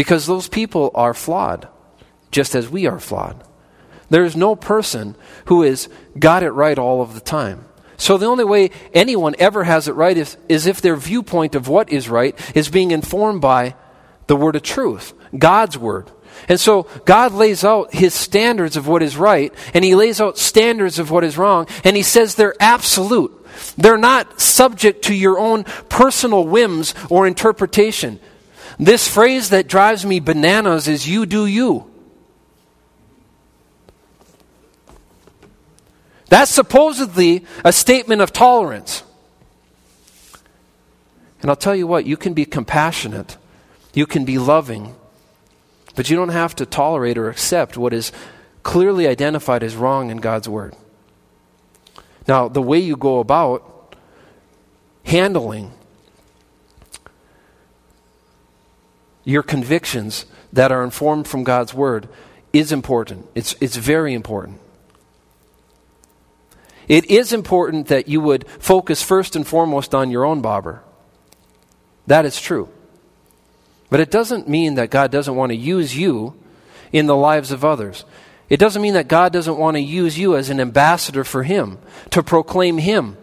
Because 0.00 0.24
those 0.24 0.48
people 0.48 0.90
are 0.94 1.12
flawed, 1.12 1.68
just 2.30 2.54
as 2.54 2.70
we 2.70 2.86
are 2.86 2.98
flawed. 2.98 3.44
There 4.08 4.24
is 4.24 4.34
no 4.34 4.56
person 4.56 5.14
who 5.44 5.60
has 5.60 5.90
got 6.18 6.42
it 6.42 6.52
right 6.52 6.78
all 6.78 7.02
of 7.02 7.12
the 7.12 7.20
time. 7.20 7.66
So 7.98 8.16
the 8.16 8.24
only 8.24 8.44
way 8.44 8.70
anyone 8.94 9.34
ever 9.38 9.64
has 9.64 9.88
it 9.88 9.92
right 9.92 10.16
is, 10.16 10.38
is 10.48 10.66
if 10.66 10.80
their 10.80 10.96
viewpoint 10.96 11.54
of 11.54 11.68
what 11.68 11.92
is 11.92 12.08
right 12.08 12.34
is 12.56 12.70
being 12.70 12.92
informed 12.92 13.42
by 13.42 13.74
the 14.26 14.36
word 14.36 14.56
of 14.56 14.62
truth, 14.62 15.12
God's 15.36 15.76
word. 15.76 16.10
And 16.48 16.58
so 16.58 16.84
God 17.04 17.34
lays 17.34 17.62
out 17.62 17.92
his 17.92 18.14
standards 18.14 18.78
of 18.78 18.88
what 18.88 19.02
is 19.02 19.18
right, 19.18 19.52
and 19.74 19.84
he 19.84 19.94
lays 19.94 20.18
out 20.18 20.38
standards 20.38 20.98
of 20.98 21.10
what 21.10 21.24
is 21.24 21.36
wrong, 21.36 21.66
and 21.84 21.94
he 21.94 22.02
says 22.02 22.36
they're 22.36 22.56
absolute. 22.58 23.36
They're 23.76 23.98
not 23.98 24.40
subject 24.40 25.04
to 25.04 25.14
your 25.14 25.38
own 25.38 25.64
personal 25.90 26.46
whims 26.46 26.94
or 27.10 27.26
interpretation. 27.26 28.18
This 28.78 29.08
phrase 29.08 29.50
that 29.50 29.68
drives 29.68 30.04
me 30.06 30.20
bananas 30.20 30.88
is 30.88 31.08
you 31.08 31.26
do 31.26 31.46
you. 31.46 31.90
That's 36.28 36.50
supposedly 36.50 37.44
a 37.64 37.72
statement 37.72 38.22
of 38.22 38.32
tolerance. 38.32 39.02
And 41.42 41.50
I'll 41.50 41.56
tell 41.56 41.74
you 41.74 41.86
what, 41.86 42.06
you 42.06 42.16
can 42.16 42.34
be 42.34 42.44
compassionate, 42.44 43.36
you 43.94 44.06
can 44.06 44.24
be 44.24 44.38
loving, 44.38 44.94
but 45.96 46.08
you 46.08 46.16
don't 46.16 46.28
have 46.28 46.54
to 46.56 46.66
tolerate 46.66 47.18
or 47.18 47.28
accept 47.28 47.76
what 47.76 47.92
is 47.92 48.12
clearly 48.62 49.08
identified 49.08 49.62
as 49.62 49.74
wrong 49.74 50.10
in 50.10 50.18
God's 50.18 50.48
Word. 50.48 50.76
Now, 52.28 52.48
the 52.48 52.62
way 52.62 52.78
you 52.78 52.96
go 52.96 53.18
about 53.18 53.96
handling 55.04 55.72
your 59.30 59.42
convictions 59.42 60.26
that 60.52 60.72
are 60.72 60.82
informed 60.82 61.28
from 61.28 61.44
God's 61.44 61.72
Word 61.72 62.08
is 62.52 62.72
important. 62.72 63.26
It's, 63.34 63.54
it's 63.60 63.76
very 63.76 64.14
important. 64.14 64.60
It 66.88 67.08
is 67.08 67.32
important 67.32 67.86
that 67.86 68.08
you 68.08 68.20
would 68.20 68.48
focus 68.48 69.02
first 69.02 69.36
and 69.36 69.46
foremost 69.46 69.94
on 69.94 70.10
your 70.10 70.24
own 70.24 70.40
bobber. 70.40 70.82
That 72.08 72.24
is 72.24 72.40
true. 72.40 72.68
But 73.90 74.00
it 74.00 74.10
doesn't 74.10 74.48
mean 74.48 74.74
that 74.74 74.90
God 74.90 75.12
doesn't 75.12 75.36
want 75.36 75.50
to 75.50 75.56
use 75.56 75.96
you 75.96 76.34
in 76.92 77.06
the 77.06 77.16
lives 77.16 77.52
of 77.52 77.64
others. 77.64 78.04
It 78.48 78.58
doesn't 78.58 78.82
mean 78.82 78.94
that 78.94 79.06
God 79.06 79.32
doesn't 79.32 79.58
want 79.58 79.76
to 79.76 79.80
use 79.80 80.18
you 80.18 80.36
as 80.36 80.50
an 80.50 80.58
ambassador 80.58 81.22
for 81.22 81.44
Him, 81.44 81.78
to 82.10 82.22
proclaim 82.22 82.78
Him. 82.78 83.16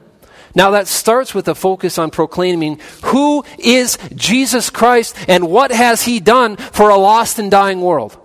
Now, 0.58 0.72
that 0.72 0.88
starts 0.88 1.36
with 1.36 1.48
a 1.48 1.54
focus 1.54 2.00
on 2.00 2.10
proclaiming 2.10 2.80
who 3.06 3.46
is 3.60 4.00
Jesus 4.16 4.72
Christ 4.72 5.16
and 5.28 5.48
what 5.52 5.70
has 5.70 6.02
He 6.02 6.20
done 6.20 6.56
for 6.56 6.90
a 6.90 6.98
lost 6.98 7.38
and 7.38 7.52
dying 7.52 7.80
world. 7.80 8.18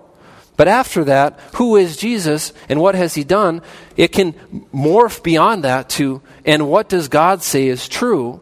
But 0.56 0.66
after 0.66 1.04
that, 1.04 1.38
who 1.56 1.76
is 1.76 1.98
Jesus 1.98 2.54
and 2.70 2.80
what 2.80 2.94
has 2.94 3.14
he 3.14 3.22
done? 3.22 3.60
It 3.98 4.12
can 4.12 4.32
morph 4.72 5.22
beyond 5.22 5.64
that 5.64 5.90
to, 5.90 6.22
and 6.46 6.68
what 6.68 6.88
does 6.88 7.08
God 7.08 7.42
say 7.42 7.68
is 7.68 7.86
true? 7.86 8.40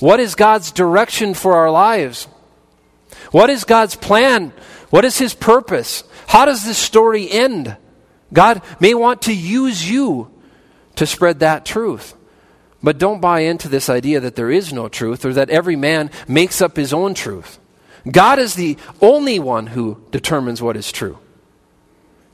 What 0.00 0.20
is 0.20 0.34
God's 0.34 0.70
direction 0.70 1.32
for 1.32 1.54
our 1.54 1.70
lives? 1.70 2.28
What 3.30 3.48
is 3.48 3.64
God's 3.64 3.96
plan? 3.96 4.52
What 4.90 5.06
is 5.06 5.16
his 5.16 5.32
purpose? 5.32 6.04
How 6.26 6.44
does 6.44 6.64
this 6.64 6.76
story 6.78 7.30
end? 7.30 7.76
God 8.32 8.60
may 8.80 8.92
want 8.92 9.22
to 9.22 9.34
use 9.34 9.88
you 9.88 10.30
to 10.96 11.06
spread 11.06 11.40
that 11.40 11.64
truth. 11.64 12.14
But 12.84 12.98
don't 12.98 13.22
buy 13.22 13.40
into 13.40 13.70
this 13.70 13.88
idea 13.88 14.20
that 14.20 14.36
there 14.36 14.50
is 14.50 14.70
no 14.70 14.88
truth 14.88 15.24
or 15.24 15.32
that 15.32 15.48
every 15.48 15.74
man 15.74 16.10
makes 16.28 16.60
up 16.60 16.76
his 16.76 16.92
own 16.92 17.14
truth. 17.14 17.58
God 18.08 18.38
is 18.38 18.56
the 18.56 18.76
only 19.00 19.38
one 19.38 19.68
who 19.68 20.04
determines 20.10 20.60
what 20.60 20.76
is 20.76 20.92
true. 20.92 21.18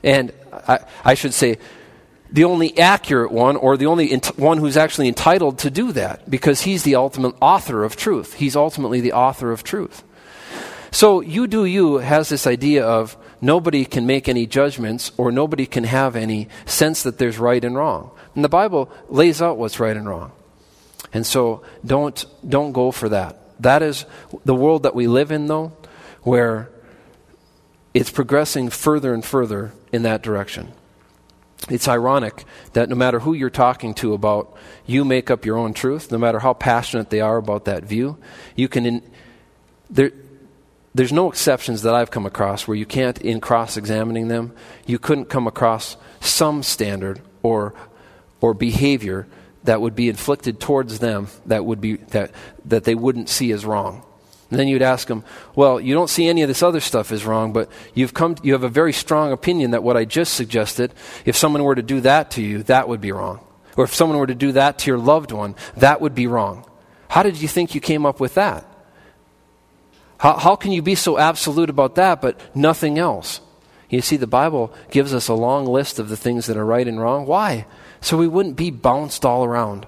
And 0.03 0.33
I, 0.51 0.79
I 1.05 1.13
should 1.13 1.33
say, 1.33 1.57
the 2.29 2.43
only 2.43 2.77
accurate 2.77 3.31
one, 3.31 3.55
or 3.55 3.77
the 3.77 3.85
only 3.85 4.11
ent- 4.11 4.37
one 4.37 4.57
who's 4.57 4.75
actually 4.75 5.07
entitled 5.07 5.59
to 5.59 5.71
do 5.71 5.93
that, 5.93 6.29
because 6.29 6.61
he's 6.61 6.83
the 6.83 6.95
ultimate 6.95 7.35
author 7.41 7.85
of 7.85 7.95
truth. 7.95 8.33
He's 8.33 8.57
ultimately 8.57 8.99
the 8.99 9.13
author 9.13 9.53
of 9.53 9.63
truth. 9.63 10.03
So, 10.91 11.21
you 11.21 11.47
do 11.47 11.63
you 11.63 11.99
has 11.99 12.27
this 12.27 12.45
idea 12.45 12.85
of 12.85 13.15
nobody 13.39 13.85
can 13.85 14.05
make 14.05 14.27
any 14.27 14.45
judgments 14.47 15.13
or 15.15 15.31
nobody 15.31 15.65
can 15.65 15.85
have 15.85 16.17
any 16.17 16.49
sense 16.65 17.03
that 17.03 17.19
there's 17.19 17.37
right 17.37 17.63
and 17.63 17.77
wrong. 17.77 18.11
And 18.35 18.43
the 18.43 18.49
Bible 18.49 18.91
lays 19.07 19.41
out 19.41 19.57
what's 19.57 19.79
right 19.79 19.95
and 19.95 20.07
wrong. 20.07 20.33
And 21.13 21.25
so, 21.25 21.63
don't, 21.85 22.25
don't 22.47 22.71
go 22.71 22.91
for 22.91 23.09
that. 23.09 23.37
That 23.61 23.81
is 23.81 24.05
the 24.45 24.55
world 24.55 24.83
that 24.83 24.95
we 24.95 25.07
live 25.07 25.31
in, 25.31 25.47
though, 25.47 25.73
where 26.23 26.69
it's 27.93 28.09
progressing 28.09 28.69
further 28.69 29.13
and 29.13 29.23
further 29.23 29.73
in 29.91 30.03
that 30.03 30.21
direction. 30.21 30.71
It's 31.69 31.87
ironic 31.87 32.45
that 32.73 32.89
no 32.89 32.95
matter 32.95 33.19
who 33.19 33.33
you're 33.33 33.49
talking 33.49 33.93
to 33.95 34.13
about, 34.13 34.57
you 34.85 35.05
make 35.05 35.29
up 35.29 35.45
your 35.45 35.57
own 35.57 35.73
truth, 35.73 36.11
no 36.11 36.17
matter 36.17 36.39
how 36.39 36.53
passionate 36.53 37.09
they 37.09 37.21
are 37.21 37.37
about 37.37 37.65
that 37.65 37.83
view. 37.83 38.17
You 38.55 38.67
can, 38.67 38.85
in, 38.85 39.11
there, 39.89 40.11
there's 40.95 41.13
no 41.13 41.29
exceptions 41.29 41.83
that 41.83 41.93
I've 41.93 42.09
come 42.09 42.25
across 42.25 42.67
where 42.67 42.75
you 42.75 42.85
can't, 42.85 43.19
in 43.21 43.41
cross 43.41 43.77
examining 43.77 44.27
them, 44.27 44.53
you 44.87 44.97
couldn't 44.97 45.25
come 45.25 45.45
across 45.45 45.97
some 46.19 46.63
standard 46.63 47.21
or, 47.43 47.75
or 48.39 48.53
behavior 48.53 49.27
that 49.63 49.81
would 49.81 49.95
be 49.95 50.09
inflicted 50.09 50.59
towards 50.59 50.99
them 50.99 51.27
that 51.45 51.65
would 51.65 51.81
be 51.81 51.97
that 51.97 52.31
that 52.65 52.83
they 52.83 52.95
wouldn't 52.95 53.29
see 53.29 53.51
as 53.51 53.65
wrong. 53.65 54.03
And 54.49 54.59
then 54.59 54.67
you'd 54.67 54.81
ask 54.81 55.07
them, 55.07 55.23
"Well, 55.55 55.79
you 55.79 55.93
don't 55.93 56.09
see 56.09 56.27
any 56.27 56.41
of 56.41 56.49
this 56.49 56.61
other 56.61 56.81
stuff 56.81 57.11
as 57.11 57.25
wrong, 57.25 57.53
but 57.53 57.69
you've 57.93 58.13
come 58.13 58.35
you 58.43 58.53
have 58.53 58.63
a 58.63 58.69
very 58.69 58.91
strong 58.91 59.31
opinion 59.31 59.71
that 59.71 59.83
what 59.83 59.95
I 59.95 60.05
just 60.05 60.33
suggested, 60.33 60.93
if 61.25 61.37
someone 61.37 61.63
were 61.63 61.75
to 61.75 61.81
do 61.81 62.01
that 62.01 62.31
to 62.31 62.41
you, 62.41 62.63
that 62.63 62.89
would 62.89 63.01
be 63.01 63.11
wrong. 63.11 63.39
Or 63.77 63.85
if 63.85 63.95
someone 63.95 64.17
were 64.17 64.27
to 64.27 64.35
do 64.35 64.51
that 64.53 64.79
to 64.79 64.91
your 64.91 64.97
loved 64.97 65.31
one, 65.31 65.55
that 65.77 66.01
would 66.01 66.13
be 66.13 66.27
wrong. 66.27 66.65
How 67.07 67.23
did 67.23 67.41
you 67.41 67.47
think 67.47 67.73
you 67.73 67.81
came 67.81 68.05
up 68.05 68.19
with 68.19 68.33
that? 68.35 68.65
How, 70.17 70.37
how 70.37 70.55
can 70.55 70.71
you 70.71 70.81
be 70.81 70.95
so 70.95 71.17
absolute 71.17 71.69
about 71.69 71.95
that, 71.95 72.21
but 72.21 72.39
nothing 72.55 72.99
else? 72.99 73.41
You 73.89 74.01
see, 74.01 74.17
the 74.17 74.27
Bible 74.27 74.73
gives 74.91 75.13
us 75.13 75.27
a 75.27 75.33
long 75.33 75.65
list 75.65 75.99
of 75.99 76.09
the 76.09 76.15
things 76.15 76.45
that 76.45 76.57
are 76.57 76.65
right 76.65 76.87
and 76.87 77.01
wrong. 77.01 77.25
Why? 77.25 77.65
So 78.01 78.17
we 78.17 78.27
wouldn't 78.27 78.55
be 78.55 78.71
bounced 78.71 79.23
all 79.23 79.45
around. 79.45 79.85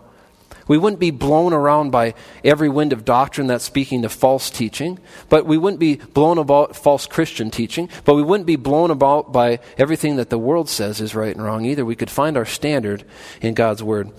We 0.68 0.78
wouldn't 0.78 0.99
be 0.99 1.11
blown 1.11 1.51
around 1.51 1.91
by 1.91 2.14
every 2.43 2.70
wind 2.70 2.93
of 2.93 3.03
doctrine 3.03 3.47
that's 3.47 3.66
speaking 3.66 4.03
to 4.03 4.09
false 4.09 4.49
teaching, 4.49 4.99
but 5.28 5.45
we 5.45 5.57
wouldn't 5.57 5.80
be 5.80 5.95
blown 5.95 6.38
about 6.38 6.76
false 6.76 7.05
Christian 7.05 7.51
teaching, 7.51 7.89
but 8.05 8.16
we 8.16 8.24
wouldn't 8.24 8.47
be 8.47 8.55
blown 8.55 8.91
about 8.91 9.34
by 9.34 9.59
everything 9.78 10.16
that 10.16 10.30
the 10.30 10.38
world 10.38 10.70
says 10.70 11.01
is 11.01 11.16
right 11.16 11.36
and 11.36 11.43
wrong 11.43 11.66
either. 11.66 11.84
We 11.84 11.95
could 11.95 12.09
find 12.09 12.38
our 12.38 12.45
standard 12.45 13.03
in 13.41 13.55
God's 13.55 13.84
Word. 13.84 14.11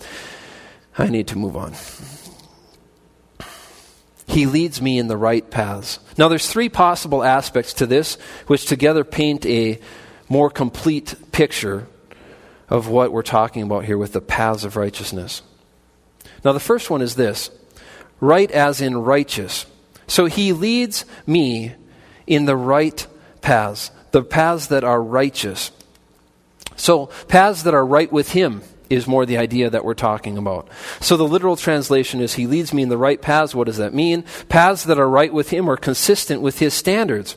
I 0.99 1.09
need 1.09 1.29
to 1.29 1.39
move 1.39 1.57
on. 1.57 1.73
He 4.27 4.47
leads 4.47 4.81
me 4.81 4.99
in 4.99 5.09
the 5.09 5.17
right 5.17 5.49
paths. 5.51 5.99
Now, 6.19 6.29
there's 6.29 6.51
three 6.51 6.69
possible 6.69 7.23
aspects 7.23 7.75
to 7.75 7.87
this, 7.87 8.17
which 8.47 8.67
together 8.67 9.05
paint 9.05 9.47
a 9.47 9.81
more 10.29 10.51
complete 10.51 11.15
picture 11.33 11.87
of 12.69 12.89
what 12.89 13.13
we're 13.13 13.23
talking 13.23 13.63
about 13.63 13.85
here 13.85 13.99
with 13.99 14.13
the 14.13 14.21
paths 14.21 14.65
of 14.65 14.77
righteousness. 14.77 15.43
Now, 16.45 16.53
the 16.53 16.61
first 16.61 16.91
one 16.91 17.03
is 17.03 17.15
this 17.15 17.51
right 18.21 18.51
as 18.51 18.81
in 18.81 18.97
righteous. 18.97 19.67
So 20.07 20.27
he 20.27 20.53
leads 20.53 21.05
me 21.27 21.75
in 22.27 22.45
the 22.45 22.57
right 22.57 23.07
paths, 23.41 23.91
the 24.13 24.23
paths 24.23 24.69
that 24.69 24.85
are 24.85 25.03
righteous. 25.03 25.71
So, 26.77 27.07
paths 27.29 27.63
that 27.63 27.75
are 27.75 27.87
right 27.87 28.13
with 28.13 28.33
him 28.33 28.63
is 28.91 29.07
more 29.07 29.27
the 29.27 29.39
idea 29.39 29.71
that 29.71 29.85
we're 29.85 29.95
talking 29.95 30.39
about. 30.39 30.69
So, 31.01 31.17
the 31.17 31.27
literal 31.27 31.57
translation 31.57 32.21
is 32.21 32.35
He 32.35 32.47
leads 32.47 32.73
me 32.73 32.83
in 32.83 32.89
the 32.89 32.99
right 32.99 33.21
paths. 33.21 33.55
What 33.55 33.67
does 33.67 33.79
that 33.79 33.95
mean? 33.95 34.25
Paths 34.49 34.85
that 34.85 34.99
are 34.99 35.09
right 35.09 35.33
with 35.33 35.51
Him 35.51 35.71
are 35.71 35.77
consistent 35.77 36.43
with 36.43 36.59
His 36.59 36.75
standards. 36.75 37.37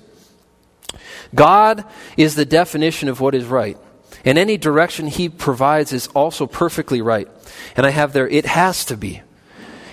God 1.36 1.86
is 2.16 2.36
the 2.36 2.46
definition 2.46 3.10
of 3.10 3.20
what 3.20 3.36
is 3.36 3.46
right. 3.46 3.78
And 4.26 4.38
any 4.38 4.58
direction 4.58 5.08
He 5.08 5.30
provides 5.30 5.94
is 5.94 6.08
also 6.08 6.48
perfectly 6.48 7.02
right. 7.02 7.28
And 7.76 7.86
I 7.86 7.92
have 7.92 8.14
there, 8.14 8.28
it 8.28 8.46
has 8.46 8.86
to 8.86 8.98
be. 8.98 9.22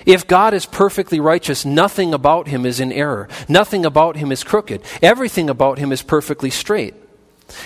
If 0.05 0.27
God 0.27 0.53
is 0.53 0.65
perfectly 0.65 1.19
righteous, 1.19 1.65
nothing 1.65 2.13
about 2.13 2.47
Him 2.47 2.65
is 2.65 2.79
in 2.79 2.91
error. 2.91 3.27
Nothing 3.49 3.85
about 3.85 4.17
Him 4.17 4.31
is 4.31 4.43
crooked. 4.43 4.83
Everything 5.01 5.49
about 5.49 5.79
Him 5.79 5.91
is 5.91 6.03
perfectly 6.03 6.51
straight. 6.51 6.93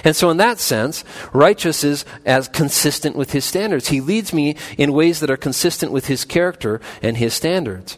And 0.03 0.16
so, 0.16 0.30
in 0.30 0.38
that 0.38 0.60
sense, 0.60 1.03
righteous 1.34 1.84
is 1.84 2.05
as 2.26 2.47
consistent 2.47 3.16
with 3.16 3.32
His 3.32 3.45
standards. 3.45 3.89
He 3.89 4.01
leads 4.01 4.34
me 4.34 4.55
in 4.78 4.93
ways 4.93 5.20
that 5.20 5.32
are 5.32 5.38
consistent 5.38 5.91
with 5.91 6.07
His 6.07 6.26
character 6.26 6.82
and 7.01 7.18
His 7.18 7.34
standards. 7.34 7.97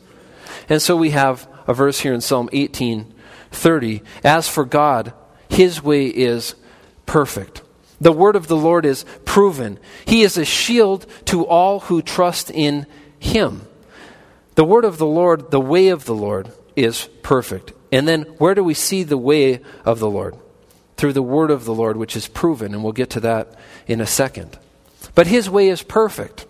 And 0.70 0.82
so, 0.82 0.95
we 0.95 1.12
have 1.12 1.47
a 1.68 1.74
verse 1.74 1.99
here 1.99 2.14
in 2.14 2.22
Psalm 2.22 2.49
18 2.51 3.14
30. 3.51 4.01
As 4.24 4.47
for 4.47 4.64
God, 4.64 5.14
His 5.49 5.84
way 5.84 6.07
is 6.07 6.55
perfect. 7.05 7.62
The 8.02 8.12
word 8.12 8.36
of 8.36 8.47
the 8.47 8.58
Lord 8.58 8.86
is 8.86 9.06
proven. 9.24 9.80
He 10.06 10.24
is 10.24 10.38
a 10.38 10.43
shield 10.43 11.06
to 11.26 11.45
all 11.45 11.82
who 11.82 12.02
trust 12.02 12.49
in 12.52 12.88
him. 13.20 13.68
The 14.56 14.66
word 14.66 14.84
of 14.84 14.97
the 14.97 15.06
Lord, 15.06 15.52
the 15.52 15.62
way 15.62 15.89
of 15.89 16.06
the 16.06 16.16
Lord, 16.16 16.52
is 16.76 17.08
perfect. 17.22 17.74
And 17.91 18.08
then 18.08 18.24
where 18.39 18.56
do 18.56 18.64
we 18.64 18.74
see 18.74 19.04
the 19.04 19.18
way 19.18 19.62
of 19.86 19.99
the 19.99 20.10
Lord? 20.10 20.36
Through 20.97 21.14
the 21.14 21.22
word 21.22 21.52
of 21.52 21.66
the 21.66 21.74
Lord, 21.74 21.95
which 21.95 22.16
is 22.16 22.28
proven, 22.28 22.74
and 22.74 22.84
we'll 22.84 22.91
get 22.91 23.12
to 23.12 23.20
that 23.22 23.56
in 23.88 24.02
a 24.02 24.08
second. 24.08 24.58
But 25.16 25.28
his 25.28 25.49
way 25.49 25.70
is 25.70 25.84
perfect. 25.84 26.45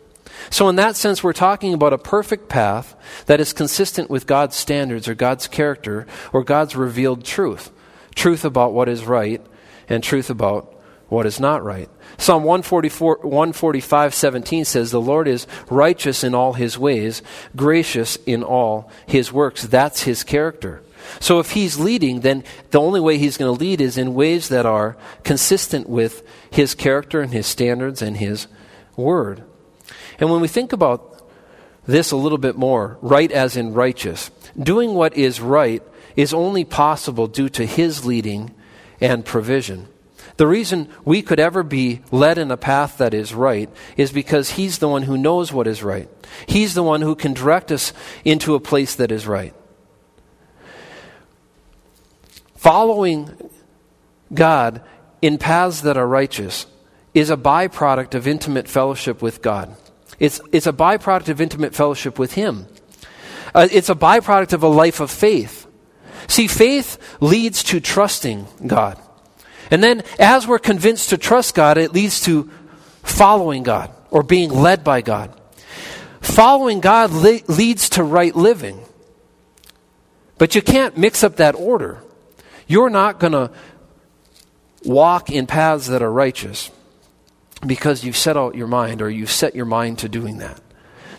So, 0.49 0.67
in 0.69 0.75
that 0.77 0.95
sense, 0.95 1.23
we're 1.23 1.33
talking 1.33 1.73
about 1.73 1.93
a 1.93 1.97
perfect 1.97 2.49
path 2.49 2.95
that 3.27 3.39
is 3.39 3.53
consistent 3.53 4.09
with 4.09 4.25
God's 4.25 4.55
standards 4.55 5.07
or 5.07 5.15
God's 5.15 5.47
character 5.47 6.07
or 6.33 6.43
God's 6.43 6.75
revealed 6.75 7.23
truth 7.23 7.71
truth 8.15 8.43
about 8.43 8.73
what 8.73 8.89
is 8.89 9.05
right 9.05 9.41
and 9.87 10.03
truth 10.03 10.29
about 10.29 10.70
what 11.11 11.25
is 11.25 11.39
not 11.39 11.63
right. 11.63 11.89
Psalm 12.17 12.43
144, 12.43 13.19
145, 13.23 14.13
17 14.13 14.65
says, 14.65 14.91
The 14.91 15.01
Lord 15.01 15.27
is 15.27 15.45
righteous 15.69 16.23
in 16.23 16.33
all 16.33 16.53
his 16.53 16.77
ways, 16.77 17.21
gracious 17.55 18.17
in 18.25 18.43
all 18.43 18.89
his 19.05 19.31
works. 19.31 19.63
That's 19.63 20.03
his 20.03 20.23
character. 20.23 20.81
So 21.19 21.39
if 21.39 21.51
he's 21.51 21.77
leading, 21.77 22.21
then 22.21 22.43
the 22.69 22.79
only 22.79 22.99
way 22.99 23.17
he's 23.17 23.37
going 23.37 23.53
to 23.53 23.59
lead 23.59 23.81
is 23.81 23.97
in 23.97 24.13
ways 24.13 24.49
that 24.49 24.65
are 24.65 24.95
consistent 25.23 25.89
with 25.89 26.25
his 26.49 26.75
character 26.75 27.19
and 27.19 27.33
his 27.33 27.45
standards 27.45 28.01
and 28.01 28.17
his 28.17 28.47
word. 28.95 29.43
And 30.19 30.31
when 30.31 30.39
we 30.39 30.47
think 30.47 30.71
about 30.71 31.23
this 31.85 32.11
a 32.11 32.15
little 32.15 32.37
bit 32.37 32.55
more, 32.55 32.97
right 33.01 33.31
as 33.31 33.57
in 33.57 33.73
righteous, 33.73 34.31
doing 34.57 34.93
what 34.93 35.17
is 35.17 35.41
right 35.41 35.83
is 36.15 36.33
only 36.33 36.63
possible 36.63 37.27
due 37.27 37.49
to 37.49 37.65
His 37.65 38.05
leading 38.05 38.53
and 38.99 39.25
provision. 39.25 39.87
The 40.41 40.47
reason 40.47 40.89
we 41.05 41.21
could 41.21 41.39
ever 41.39 41.61
be 41.61 42.01
led 42.09 42.39
in 42.39 42.49
a 42.49 42.57
path 42.57 42.97
that 42.97 43.13
is 43.13 43.31
right 43.31 43.69
is 43.95 44.11
because 44.11 44.49
He's 44.49 44.79
the 44.79 44.87
one 44.87 45.03
who 45.03 45.15
knows 45.15 45.53
what 45.53 45.67
is 45.67 45.83
right. 45.83 46.09
He's 46.47 46.73
the 46.73 46.81
one 46.81 47.01
who 47.01 47.13
can 47.13 47.33
direct 47.33 47.71
us 47.71 47.93
into 48.25 48.55
a 48.55 48.59
place 48.59 48.95
that 48.95 49.11
is 49.11 49.27
right. 49.27 49.53
Following 52.55 53.51
God 54.33 54.81
in 55.21 55.37
paths 55.37 55.81
that 55.81 55.95
are 55.95 56.07
righteous 56.07 56.65
is 57.13 57.29
a 57.29 57.37
byproduct 57.37 58.15
of 58.15 58.27
intimate 58.27 58.67
fellowship 58.67 59.21
with 59.21 59.43
God. 59.43 59.75
It's, 60.17 60.41
it's 60.51 60.65
a 60.65 60.73
byproduct 60.73 61.29
of 61.29 61.39
intimate 61.39 61.75
fellowship 61.75 62.17
with 62.17 62.33
Him. 62.33 62.65
Uh, 63.53 63.67
it's 63.71 63.89
a 63.89 63.95
byproduct 63.95 64.53
of 64.53 64.63
a 64.63 64.67
life 64.67 65.01
of 65.01 65.11
faith. 65.11 65.67
See, 66.25 66.47
faith 66.47 66.97
leads 67.21 67.61
to 67.65 67.79
trusting 67.79 68.47
God. 68.65 68.99
And 69.71 69.81
then, 69.81 70.03
as 70.19 70.45
we're 70.45 70.59
convinced 70.59 71.09
to 71.09 71.17
trust 71.17 71.55
God, 71.55 71.77
it 71.77 71.93
leads 71.93 72.21
to 72.25 72.49
following 73.03 73.63
God 73.63 73.89
or 74.11 74.21
being 74.21 74.51
led 74.51 74.83
by 74.83 75.01
God. 75.01 75.33
Following 76.19 76.81
God 76.81 77.11
le- 77.11 77.39
leads 77.47 77.89
to 77.91 78.03
right 78.03 78.35
living. 78.35 78.83
But 80.37 80.55
you 80.55 80.61
can't 80.61 80.97
mix 80.97 81.23
up 81.23 81.37
that 81.37 81.55
order. 81.55 82.03
You're 82.67 82.89
not 82.89 83.19
going 83.19 83.33
to 83.33 83.51
walk 84.83 85.29
in 85.29 85.47
paths 85.47 85.87
that 85.87 86.01
are 86.01 86.11
righteous 86.11 86.69
because 87.65 88.03
you've 88.03 88.17
set 88.17 88.37
out 88.37 88.55
your 88.55 88.67
mind 88.67 89.01
or 89.01 89.09
you've 89.09 89.31
set 89.31 89.55
your 89.55 89.65
mind 89.65 89.99
to 89.99 90.09
doing 90.09 90.39
that. 90.39 90.59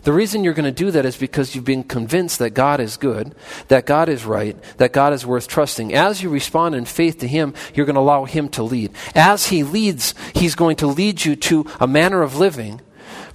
The 0.02 0.12
reason 0.12 0.42
you're 0.42 0.54
going 0.54 0.64
to 0.64 0.72
do 0.72 0.90
that 0.90 1.06
is 1.06 1.16
because 1.16 1.54
you've 1.54 1.64
been 1.64 1.84
convinced 1.84 2.40
that 2.40 2.50
God 2.50 2.80
is 2.80 2.96
good, 2.96 3.34
that 3.68 3.86
God 3.86 4.08
is 4.08 4.24
right, 4.24 4.60
that 4.78 4.92
God 4.92 5.12
is 5.12 5.24
worth 5.24 5.46
trusting. 5.46 5.94
As 5.94 6.22
you 6.22 6.28
respond 6.28 6.74
in 6.74 6.84
faith 6.84 7.18
to 7.18 7.28
Him, 7.28 7.54
you're 7.74 7.86
going 7.86 7.94
to 7.94 8.00
allow 8.00 8.24
Him 8.24 8.48
to 8.50 8.62
lead. 8.62 8.92
As 9.14 9.46
He 9.46 9.62
leads, 9.62 10.14
He's 10.34 10.56
going 10.56 10.76
to 10.76 10.88
lead 10.88 11.24
you 11.24 11.36
to 11.36 11.66
a 11.78 11.86
manner 11.86 12.22
of 12.22 12.36
living 12.36 12.80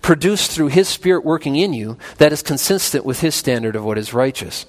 produced 0.01 0.51
through 0.51 0.67
His 0.67 0.87
Spirit 0.87 1.25
working 1.25 1.55
in 1.55 1.73
you 1.73 1.97
that 2.17 2.31
is 2.31 2.41
consistent 2.41 3.05
with 3.05 3.21
His 3.21 3.35
standard 3.35 3.75
of 3.75 3.85
what 3.85 3.97
is 3.97 4.13
righteous. 4.13 4.65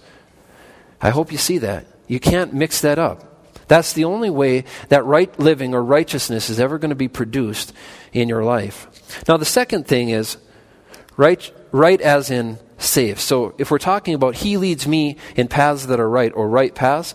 I 1.00 1.10
hope 1.10 1.32
you 1.32 1.38
see 1.38 1.58
that. 1.58 1.86
You 2.06 2.20
can't 2.20 2.54
mix 2.54 2.80
that 2.80 2.98
up. 2.98 3.24
That's 3.68 3.92
the 3.92 4.04
only 4.04 4.30
way 4.30 4.64
that 4.88 5.04
right 5.04 5.36
living 5.38 5.74
or 5.74 5.84
righteousness 5.84 6.48
is 6.48 6.58
ever 6.58 6.78
going 6.78 6.88
to 6.88 6.96
be 6.96 7.08
produced 7.08 7.72
in 8.12 8.28
your 8.28 8.42
life. 8.42 8.88
Now, 9.28 9.36
the 9.36 9.44
second 9.44 9.86
thing 9.86 10.08
is 10.08 10.38
right, 11.18 11.52
right 11.72 12.00
as 12.00 12.30
in 12.30 12.58
safe. 12.78 13.20
So, 13.20 13.54
if 13.58 13.70
we're 13.70 13.78
talking 13.78 14.14
about 14.14 14.36
He 14.36 14.56
leads 14.56 14.88
me 14.88 15.16
in 15.36 15.48
paths 15.48 15.86
that 15.86 16.00
are 16.00 16.08
right 16.08 16.32
or 16.34 16.48
right 16.48 16.74
paths, 16.74 17.14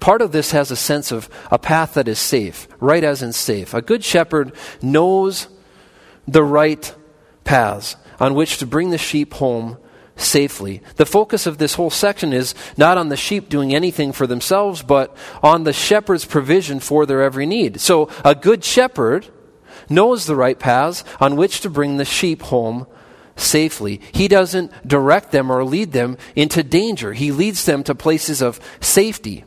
part 0.00 0.22
of 0.22 0.32
this 0.32 0.52
has 0.52 0.70
a 0.70 0.76
sense 0.76 1.12
of 1.12 1.28
a 1.50 1.58
path 1.58 1.94
that 1.94 2.08
is 2.08 2.18
safe, 2.18 2.66
right 2.80 3.04
as 3.04 3.20
in 3.20 3.34
safe. 3.34 3.74
A 3.74 3.82
good 3.82 4.02
shepherd 4.02 4.52
knows 4.80 5.48
the 6.26 6.44
right 6.44 6.94
paths 7.44 7.96
on 8.18 8.34
which 8.34 8.58
to 8.58 8.66
bring 8.66 8.90
the 8.90 8.98
sheep 8.98 9.34
home 9.34 9.76
safely. 10.14 10.80
The 10.96 11.06
focus 11.06 11.46
of 11.46 11.58
this 11.58 11.74
whole 11.74 11.90
section 11.90 12.32
is 12.32 12.54
not 12.76 12.96
on 12.96 13.08
the 13.08 13.16
sheep 13.16 13.48
doing 13.48 13.74
anything 13.74 14.12
for 14.12 14.28
themselves, 14.28 14.82
but 14.82 15.16
on 15.42 15.64
the 15.64 15.72
shepherd's 15.72 16.24
provision 16.24 16.78
for 16.78 17.06
their 17.06 17.22
every 17.22 17.46
need. 17.46 17.80
So 17.80 18.08
a 18.24 18.36
good 18.36 18.62
shepherd 18.62 19.26
knows 19.88 20.26
the 20.26 20.36
right 20.36 20.58
paths 20.58 21.02
on 21.20 21.34
which 21.34 21.60
to 21.62 21.70
bring 21.70 21.96
the 21.96 22.04
sheep 22.04 22.42
home 22.42 22.86
safely. 23.42 24.00
He 24.12 24.28
doesn't 24.28 24.86
direct 24.86 25.32
them 25.32 25.50
or 25.50 25.64
lead 25.64 25.92
them 25.92 26.16
into 26.34 26.62
danger. 26.62 27.12
He 27.12 27.32
leads 27.32 27.64
them 27.64 27.82
to 27.84 27.94
places 27.94 28.40
of 28.40 28.60
safety. 28.80 29.44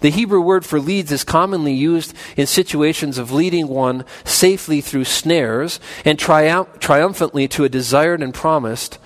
The 0.00 0.10
Hebrew 0.10 0.40
word 0.40 0.64
for 0.64 0.80
leads 0.80 1.12
is 1.12 1.24
commonly 1.24 1.74
used 1.74 2.14
in 2.36 2.46
situations 2.46 3.18
of 3.18 3.32
leading 3.32 3.68
one 3.68 4.04
safely 4.24 4.80
through 4.80 5.04
snares 5.04 5.80
and 6.04 6.18
triumph- 6.18 6.78
triumphantly 6.78 7.48
to 7.48 7.64
a 7.64 7.68
desired 7.68 8.22
and 8.22 8.32
promised 8.32 8.98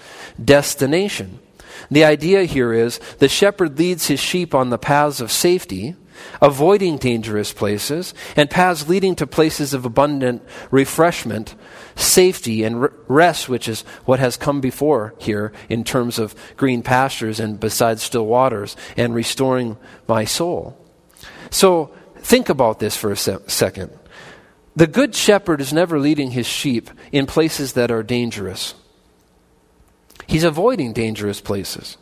destination. 0.43 1.39
The 1.91 2.05
idea 2.05 2.45
here 2.45 2.73
is 2.73 2.99
the 3.19 3.29
shepherd 3.29 3.79
leads 3.79 4.07
his 4.07 4.21
sheep 4.21 4.55
on 4.55 4.71
the 4.71 4.79
paths 4.79 5.21
of 5.21 5.33
safety, 5.33 5.97
avoiding 6.41 6.99
dangerous 6.99 7.53
places, 7.53 8.15
and 8.37 8.51
paths 8.51 8.89
leading 8.89 9.15
to 9.17 9.27
places 9.27 9.75
of 9.75 9.85
abundant 9.85 10.43
refreshment, 10.71 11.55
safety, 11.97 12.65
and 12.65 12.89
rest, 13.09 13.49
which 13.49 13.69
is 13.69 13.83
what 14.05 14.19
has 14.21 14.37
come 14.37 14.61
before 14.61 15.15
here 15.19 15.53
in 15.69 15.85
terms 15.85 16.19
of 16.19 16.35
green 16.57 16.83
pastures 16.83 17.41
and 17.41 17.61
besides 17.61 18.03
still 18.03 18.27
waters, 18.27 18.77
and 18.97 19.15
restoring 19.15 19.77
my 20.09 20.25
soul. 20.25 20.79
So 21.51 21.95
think 22.19 22.49
about 22.49 22.79
this 22.79 22.97
for 22.97 23.13
a 23.13 23.17
se- 23.17 23.39
second. 23.47 23.91
The 24.77 24.87
good 24.87 25.15
shepherd 25.15 25.61
is 25.61 25.73
never 25.73 26.01
leading 26.01 26.33
his 26.33 26.47
sheep 26.47 26.91
in 27.13 27.27
places 27.27 27.75
that 27.75 27.91
are 27.91 28.03
dangerous. 28.03 28.75
He's 30.27 30.45
avoiding 30.45 30.93
dangerous 30.93 31.41
places. 31.41 31.97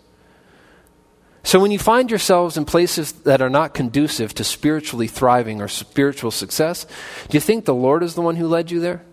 So 1.45 1.59
when 1.59 1.73
you 1.73 1.79
find 1.79 2.09
yourselves 2.09 2.57
in 2.57 2.65
places 2.65 3.13
that 3.13 3.43
are 3.43 3.51
not 3.51 3.75
conducive 3.75 4.33
to 4.35 4.45
spiritually 4.45 5.09
thriving 5.09 5.61
or 5.61 5.69
spiritual 5.69 6.31
success, 6.31 6.87
do 7.29 7.37
you 7.37 7.41
think 7.41 7.65
the 7.65 7.75
Lord 7.75 8.03
is 8.03 8.15
the 8.15 8.23
one 8.23 8.37
who 8.37 8.47
led 8.47 8.71
you 8.71 8.81
there? 8.81 9.05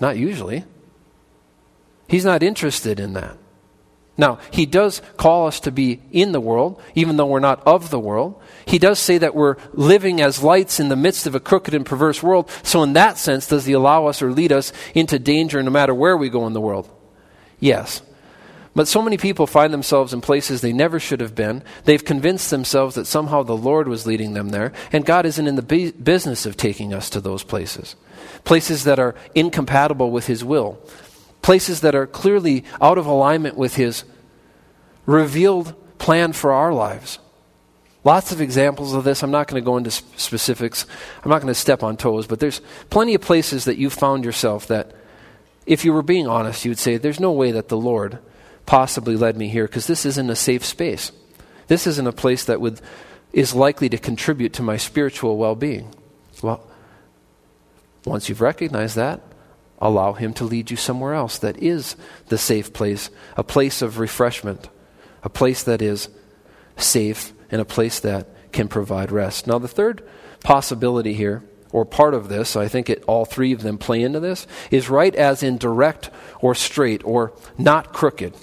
Not 0.00 0.16
usually. 0.16 0.64
He's 2.08 2.24
not 2.24 2.42
interested 2.42 3.00
in 3.00 3.14
that. 3.14 3.36
Now, 4.18 4.38
he 4.50 4.66
does 4.66 5.00
call 5.16 5.46
us 5.46 5.60
to 5.60 5.72
be 5.72 6.02
in 6.12 6.32
the 6.32 6.40
world, 6.40 6.80
even 6.94 7.16
though 7.16 7.26
we're 7.26 7.40
not 7.40 7.66
of 7.66 7.88
the 7.88 7.98
world. 7.98 8.40
He 8.66 8.78
does 8.78 8.98
say 8.98 9.16
that 9.18 9.34
we're 9.34 9.56
living 9.72 10.20
as 10.20 10.42
lights 10.42 10.78
in 10.78 10.90
the 10.90 10.96
midst 10.96 11.26
of 11.26 11.34
a 11.34 11.40
crooked 11.40 11.72
and 11.72 11.86
perverse 11.86 12.22
world. 12.22 12.50
So, 12.62 12.82
in 12.82 12.92
that 12.92 13.16
sense, 13.16 13.46
does 13.46 13.64
he 13.64 13.72
allow 13.72 14.06
us 14.06 14.20
or 14.20 14.30
lead 14.30 14.52
us 14.52 14.72
into 14.94 15.18
danger 15.18 15.62
no 15.62 15.70
matter 15.70 15.94
where 15.94 16.16
we 16.16 16.28
go 16.28 16.46
in 16.46 16.52
the 16.52 16.60
world? 16.60 16.90
Yes. 17.58 18.02
But 18.74 18.88
so 18.88 19.02
many 19.02 19.16
people 19.16 19.46
find 19.46 19.72
themselves 19.72 20.12
in 20.12 20.20
places 20.20 20.60
they 20.60 20.72
never 20.72 20.98
should 20.98 21.20
have 21.20 21.34
been. 21.34 21.62
They've 21.84 22.04
convinced 22.04 22.50
themselves 22.50 22.94
that 22.94 23.06
somehow 23.06 23.42
the 23.42 23.56
Lord 23.56 23.88
was 23.88 24.06
leading 24.06 24.34
them 24.34 24.50
there, 24.50 24.72
and 24.92 25.04
God 25.04 25.26
isn't 25.26 25.46
in 25.46 25.56
the 25.56 25.92
business 26.02 26.46
of 26.46 26.56
taking 26.56 26.92
us 26.92 27.10
to 27.10 27.20
those 27.20 27.44
places. 27.44 27.96
Places 28.44 28.84
that 28.84 28.98
are 28.98 29.14
incompatible 29.34 30.10
with 30.10 30.26
His 30.26 30.44
will, 30.44 30.78
places 31.42 31.80
that 31.80 31.94
are 31.94 32.06
clearly 32.06 32.64
out 32.80 32.98
of 32.98 33.06
alignment 33.06 33.56
with 33.56 33.76
His 33.76 34.04
revealed 35.06 35.74
plan 35.98 36.32
for 36.32 36.52
our 36.52 36.72
lives. 36.72 37.18
Lots 38.04 38.32
of 38.32 38.40
examples 38.40 38.94
of 38.94 39.04
this. 39.04 39.22
I'm 39.22 39.30
not 39.30 39.46
going 39.46 39.62
to 39.62 39.64
go 39.64 39.76
into 39.76 39.90
specifics. 39.90 40.86
I'm 41.22 41.30
not 41.30 41.40
going 41.40 41.52
to 41.52 41.58
step 41.58 41.84
on 41.84 41.96
toes, 41.96 42.26
but 42.26 42.40
there's 42.40 42.60
plenty 42.90 43.14
of 43.14 43.20
places 43.20 43.64
that 43.66 43.78
you've 43.78 43.92
found 43.92 44.24
yourself 44.24 44.66
that 44.66 44.92
if 45.66 45.84
you 45.84 45.92
were 45.92 46.02
being 46.02 46.26
honest, 46.26 46.64
you 46.64 46.70
would 46.72 46.80
say, 46.80 46.96
There's 46.96 47.20
no 47.20 47.30
way 47.30 47.52
that 47.52 47.68
the 47.68 47.76
Lord 47.76 48.18
possibly 48.66 49.16
led 49.16 49.36
me 49.36 49.48
here 49.48 49.66
because 49.66 49.86
this 49.86 50.04
isn't 50.04 50.30
a 50.30 50.36
safe 50.36 50.64
space. 50.64 51.12
This 51.68 51.86
isn't 51.86 52.06
a 52.06 52.12
place 52.12 52.44
that 52.46 52.60
would, 52.60 52.80
is 53.32 53.54
likely 53.54 53.88
to 53.88 53.98
contribute 53.98 54.52
to 54.54 54.62
my 54.62 54.76
spiritual 54.76 55.36
well 55.36 55.54
being. 55.54 55.94
Well, 56.42 56.66
once 58.04 58.28
you've 58.28 58.40
recognized 58.40 58.96
that, 58.96 59.20
allow 59.78 60.12
Him 60.12 60.32
to 60.34 60.44
lead 60.44 60.70
you 60.70 60.76
somewhere 60.76 61.14
else 61.14 61.38
that 61.38 61.56
is 61.62 61.96
the 62.28 62.38
safe 62.38 62.72
place, 62.72 63.10
a 63.36 63.44
place 63.44 63.82
of 63.82 63.98
refreshment, 63.98 64.68
a 65.22 65.28
place 65.28 65.62
that 65.62 65.82
is 65.82 66.08
safe, 66.76 67.32
and 67.50 67.60
a 67.60 67.66
place 67.66 68.00
that 68.00 68.26
can 68.52 68.68
provide 68.68 69.12
rest. 69.12 69.46
Now, 69.46 69.58
the 69.58 69.68
third 69.68 70.06
possibility 70.42 71.14
here 71.14 71.42
or 71.72 71.84
part 71.84 72.14
of 72.14 72.28
this, 72.28 72.54
I 72.54 72.68
think 72.68 72.90
it, 72.90 73.02
all 73.06 73.24
three 73.24 73.52
of 73.52 73.62
them 73.62 73.78
play 73.78 74.02
into 74.02 74.20
this, 74.20 74.46
is 74.70 74.90
right 74.90 75.14
as 75.14 75.42
in 75.42 75.56
direct 75.58 76.10
or 76.40 76.54
straight 76.54 77.02
or 77.04 77.32
not 77.56 77.92
crooked. 77.92 78.34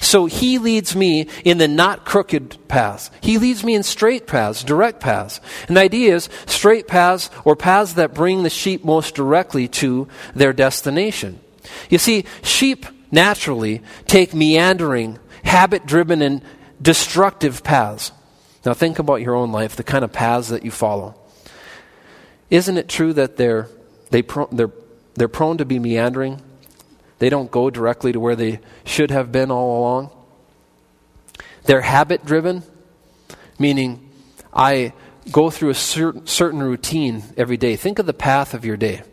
So 0.00 0.26
he 0.26 0.58
leads 0.58 0.94
me 0.94 1.28
in 1.44 1.58
the 1.58 1.68
not 1.68 2.04
crooked 2.04 2.56
paths. 2.68 3.10
He 3.20 3.38
leads 3.38 3.64
me 3.64 3.74
in 3.74 3.82
straight 3.82 4.26
paths, 4.26 4.62
direct 4.62 5.00
paths. 5.00 5.40
And 5.68 5.76
the 5.76 5.80
idea 5.80 6.14
is 6.14 6.28
straight 6.46 6.86
paths 6.86 7.30
or 7.44 7.56
paths 7.56 7.94
that 7.94 8.14
bring 8.14 8.42
the 8.42 8.50
sheep 8.50 8.84
most 8.84 9.14
directly 9.14 9.68
to 9.68 10.08
their 10.34 10.52
destination. 10.52 11.40
You 11.88 11.98
see, 11.98 12.24
sheep 12.42 12.86
naturally 13.10 13.82
take 14.06 14.34
meandering, 14.34 15.18
habit 15.44 15.86
driven, 15.86 16.22
and 16.22 16.42
destructive 16.80 17.62
paths. 17.62 18.12
Now, 18.64 18.74
think 18.74 18.98
about 18.98 19.20
your 19.20 19.34
own 19.34 19.52
life, 19.52 19.76
the 19.76 19.84
kind 19.84 20.04
of 20.04 20.12
paths 20.12 20.48
that 20.48 20.64
you 20.64 20.70
follow. 20.70 21.14
Isn't 22.50 22.76
it 22.76 22.88
true 22.88 23.12
that 23.14 23.36
they're, 23.36 23.68
they 24.10 24.22
pro- 24.22 24.48
they're, 24.50 24.72
they're 25.14 25.28
prone 25.28 25.58
to 25.58 25.64
be 25.64 25.78
meandering? 25.78 26.40
They 27.24 27.30
don't 27.30 27.50
go 27.50 27.70
directly 27.70 28.12
to 28.12 28.20
where 28.20 28.36
they 28.36 28.60
should 28.84 29.10
have 29.10 29.32
been 29.32 29.50
all 29.50 29.80
along. 29.80 30.10
They're 31.62 31.80
habit 31.80 32.26
driven, 32.26 32.64
meaning 33.58 34.10
I 34.52 34.92
go 35.32 35.48
through 35.48 35.70
a 35.70 35.74
certain, 35.74 36.26
certain 36.26 36.62
routine 36.62 37.22
every 37.38 37.56
day. 37.56 37.76
Think 37.76 37.98
of 37.98 38.04
the 38.04 38.12
path 38.12 38.52
of 38.52 38.66
your 38.66 38.76
day. 38.76 39.04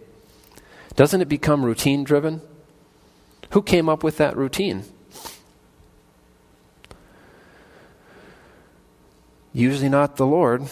Doesn't 0.97 1.21
it 1.21 1.29
become 1.29 1.63
routine 1.63 2.03
driven? 2.03 2.41
Who 3.51 3.61
came 3.61 3.87
up 3.87 4.03
with 4.03 4.17
that 4.17 4.35
routine? 4.35 4.83
Usually 9.53 9.87
not 9.87 10.17
the 10.17 10.27
Lord. 10.27 10.63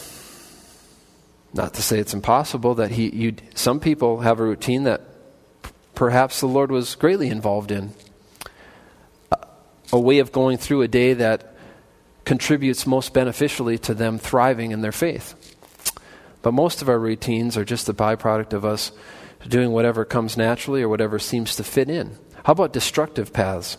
Not 1.53 1.73
to 1.75 1.81
say 1.81 1.99
it's 1.99 2.13
impossible 2.13 2.75
that 2.75 2.91
he 2.91 3.07
you 3.15 3.35
some 3.55 3.79
people 3.79 4.19
have 4.19 4.41
a 4.41 4.43
routine 4.43 4.83
that 4.83 5.09
perhaps 5.99 6.39
the 6.39 6.47
Lord 6.47 6.71
was 6.71 6.95
greatly 6.95 7.27
involved 7.27 7.71
in. 7.71 7.91
A, 9.91 9.99
way 9.99 10.19
of 10.19 10.31
going 10.31 10.57
through 10.57 10.81
a 10.81 10.87
day 10.87 11.11
that 11.11 11.57
contributes 12.23 12.87
most 12.87 13.13
beneficially 13.13 13.77
to 13.79 13.93
them 13.93 14.17
thriving 14.17 14.71
in 14.71 14.79
their 14.79 14.93
faith. 14.93 15.35
But 16.41 16.53
most 16.53 16.81
of 16.81 16.87
our 16.87 16.97
routines 16.97 17.57
are 17.57 17.65
just 17.65 17.89
a 17.89 17.93
byproduct 17.93 18.53
of 18.53 18.63
us 18.63 18.93
doing 19.45 19.71
whatever 19.71 20.05
comes 20.05 20.37
naturally 20.37 20.81
or 20.81 20.87
whatever 20.87 21.19
seems 21.19 21.57
to 21.57 21.65
fit 21.65 21.89
in. 21.89 22.15
How 22.45 22.53
about 22.53 22.71
destructive 22.71 23.33
paths? 23.33 23.75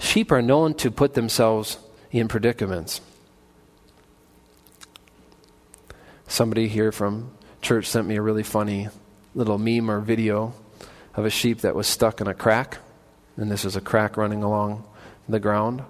Sheep 0.00 0.32
are 0.32 0.42
known 0.42 0.74
to 0.74 0.90
put 0.90 1.14
themselves 1.14 1.78
in 2.10 2.26
predicaments. 2.26 3.00
Somebody 6.26 6.66
here 6.66 6.90
from 6.90 7.30
church 7.62 7.86
sent 7.86 8.08
me 8.08 8.16
a 8.16 8.22
really 8.22 8.42
funny 8.42 8.88
little 9.36 9.58
meme 9.58 9.88
or 9.88 10.00
video 10.00 10.52
of 11.18 11.24
a 11.24 11.30
sheep 11.30 11.62
that 11.62 11.74
was 11.74 11.86
stuck 11.86 12.20
in 12.20 12.28
a 12.28 12.34
crack. 12.34 12.78
And 13.36 13.50
this 13.50 13.64
was 13.64 13.76
a 13.76 13.80
crack 13.80 14.16
running 14.16 14.42
along 14.42 14.84
the 15.28 15.40
ground. 15.40 15.82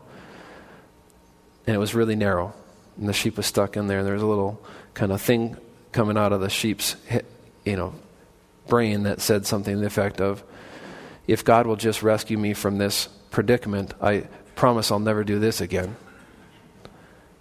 And 1.67 1.77
it 1.77 1.79
was 1.79 1.95
really 1.95 2.17
narrow. 2.17 2.55
And 2.97 3.09
the 3.09 3.13
sheep 3.13 3.37
was 3.37 3.47
stuck 3.47 3.77
in 3.77 3.87
there. 3.87 3.99
And 3.99 4.07
there 4.07 4.15
was 4.15 4.23
a 4.23 4.27
little 4.27 4.61
kind 4.95 5.13
of 5.13 5.21
thing 5.21 5.57
coming 5.93 6.17
out 6.17 6.33
of 6.33 6.41
the 6.41 6.49
sheep's, 6.49 6.97
you 7.65 7.77
know, 7.77 7.95
brain 8.69 9.03
that 9.05 9.21
said 9.21 9.47
something 9.47 9.75
to 9.75 9.81
the 9.81 9.87
effect 9.87 10.21
of, 10.21 10.43
if 11.27 11.45
God 11.45 11.67
will 11.67 11.77
just 11.77 12.03
rescue 12.03 12.39
me 12.39 12.55
from 12.55 12.79
this 12.79 13.07
predicament, 13.31 13.93
I 14.01 14.29
promise 14.55 14.91
I'll 14.91 14.99
never 14.99 15.25
do 15.25 15.39
this 15.39 15.61
again. 15.61 15.97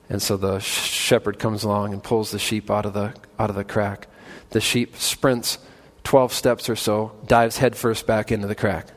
And 0.09 0.21
so 0.21 0.37
the 0.37 0.59
shepherd 0.59 1.39
comes 1.39 1.63
along 1.63 1.93
and 1.93 2.03
pulls 2.03 2.31
the 2.31 2.39
sheep 2.39 2.69
out 2.69 2.85
of 2.85 2.93
the, 2.93 3.13
out 3.39 3.49
of 3.49 3.55
the 3.55 3.63
crack. 3.63 4.07
The 4.49 4.61
sheep 4.61 4.97
sprints 4.97 5.57
12 6.07 6.31
steps 6.31 6.69
or 6.69 6.75
so, 6.77 7.11
dives 7.27 7.57
headfirst 7.57 8.07
back 8.07 8.31
into 8.31 8.47
the 8.47 8.55
crack. 8.55 8.87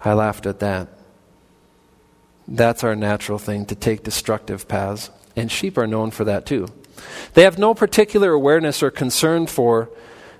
I 0.00 0.14
laughed 0.14 0.46
at 0.46 0.58
that. 0.58 0.88
That's 2.48 2.82
our 2.82 2.96
natural 2.96 3.38
thing 3.38 3.64
to 3.66 3.76
take 3.76 4.02
destructive 4.02 4.66
paths, 4.66 5.10
and 5.36 5.50
sheep 5.50 5.78
are 5.78 5.86
known 5.86 6.10
for 6.10 6.24
that 6.24 6.44
too. 6.44 6.66
They 7.34 7.44
have 7.44 7.56
no 7.56 7.72
particular 7.72 8.32
awareness 8.32 8.82
or 8.82 8.90
concern 8.90 9.46
for 9.46 9.90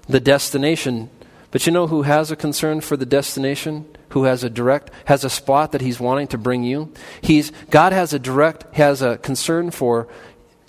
the 0.09 0.19
destination, 0.19 1.09
but 1.53 1.65
you 1.65 1.73
know 1.73 1.87
who 1.87 2.03
has 2.03 2.33
a 2.33 2.37
concern 2.37 2.81
for 2.81 2.97
the 2.97 3.07
destination? 3.07 3.87
Who 4.11 4.25
has 4.25 4.43
a 4.43 4.51
direct 4.51 4.91
has 5.05 5.23
a 5.23 5.31
spot 5.31 5.71
that 5.71 5.81
he's 5.81 6.01
wanting 6.01 6.27
to 6.29 6.39
bring 6.39 6.65
you? 6.65 6.93
He's 7.21 7.53
God 7.71 7.93
has 7.93 8.13
a 8.13 8.19
direct 8.19 8.75
has 8.75 9.01
a 9.01 9.17
concern 9.17 9.71
for 9.71 10.09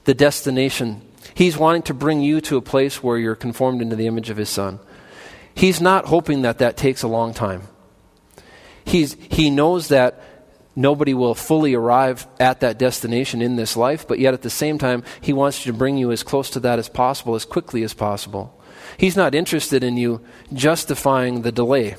the 0.03 0.13
destination 0.13 1.01
He's 1.38 1.55
wanting 1.55 1.83
to 1.83 1.93
bring 1.93 2.21
you 2.21 2.41
to 2.41 2.57
a 2.57 2.63
place 2.63 3.03
where 3.03 3.15
you're 3.15 3.35
conformed 3.35 3.79
into 3.83 3.95
the 3.95 4.07
image 4.07 4.31
of 4.31 4.38
His 4.38 4.49
Son. 4.49 4.79
He's 5.53 5.79
not 5.79 6.05
hoping 6.05 6.41
that 6.41 6.57
that 6.57 6.77
takes 6.77 7.03
a 7.03 7.07
long 7.07 7.35
time. 7.35 7.61
He's, 8.83 9.15
he 9.29 9.51
knows 9.51 9.89
that 9.89 10.19
nobody 10.75 11.13
will 11.13 11.35
fully 11.35 11.75
arrive 11.75 12.25
at 12.39 12.61
that 12.61 12.79
destination 12.79 13.43
in 13.43 13.55
this 13.55 13.77
life, 13.77 14.07
but 14.07 14.17
yet 14.17 14.33
at 14.33 14.41
the 14.41 14.49
same 14.49 14.79
time, 14.79 15.03
He 15.21 15.31
wants 15.31 15.61
to 15.61 15.73
bring 15.73 15.95
you 15.95 16.11
as 16.11 16.23
close 16.23 16.49
to 16.49 16.59
that 16.61 16.79
as 16.79 16.89
possible, 16.89 17.35
as 17.35 17.45
quickly 17.45 17.83
as 17.83 17.93
possible. 17.93 18.59
He's 18.97 19.15
not 19.15 19.35
interested 19.35 19.83
in 19.83 19.95
you 19.95 20.21
justifying 20.53 21.43
the 21.43 21.51
delay. 21.51 21.97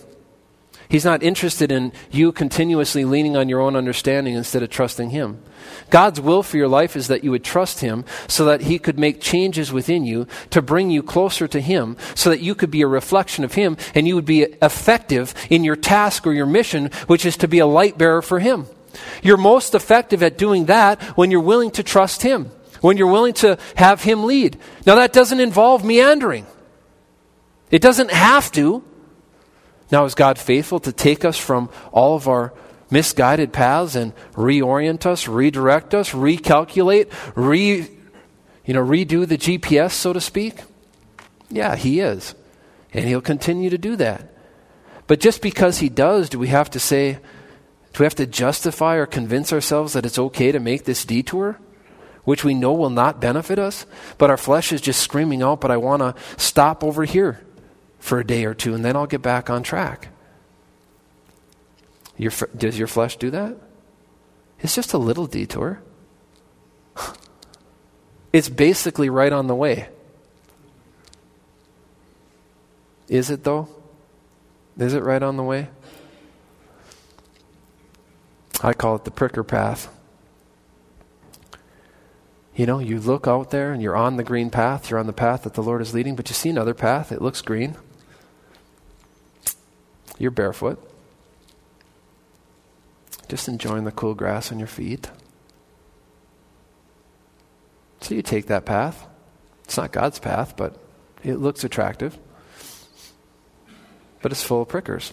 He's 0.89 1.05
not 1.05 1.23
interested 1.23 1.71
in 1.71 1.93
you 2.11 2.33
continuously 2.33 3.05
leaning 3.05 3.37
on 3.37 3.49
your 3.49 3.61
own 3.61 3.77
understanding 3.77 4.35
instead 4.35 4.63
of 4.63 4.71
trusting 4.71 5.11
Him. 5.11 5.43
God's 5.91 6.19
will 6.19 6.43
for 6.43 6.57
your 6.57 6.69
life 6.69 6.97
is 6.97 7.09
that 7.09 7.23
you 7.23 7.31
would 7.31 7.45
trust 7.45 7.81
Him 7.81 8.07
so 8.27 8.47
that 8.47 8.63
He 8.63 8.79
could 8.79 8.99
make 8.99 9.21
changes 9.21 9.71
within 9.71 10.05
you 10.05 10.27
to 10.49 10.63
bring 10.63 10.91
you 10.91 11.03
closer 11.03 11.47
to 11.47 11.61
Him 11.61 11.99
so 12.15 12.31
that 12.31 12.41
you 12.41 12.55
could 12.55 12.71
be 12.71 12.81
a 12.81 12.87
reflection 12.87 13.45
of 13.45 13.55
Him 13.55 13.77
and 13.95 14.09
you 14.09 14.15
would 14.15 14.25
be 14.25 14.43
effective 14.63 15.35
in 15.51 15.63
your 15.63 15.77
task 15.77 16.27
or 16.27 16.33
your 16.33 16.47
mission, 16.47 16.91
which 17.07 17.27
is 17.27 17.37
to 17.39 17.49
be 17.49 17.59
a 17.59 17.67
light 17.67 17.99
bearer 17.99 18.23
for 18.23 18.39
Him. 18.39 18.67
You're 19.23 19.37
most 19.37 19.75
effective 19.75 20.23
at 20.23 20.39
doing 20.39 20.67
that 20.67 21.03
when 21.17 21.31
you're 21.31 21.41
willing 21.41 21.71
to 21.73 21.83
trust 21.83 22.23
Him, 22.23 22.51
when 22.81 22.97
you're 22.97 23.13
willing 23.13 23.35
to 23.35 23.59
have 23.77 24.03
Him 24.03 24.25
lead. 24.25 24.59
Now, 24.87 24.95
that 24.95 25.13
doesn't 25.13 25.41
involve 25.41 25.85
meandering, 25.85 26.47
it 27.71 27.83
doesn't 27.83 28.11
have 28.11 28.51
to. 28.53 28.85
Now, 29.91 30.05
is 30.05 30.15
God 30.15 30.39
faithful 30.39 30.81
to 30.81 30.93
take 30.93 31.25
us 31.25 31.39
from 31.39 31.71
all 31.93 32.15
of 32.15 32.29
our 32.29 32.53
misguided 32.91 33.53
paths 33.53 33.95
and 33.95 34.13
reorient 34.35 35.07
us, 35.07 35.29
redirect 35.29 35.95
us, 35.95 36.11
recalculate, 36.11 37.11
re, 37.35 37.89
you 38.65 38.75
know, 38.75 38.85
redo 38.85 39.27
the 39.27 39.39
GPS, 39.39 39.93
so 39.93 40.13
to 40.13 40.21
speak? 40.21 40.63
Yeah, 41.51 41.77
He 41.77 42.01
is. 42.01 42.35
And 42.93 43.07
He'll 43.07 43.21
continue 43.21 43.71
to 43.71 43.79
do 43.79 43.97
that. 43.97 44.31
But 45.07 45.21
just 45.21 45.41
because 45.41 45.79
He 45.79 45.89
does, 45.89 46.29
do 46.29 46.39
we 46.39 46.49
have 46.49 46.71
to 46.71 46.79
say, 46.79 47.15
do 47.95 48.01
we 48.01 48.05
have 48.05 48.15
to 48.17 48.27
justify 48.27 48.97
or 48.97 49.07
convince 49.07 49.53
ourselves 49.53 49.95
that 49.95 50.05
it's 50.05 50.19
okay 50.19 50.53
to 50.53 50.61
make 50.61 50.85
this 50.85 51.07
detour? 51.07 51.59
Which 52.25 52.45
we 52.45 52.53
know 52.53 52.75
will 52.75 52.91
not 52.91 53.23
benefit 53.23 53.59
us, 53.59 53.87
but 54.19 54.29
our 54.29 54.37
flesh 54.37 54.71
is 54.71 54.83
just 54.83 55.01
screaming 55.01 55.43
out, 55.43 55.63
but 55.63 55.71
I 55.71 55.79
want 55.79 56.03
to 56.03 56.15
stop 56.37 56.85
over 56.85 57.07
here 57.07 57.41
for 57.99 58.21
a 58.21 58.27
day 58.27 58.45
or 58.45 58.55
two, 58.55 58.75
and 58.75 58.85
then 58.85 58.97
I'll 58.97 59.07
get 59.07 59.23
back 59.23 59.51
on 59.51 59.63
track. 59.63 60.09
Your, 62.17 62.33
does 62.57 62.79
your 62.79 62.89
flesh 62.89 63.17
do 63.17 63.31
that? 63.31 63.57
It's 64.61 64.75
just 64.75 64.93
a 64.93 64.99
little 64.99 65.27
detour. 65.27 65.83
It's 68.31 68.51
basically 68.51 69.09
right 69.09 69.33
on 69.33 69.47
the 69.47 69.55
way. 69.55 69.89
Is 73.09 73.31
it 73.31 73.43
though? 73.43 73.69
Is 74.77 74.93
it 74.93 75.03
right 75.03 75.23
on 75.23 75.39
the 75.39 75.43
way? 75.43 75.69
I 78.63 78.75
call 78.75 78.97
it 78.97 79.05
the 79.05 79.11
pricker 79.11 79.43
path. 79.43 79.89
You 82.55 82.67
know, 82.67 82.81
you 82.81 83.01
look 83.01 83.27
out 83.27 83.51
there 83.51 83.73
and 83.73 83.81
you're 83.81 83.97
on 83.97 84.17
the 84.17 84.25
green 84.25 84.51
path, 84.51 84.91
you're 84.91 84.99
on 84.99 85.07
the 85.07 85.13
path 85.13 85.45
that 85.45 85.55
the 85.55 85.63
Lord 85.63 85.81
is 85.81 85.95
leading, 85.95 86.17
but 86.17 86.29
you 86.29 86.35
see 86.35 86.51
another 86.51 86.75
path, 86.75 87.13
it 87.13 87.23
looks 87.23 87.41
green. 87.41 87.77
You're 90.19 90.31
barefoot. 90.31 90.79
Just 93.29 93.49
enjoying 93.49 93.85
the 93.85 93.93
cool 93.93 94.15
grass 94.15 94.51
on 94.51 94.59
your 94.59 94.69
feet. 94.69 95.11
So 98.01 98.15
you 98.15 98.23
take 98.23 98.47
that 98.47 98.65
path. 98.65 99.07
It's 99.65 99.77
not 99.77 99.93
God's 99.93 100.19
path, 100.19 100.57
but 100.57 100.79
it 101.23 101.37
looks 101.37 101.63
attractive. 101.63 102.19
But 104.23 104.33
it's 104.33 104.43
full 104.43 104.63
of 104.63 104.69
prickers. 104.69 105.13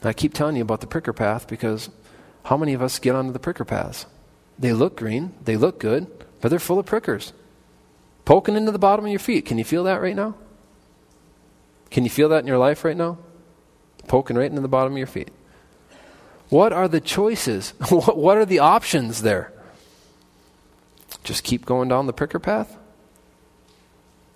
And 0.00 0.08
I 0.08 0.12
keep 0.12 0.34
telling 0.34 0.56
you 0.56 0.62
about 0.62 0.80
the 0.80 0.86
pricker 0.86 1.12
path 1.12 1.46
because 1.46 1.88
how 2.44 2.56
many 2.56 2.74
of 2.74 2.82
us 2.82 2.98
get 2.98 3.14
onto 3.14 3.32
the 3.32 3.38
pricker 3.38 3.64
paths? 3.64 4.06
They 4.58 4.72
look 4.72 4.96
green, 4.96 5.34
they 5.42 5.56
look 5.56 5.78
good, 5.78 6.06
but 6.40 6.48
they're 6.48 6.58
full 6.58 6.78
of 6.78 6.86
prickers. 6.86 7.32
Poking 8.24 8.56
into 8.56 8.72
the 8.72 8.78
bottom 8.78 9.04
of 9.04 9.10
your 9.10 9.20
feet. 9.20 9.46
Can 9.46 9.58
you 9.58 9.64
feel 9.64 9.84
that 9.84 10.00
right 10.00 10.16
now? 10.16 10.34
Can 11.90 12.04
you 12.04 12.10
feel 12.10 12.28
that 12.30 12.40
in 12.40 12.46
your 12.46 12.58
life 12.58 12.84
right 12.84 12.96
now? 12.96 13.18
Poking 14.08 14.36
right 14.36 14.48
into 14.50 14.60
the 14.60 14.68
bottom 14.68 14.92
of 14.92 14.98
your 14.98 15.06
feet. 15.06 15.30
What 16.48 16.72
are 16.72 16.88
the 16.88 17.00
choices? 17.00 17.70
what 17.90 18.36
are 18.36 18.44
the 18.44 18.60
options 18.60 19.22
there? 19.22 19.52
Just 21.24 21.44
keep 21.44 21.66
going 21.66 21.88
down 21.88 22.06
the 22.06 22.12
pricker 22.12 22.38
path? 22.38 22.76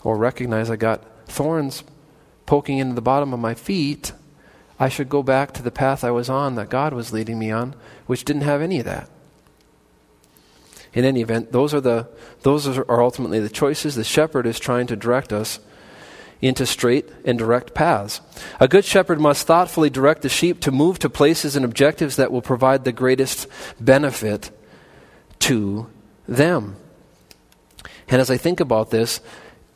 Or 0.03 0.17
recognize 0.17 0.71
I 0.71 0.77
got 0.77 1.05
thorns 1.27 1.85
poking 2.47 2.79
into 2.79 2.95
the 2.95 3.03
bottom 3.03 3.33
of 3.33 3.39
my 3.39 3.55
feet. 3.55 4.13
I 4.79 4.89
should 4.89 5.09
go 5.09 5.23
back 5.23 5.53
to 5.53 5.63
the 5.63 5.71
path 5.71 6.03
I 6.03 6.11
was 6.11 6.31
on 6.31 6.55
that 6.57 6.71
God 6.71 6.93
was 6.93 7.13
leading 7.13 7.39
me 7.39 7.51
on, 7.51 7.75
which 8.07 8.25
didn't 8.25 8.43
have 8.43 8.63
any 8.63 8.81
of 8.81 8.87
that. 8.87 9.09
In 10.93 11.05
any 11.05 11.21
event, 11.21 11.53
those 11.53 11.73
are 11.73 11.81
the 11.81 12.09
those 12.43 12.67
are 12.67 13.01
ultimately 13.01 13.39
the 13.39 13.49
choices. 13.49 13.95
The 13.95 14.03
shepherd 14.03 14.47
is 14.47 14.59
trying 14.59 14.89
to 14.89 14.97
direct 14.97 15.33
us 15.33 15.61
into 16.41 16.67
straight 16.67 17.09
and 17.25 17.39
direct 17.39 17.75
paths. 17.75 18.21
A 18.59 18.69
good 18.69 18.85
shepherd 18.85 19.21
must 19.21 19.47
thoughtfully 19.47 19.91
direct 19.91 20.23
the 20.23 20.29
sheep 20.29 20.61
to 20.61 20.73
move 20.73 20.99
to 21.01 21.11
places 21.11 21.57
and 21.57 21.65
objectives 21.65 22.17
that 22.17 22.33
will 22.33 22.43
provide 22.43 22.85
the 22.85 22.93
greatest 22.93 23.47
benefit 23.79 24.51
to 25.41 25.89
them. 26.27 26.77
And 28.09 28.21
as 28.21 28.31
I 28.31 28.37
think 28.37 28.61
about 28.61 28.91
this, 28.91 29.21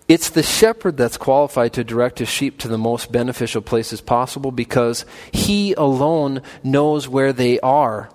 it's 0.07 0.31
the 0.31 0.43
shepherd 0.43 0.97
that's 0.97 1.17
qualified 1.17 1.73
to 1.75 1.85
direct 1.85 2.19
his 2.19 2.29
sheep 2.29 2.59
to 2.59 2.69
the 2.69 2.77
most 2.77 3.11
beneficial 3.11 3.63
places 3.63 4.01
possible 4.01 4.51
because 4.51 5.07
he 5.33 5.73
alone 5.75 6.43
knows 6.63 7.09
where 7.09 7.33
they 7.33 7.59
are. 7.61 8.11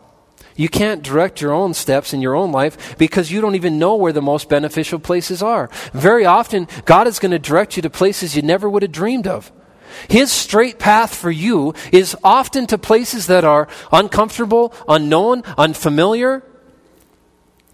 You 0.60 0.68
can't 0.68 1.02
direct 1.02 1.40
your 1.40 1.54
own 1.54 1.74
steps 1.74 2.14
in 2.14 2.20
your 2.20 2.36
own 2.36 2.52
life 2.52 2.98
because 2.98 3.32
you 3.32 3.40
don't 3.40 3.56
even 3.56 3.80
know 3.80 3.96
where 3.96 4.12
the 4.12 4.22
most 4.22 4.50
beneficial 4.50 5.00
places 5.00 5.42
are. 5.42 5.70
Very 5.94 6.26
often, 6.26 6.68
God 6.84 7.08
is 7.08 7.18
going 7.18 7.32
to 7.32 7.40
direct 7.40 7.78
you 7.78 7.82
to 7.84 7.90
places 7.90 8.36
you 8.36 8.42
never 8.42 8.70
would 8.70 8.84
have 8.84 8.92
dreamed 8.92 9.26
of. 9.26 9.54
His 10.10 10.34
straight 10.34 10.78
path 10.78 11.16
for 11.16 11.32
you 11.32 11.76
is 11.94 12.14
often 12.26 12.68
to 12.68 12.78
places 12.78 13.28
that 13.28 13.46
are 13.46 13.70
uncomfortable, 13.90 14.74
unknown, 14.86 15.44
unfamiliar, 15.58 16.44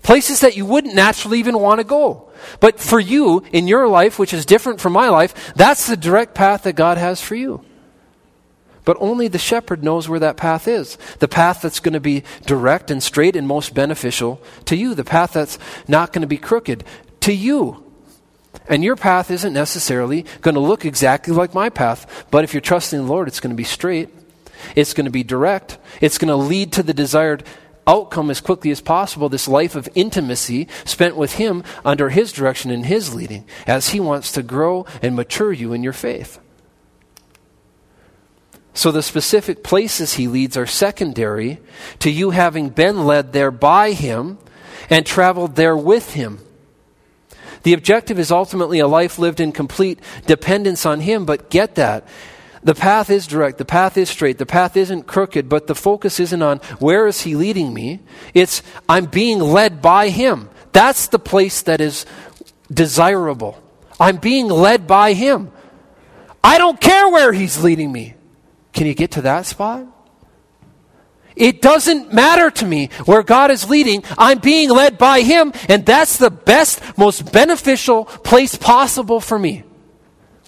places 0.04 0.42
that 0.42 0.56
you 0.56 0.68
wouldn't 0.68 0.94
naturally 0.94 1.40
even 1.40 1.58
want 1.58 1.80
to 1.80 1.84
go. 1.84 2.30
But 2.60 2.80
for 2.80 3.00
you, 3.00 3.44
in 3.52 3.68
your 3.68 3.88
life, 3.88 4.20
which 4.20 4.32
is 4.32 4.46
different 4.46 4.80
from 4.80 4.94
my 4.94 5.10
life, 5.10 5.56
that's 5.56 5.88
the 5.88 5.98
direct 5.98 6.36
path 6.36 6.62
that 6.64 6.74
God 6.74 7.00
has 7.00 7.20
for 7.20 7.34
you. 7.34 7.66
But 8.86 8.98
only 9.00 9.28
the 9.28 9.40
shepherd 9.40 9.84
knows 9.84 10.08
where 10.08 10.20
that 10.20 10.38
path 10.38 10.68
is. 10.68 10.98
The 11.20 11.28
path 11.28 11.62
that's 11.62 11.80
going 11.80 11.94
to 11.94 12.00
be 12.00 12.24
direct 12.46 12.92
and 12.92 13.02
straight 13.02 13.36
and 13.36 13.48
most 13.48 13.74
beneficial 13.74 14.42
to 14.66 14.76
you. 14.76 14.94
The 14.94 15.04
path 15.04 15.34
that's 15.34 15.58
not 15.88 16.14
going 16.14 16.22
to 16.22 16.28
be 16.28 16.38
crooked 16.38 16.84
to 17.22 17.34
you. 17.34 17.84
And 18.68 18.84
your 18.84 18.96
path 18.96 19.32
isn't 19.32 19.54
necessarily 19.54 20.26
going 20.42 20.56
to 20.56 20.62
look 20.62 20.86
exactly 20.86 21.34
like 21.34 21.54
my 21.54 21.70
path. 21.70 22.26
But 22.32 22.44
if 22.44 22.54
you're 22.54 22.62
trusting 22.62 23.00
the 23.00 23.12
Lord, 23.12 23.28
it's 23.28 23.40
going 23.40 23.54
to 23.54 23.58
be 23.58 23.64
straight. 23.64 24.10
It's 24.76 24.94
going 24.94 25.06
to 25.06 25.12
be 25.12 25.24
direct. 25.24 25.78
It's 26.02 26.18
going 26.18 26.30
to 26.30 26.36
lead 26.36 26.72
to 26.74 26.84
the 26.84 26.94
desired 26.94 27.44
outcome 27.88 28.30
as 28.30 28.42
quickly 28.42 28.72
as 28.72 28.82
possible. 28.82 29.30
This 29.30 29.48
life 29.48 29.76
of 29.76 29.90
intimacy 29.96 30.68
spent 30.86 31.16
with 31.16 31.34
Him 31.34 31.64
under 31.84 32.10
His 32.10 32.32
direction 32.32 32.72
and 32.72 32.86
His 32.86 33.14
leading 33.14 33.46
as 33.68 33.90
He 33.90 34.00
wants 34.00 34.32
to 34.34 34.44
grow 34.44 34.86
and 35.02 35.16
mature 35.16 35.54
you 35.54 35.74
in 35.74 35.84
your 35.84 35.94
faith. 35.94 36.40
So 38.76 38.92
the 38.92 39.02
specific 39.02 39.64
places 39.64 40.14
he 40.14 40.28
leads 40.28 40.58
are 40.58 40.68
secondary 40.68 41.60
to 42.00 42.12
you 42.12 42.32
having 42.32 42.70
been 42.70 43.06
led 43.06 43.32
there 43.32 43.50
by 43.50 43.94
him 43.94 44.38
and 44.90 45.06
traveled 45.06 45.56
there 45.56 45.78
with 45.78 46.14
him. 46.14 46.40
The 47.64 47.72
objective 47.72 48.20
is 48.20 48.32
ultimately 48.32 48.80
a 48.80 48.88
life 48.88 49.18
lived 49.18 49.40
in 49.40 49.54
complete 49.54 50.00
dependence 50.28 50.86
on 50.86 51.00
him, 51.00 51.26
but 51.26 51.50
get 51.50 51.76
that. 51.76 52.06
The 52.64 52.76
path 52.76 53.10
is 53.10 53.28
direct, 53.28 53.60
the 53.60 53.66
path 53.66 53.96
is 53.96 54.10
straight, 54.10 54.40
the 54.40 54.46
path 54.46 54.76
isn't 54.76 55.08
crooked, 55.08 55.48
but 55.48 55.68
the 55.68 55.76
focus 55.76 56.20
isn't 56.20 56.42
on 56.42 56.58
where 56.80 57.08
is 57.08 57.22
he 57.22 57.36
leading 57.36 57.74
me. 57.74 58.02
It's 58.34 58.62
I'm 58.90 59.06
being 59.06 59.40
led 59.40 59.82
by 59.82 60.10
him. 60.10 60.50
That's 60.74 61.08
the 61.08 61.20
place 61.20 61.62
that 61.62 61.80
is 61.80 62.06
desirable. 62.70 63.64
I'm 64.02 64.18
being 64.18 64.50
led 64.50 64.86
by 64.86 65.14
him. 65.14 65.52
I 66.44 66.58
don't 66.58 66.82
care 66.82 67.08
where 67.08 67.32
he's 67.32 67.64
leading 67.64 67.92
me. 67.92 68.15
Can 68.76 68.86
you 68.88 68.94
get 68.94 69.12
to 69.12 69.22
that 69.22 69.46
spot? 69.46 69.88
It 71.36 71.62
doesn't 71.62 72.14
matter 72.14 72.52
to 72.52 72.66
me 72.66 72.90
where 73.06 73.24
God 73.24 73.50
is 73.50 73.70
leading. 73.70 74.04
I'm 74.18 74.40
being 74.40 74.70
led 74.70 74.98
by 74.98 75.22
Him, 75.22 75.54
and 75.68 75.86
that's 75.86 76.18
the 76.18 76.30
best, 76.30 76.82
most 76.98 77.32
beneficial 77.32 78.06
place 78.06 78.56
possible 78.56 79.20
for 79.20 79.40
me. 79.40 79.64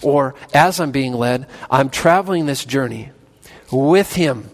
Or 0.02 0.34
as 0.54 0.78
I'm 0.78 0.92
being 0.92 1.14
led, 1.14 1.46
I'm 1.70 1.90
traveling 1.90 2.46
this 2.46 2.64
journey 2.64 3.10
with 3.72 4.14
Him. 4.14 4.50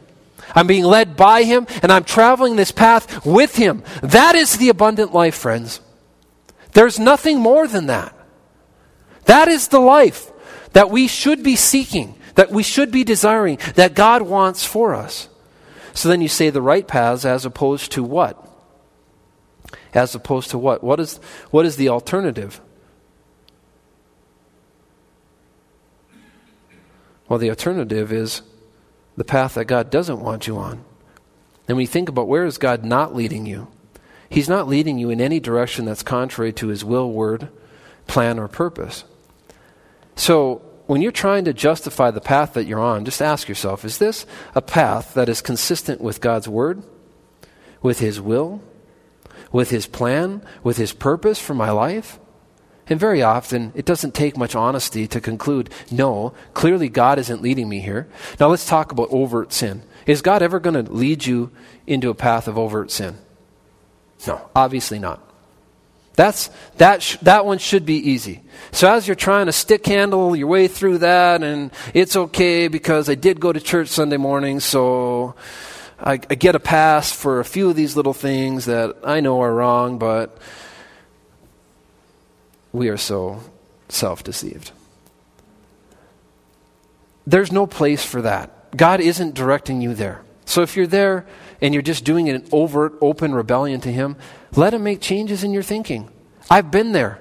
I'm 0.54 0.66
being 0.66 0.84
led 0.84 1.16
by 1.16 1.42
Him, 1.42 1.66
and 1.82 1.92
I'm 1.92 2.04
traveling 2.04 2.56
this 2.56 2.72
path 2.72 3.26
with 3.26 3.56
Him. 3.56 3.82
That 4.02 4.36
is 4.36 4.56
the 4.56 4.68
abundant 4.68 5.12
life, 5.12 5.34
friends. 5.34 5.80
There's 6.72 6.98
nothing 6.98 7.40
more 7.40 7.66
than 7.66 7.86
that. 7.86 8.16
That 9.26 9.48
is 9.48 9.68
the 9.68 9.80
life 9.80 10.30
that 10.72 10.90
we 10.90 11.08
should 11.08 11.42
be 11.42 11.56
seeking 11.56 12.16
that 12.34 12.50
we 12.50 12.62
should 12.62 12.90
be 12.90 13.04
desiring, 13.04 13.58
that 13.74 13.94
God 13.94 14.22
wants 14.22 14.64
for 14.64 14.94
us. 14.94 15.28
So 15.92 16.08
then 16.08 16.20
you 16.20 16.28
say 16.28 16.50
the 16.50 16.62
right 16.62 16.86
paths 16.86 17.24
as 17.24 17.44
opposed 17.44 17.92
to 17.92 18.02
what? 18.02 18.40
As 19.92 20.14
opposed 20.14 20.50
to 20.50 20.58
what? 20.58 20.82
What 20.82 20.98
is, 20.98 21.16
what 21.50 21.64
is 21.64 21.76
the 21.76 21.88
alternative? 21.88 22.60
Well, 27.28 27.38
the 27.38 27.50
alternative 27.50 28.12
is 28.12 28.42
the 29.16 29.24
path 29.24 29.54
that 29.54 29.66
God 29.66 29.90
doesn't 29.90 30.20
want 30.20 30.46
you 30.46 30.58
on. 30.58 30.84
And 31.68 31.76
we 31.76 31.86
think 31.86 32.08
about 32.08 32.28
where 32.28 32.44
is 32.44 32.58
God 32.58 32.84
not 32.84 33.14
leading 33.14 33.46
you, 33.46 33.68
He's 34.28 34.48
not 34.48 34.66
leading 34.66 34.98
you 34.98 35.10
in 35.10 35.20
any 35.20 35.38
direction 35.38 35.84
that's 35.84 36.02
contrary 36.02 36.52
to 36.54 36.68
His 36.68 36.84
will, 36.84 37.10
word, 37.10 37.48
plan, 38.08 38.38
or 38.38 38.48
purpose. 38.48 39.04
So 40.16 40.62
when 40.86 41.00
you're 41.00 41.12
trying 41.12 41.44
to 41.46 41.52
justify 41.52 42.10
the 42.10 42.20
path 42.20 42.54
that 42.54 42.66
you're 42.66 42.80
on, 42.80 43.04
just 43.04 43.22
ask 43.22 43.48
yourself 43.48 43.84
is 43.84 43.98
this 43.98 44.26
a 44.54 44.62
path 44.62 45.14
that 45.14 45.28
is 45.28 45.40
consistent 45.40 46.00
with 46.00 46.20
God's 46.20 46.48
Word, 46.48 46.82
with 47.80 48.00
His 48.00 48.20
will, 48.20 48.62
with 49.50 49.70
His 49.70 49.86
plan, 49.86 50.42
with 50.62 50.76
His 50.76 50.92
purpose 50.92 51.38
for 51.38 51.54
my 51.54 51.70
life? 51.70 52.18
And 52.86 53.00
very 53.00 53.22
often, 53.22 53.72
it 53.74 53.86
doesn't 53.86 54.14
take 54.14 54.36
much 54.36 54.54
honesty 54.54 55.06
to 55.08 55.20
conclude, 55.20 55.70
no, 55.90 56.34
clearly 56.52 56.90
God 56.90 57.18
isn't 57.18 57.40
leading 57.40 57.66
me 57.68 57.80
here. 57.80 58.08
Now 58.38 58.48
let's 58.48 58.66
talk 58.66 58.92
about 58.92 59.08
overt 59.10 59.54
sin. 59.54 59.82
Is 60.06 60.20
God 60.20 60.42
ever 60.42 60.60
going 60.60 60.84
to 60.84 60.92
lead 60.92 61.24
you 61.24 61.50
into 61.86 62.10
a 62.10 62.14
path 62.14 62.46
of 62.46 62.58
overt 62.58 62.90
sin? 62.90 63.16
No, 64.26 64.50
obviously 64.54 64.98
not. 64.98 65.33
That's, 66.14 66.48
that, 66.76 67.02
sh- 67.02 67.16
that 67.22 67.44
one 67.44 67.58
should 67.58 67.84
be 67.84 67.96
easy. 67.96 68.42
So 68.70 68.92
as 68.92 69.06
you're 69.06 69.16
trying 69.16 69.46
to 69.46 69.52
stick 69.52 69.86
handle 69.86 70.34
your 70.36 70.46
way 70.46 70.68
through 70.68 70.98
that, 70.98 71.42
and 71.42 71.72
it's 71.92 72.14
okay 72.16 72.68
because 72.68 73.08
I 73.08 73.16
did 73.16 73.40
go 73.40 73.52
to 73.52 73.60
church 73.60 73.88
Sunday 73.88 74.16
morning, 74.16 74.60
so 74.60 75.34
I, 75.98 76.12
I 76.12 76.34
get 76.36 76.54
a 76.54 76.60
pass 76.60 77.10
for 77.10 77.40
a 77.40 77.44
few 77.44 77.70
of 77.70 77.76
these 77.76 77.96
little 77.96 78.14
things 78.14 78.66
that 78.66 78.96
I 79.02 79.20
know 79.20 79.40
are 79.40 79.52
wrong, 79.52 79.98
but 79.98 80.38
we 82.72 82.88
are 82.88 82.96
so 82.96 83.40
self 83.88 84.22
deceived. 84.22 84.70
There's 87.26 87.50
no 87.50 87.66
place 87.66 88.04
for 88.04 88.22
that. 88.22 88.76
God 88.76 89.00
isn't 89.00 89.34
directing 89.34 89.80
you 89.80 89.94
there. 89.94 90.22
So 90.44 90.62
if 90.62 90.76
you're 90.76 90.86
there 90.86 91.26
and 91.62 91.72
you're 91.72 91.82
just 91.82 92.04
doing 92.04 92.28
an 92.28 92.46
overt, 92.52 92.94
open 93.00 93.34
rebellion 93.34 93.80
to 93.82 93.92
Him, 93.92 94.16
let 94.56 94.74
Him 94.74 94.84
make 94.84 95.00
changes 95.00 95.44
in 95.44 95.52
your 95.52 95.62
thinking. 95.62 96.10
I've 96.50 96.70
been 96.70 96.92
there. 96.92 97.20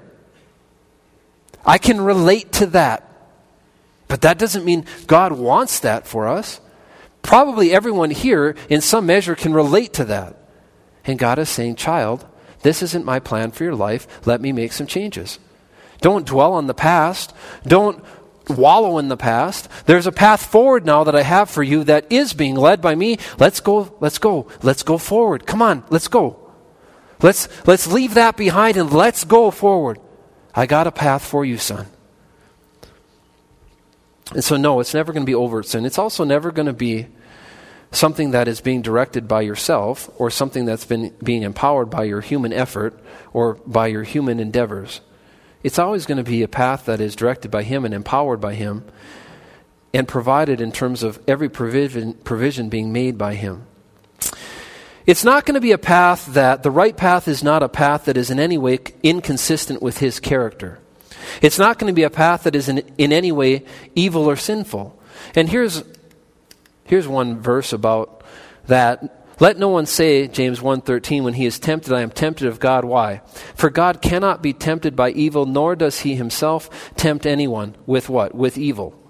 I 1.65 1.77
can 1.77 2.01
relate 2.01 2.51
to 2.53 2.65
that. 2.67 3.09
But 4.07 4.21
that 4.21 4.37
doesn't 4.37 4.65
mean 4.65 4.85
God 5.07 5.31
wants 5.31 5.79
that 5.79 6.05
for 6.05 6.27
us. 6.27 6.59
Probably 7.21 7.71
everyone 7.71 8.11
here, 8.11 8.55
in 8.69 8.81
some 8.81 9.05
measure, 9.05 9.33
can 9.33 9.53
relate 9.53 9.93
to 9.93 10.05
that. 10.05 10.37
And 11.05 11.17
God 11.17 11.39
is 11.39 11.49
saying, 11.49 11.77
Child, 11.77 12.25
this 12.61 12.83
isn't 12.83 13.05
my 13.05 13.19
plan 13.19 13.51
for 13.51 13.63
your 13.63 13.75
life. 13.75 14.07
Let 14.27 14.41
me 14.41 14.51
make 14.51 14.73
some 14.73 14.87
changes. 14.87 15.39
Don't 16.01 16.27
dwell 16.27 16.53
on 16.53 16.67
the 16.67 16.73
past. 16.73 17.33
Don't 17.65 18.03
wallow 18.49 18.97
in 18.97 19.07
the 19.07 19.17
past. 19.17 19.69
There's 19.85 20.05
a 20.05 20.11
path 20.11 20.45
forward 20.45 20.85
now 20.85 21.05
that 21.05 21.15
I 21.15 21.23
have 21.23 21.49
for 21.49 21.63
you 21.63 21.85
that 21.85 22.11
is 22.11 22.33
being 22.33 22.55
led 22.55 22.81
by 22.81 22.93
me. 22.93 23.17
Let's 23.39 23.61
go, 23.61 23.95
let's 24.01 24.17
go, 24.17 24.47
let's 24.61 24.83
go 24.83 24.97
forward. 24.97 25.45
Come 25.45 25.61
on, 25.61 25.85
let's 25.89 26.09
go. 26.09 26.42
Let's, 27.23 27.47
let's 27.65 27.87
leave 27.87 28.15
that 28.15 28.35
behind 28.35 28.77
and 28.77 28.91
let's 28.91 29.23
go 29.23 29.49
forward. 29.49 29.97
I 30.53 30.65
got 30.65 30.85
a 30.85 30.91
path 30.91 31.25
for 31.25 31.43
you, 31.43 31.57
son. 31.57 31.87
And 34.33 34.43
so, 34.43 34.57
no, 34.57 34.79
it's 34.81 34.93
never 34.93 35.13
going 35.13 35.25
to 35.25 35.29
be 35.29 35.35
overt 35.35 35.65
sin. 35.65 35.85
It's 35.85 35.97
also 35.97 36.25
never 36.25 36.51
going 36.51 36.65
to 36.65 36.73
be 36.73 37.07
something 37.91 38.31
that 38.31 38.47
is 38.47 38.59
being 38.59 38.81
directed 38.81 39.27
by 39.27 39.41
yourself 39.41 40.09
or 40.17 40.29
something 40.29 40.65
that's 40.65 40.85
been 40.85 41.13
being 41.23 41.43
empowered 41.43 41.89
by 41.89 42.03
your 42.03 42.21
human 42.21 42.51
effort 42.51 42.99
or 43.31 43.55
by 43.65 43.87
your 43.87 44.03
human 44.03 44.39
endeavors. 44.39 45.01
It's 45.63 45.79
always 45.79 46.05
going 46.05 46.17
to 46.17 46.29
be 46.29 46.43
a 46.43 46.47
path 46.47 46.85
that 46.85 46.99
is 46.99 47.15
directed 47.15 47.51
by 47.51 47.63
Him 47.63 47.85
and 47.85 47.93
empowered 47.93 48.41
by 48.41 48.55
Him 48.55 48.83
and 49.93 50.07
provided 50.07 50.59
in 50.59 50.71
terms 50.71 51.03
of 51.03 51.21
every 51.27 51.47
provision, 51.47 52.15
provision 52.15 52.67
being 52.67 52.91
made 52.91 53.17
by 53.17 53.35
Him. 53.35 53.65
It's 55.05 55.23
not 55.23 55.45
going 55.45 55.55
to 55.55 55.61
be 55.61 55.73
a 55.73 55.77
path 55.77 56.27
that, 56.27 56.63
the 56.63 56.71
right 56.71 56.95
path 56.95 57.27
is 57.27 57.43
not 57.43 57.61
a 57.61 57.69
path 57.69 58.05
that 58.05 58.15
is 58.15 58.29
in 58.29 58.39
any 58.39 58.57
way 58.57 58.79
inconsistent 59.01 59.81
with 59.81 59.97
His 59.97 60.19
character. 60.19 60.79
It's 61.41 61.59
not 61.59 61.79
going 61.79 61.91
to 61.91 61.95
be 61.95 62.03
a 62.03 62.09
path 62.09 62.43
that 62.43 62.55
is 62.55 62.69
in, 62.69 62.79
in 62.97 63.11
any 63.11 63.31
way 63.31 63.65
evil 63.95 64.29
or 64.29 64.35
sinful. 64.35 64.97
And 65.35 65.49
here's, 65.49 65.83
here's 66.85 67.07
one 67.07 67.41
verse 67.41 67.73
about 67.73 68.23
that. 68.67 69.19
Let 69.39 69.57
no 69.57 69.67
one 69.67 69.87
say, 69.87 70.27
James 70.27 70.59
1:13, 70.59 71.23
when 71.23 71.33
he 71.33 71.45
is 71.45 71.59
tempted, 71.59 71.91
I 71.91 72.01
am 72.01 72.11
tempted 72.11 72.47
of 72.47 72.59
God. 72.59 72.85
Why? 72.85 73.21
For 73.55 73.69
God 73.69 74.01
cannot 74.01 74.41
be 74.41 74.53
tempted 74.53 74.95
by 74.95 75.09
evil, 75.09 75.45
nor 75.45 75.75
does 75.75 76.01
he 76.01 76.15
himself 76.15 76.93
tempt 76.95 77.25
anyone 77.25 77.75
with 77.85 78.09
what? 78.09 78.35
With 78.35 78.57
evil. 78.57 79.02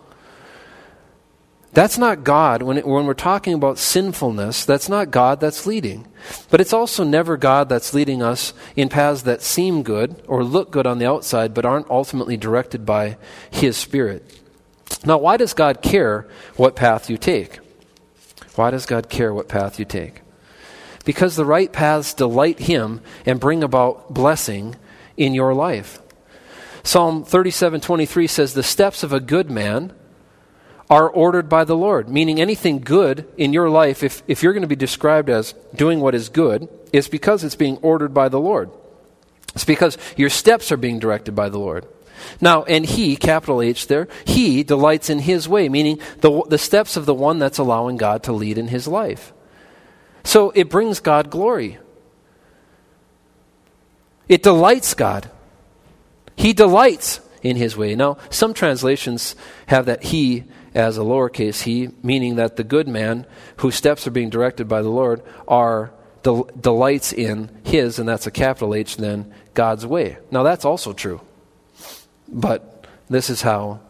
That's 1.73 1.97
not 1.97 2.23
God. 2.23 2.61
When, 2.61 2.77
it, 2.77 2.87
when 2.87 3.05
we're 3.05 3.15
talking 3.15 3.53
about 3.53 3.79
sinfulness, 3.79 4.63
that's 4.63 4.89
not 4.89 5.09
God 5.09 5.39
that's 5.39 5.65
leading. 5.65 6.07
But 6.49 6.61
it's 6.61 6.73
also 6.73 7.03
never 7.03 7.35
God 7.35 7.67
that's 7.67 7.93
leading 7.93 8.21
us 8.21 8.53
in 8.75 8.89
paths 8.89 9.23
that 9.23 9.41
seem 9.41 9.81
good 9.81 10.23
or 10.27 10.43
look 10.43 10.69
good 10.69 10.85
on 10.85 10.99
the 10.99 11.07
outside, 11.07 11.53
but 11.53 11.65
aren't 11.65 11.89
ultimately 11.89 12.37
directed 12.37 12.85
by 12.85 13.17
His 13.49 13.75
Spirit. 13.75 14.39
Now, 15.03 15.17
why 15.17 15.37
does 15.37 15.53
God 15.53 15.81
care 15.81 16.27
what 16.55 16.75
path 16.75 17.09
you 17.09 17.17
take? 17.17 17.59
Why 18.55 18.69
does 18.69 18.85
God 18.85 19.09
care 19.09 19.33
what 19.33 19.49
path 19.49 19.79
you 19.79 19.85
take? 19.85 20.21
Because 21.05 21.35
the 21.35 21.45
right 21.45 21.73
paths 21.73 22.13
delight 22.13 22.59
Him 22.59 23.01
and 23.25 23.39
bring 23.39 23.63
about 23.63 24.13
blessing 24.13 24.75
in 25.17 25.33
your 25.33 25.55
life. 25.55 25.99
Psalm 26.83 27.25
37:23 27.25 28.27
says, 28.27 28.53
"The 28.53 28.61
steps 28.61 29.03
of 29.03 29.11
a 29.11 29.19
good 29.19 29.49
man 29.49 29.91
are 30.93 31.09
ordered 31.09 31.47
by 31.49 31.63
the 31.65 31.75
Lord." 31.75 32.07
Meaning 32.07 32.39
anything 32.39 32.79
good 32.79 33.25
in 33.37 33.53
your 33.53 33.69
life, 33.69 34.03
if, 34.03 34.21
if 34.27 34.43
you're 34.43 34.53
going 34.53 34.69
to 34.69 34.75
be 34.75 34.85
described 34.87 35.29
as 35.29 35.55
doing 35.73 35.99
what 35.99 36.15
is 36.15 36.29
good, 36.29 36.67
it's 36.91 37.07
because 37.07 37.43
it's 37.43 37.55
being 37.65 37.77
ordered 37.81 38.13
by 38.13 38.29
the 38.29 38.39
Lord. 38.39 38.69
It's 39.55 39.65
because 39.65 39.97
your 40.17 40.29
steps 40.29 40.71
are 40.71 40.77
being 40.77 40.99
directed 40.99 41.33
by 41.35 41.49
the 41.49 41.59
Lord. 41.59 41.85
Now, 42.39 42.63
and 42.63 42.85
he, 42.85 43.15
capital 43.15 43.61
H 43.61 43.87
there, 43.87 44.07
he 44.25 44.63
delights 44.63 45.09
in 45.09 45.19
his 45.19 45.47
way, 45.47 45.69
meaning 45.69 45.99
the, 46.21 46.43
the 46.47 46.57
steps 46.57 46.97
of 46.97 47.05
the 47.05 47.13
one 47.13 47.39
that's 47.39 47.57
allowing 47.59 47.97
God 47.97 48.23
to 48.23 48.33
lead 48.33 48.57
in 48.57 48.67
his 48.67 48.87
life. 48.87 49.33
So 50.23 50.51
it 50.51 50.69
brings 50.69 51.01
God 51.01 51.29
glory. 51.29 51.79
It 54.29 54.41
delights 54.41 54.93
God. 54.93 55.29
He 56.35 56.53
delights 56.53 57.19
in 57.41 57.57
his 57.57 57.75
way. 57.75 57.93
Now, 57.95 58.17
some 58.29 58.53
translations 58.53 59.35
have 59.67 59.85
that 59.85 60.03
he 60.03 60.45
as 60.75 60.97
a 60.97 61.01
lowercase 61.01 61.63
he, 61.63 61.89
meaning 62.01 62.35
that 62.35 62.55
the 62.55 62.63
good 62.63 62.87
man 62.87 63.25
whose 63.57 63.75
steps 63.75 64.07
are 64.07 64.11
being 64.11 64.29
directed 64.29 64.67
by 64.67 64.81
the 64.81 64.89
Lord 64.89 65.21
are 65.47 65.91
del- 66.23 66.49
delights 66.59 67.13
in 67.13 67.49
his, 67.63 67.99
and 67.99 68.09
that's 68.09 68.27
a 68.27 68.31
capital 68.31 68.73
H, 68.73 68.97
then 68.97 69.31
God's 69.53 69.85
way. 69.85 70.17
Now, 70.31 70.43
that's 70.43 70.65
also 70.65 70.93
true. 70.93 71.21
But 72.27 72.87
this 73.09 73.29
is 73.29 73.41
how 73.41 73.81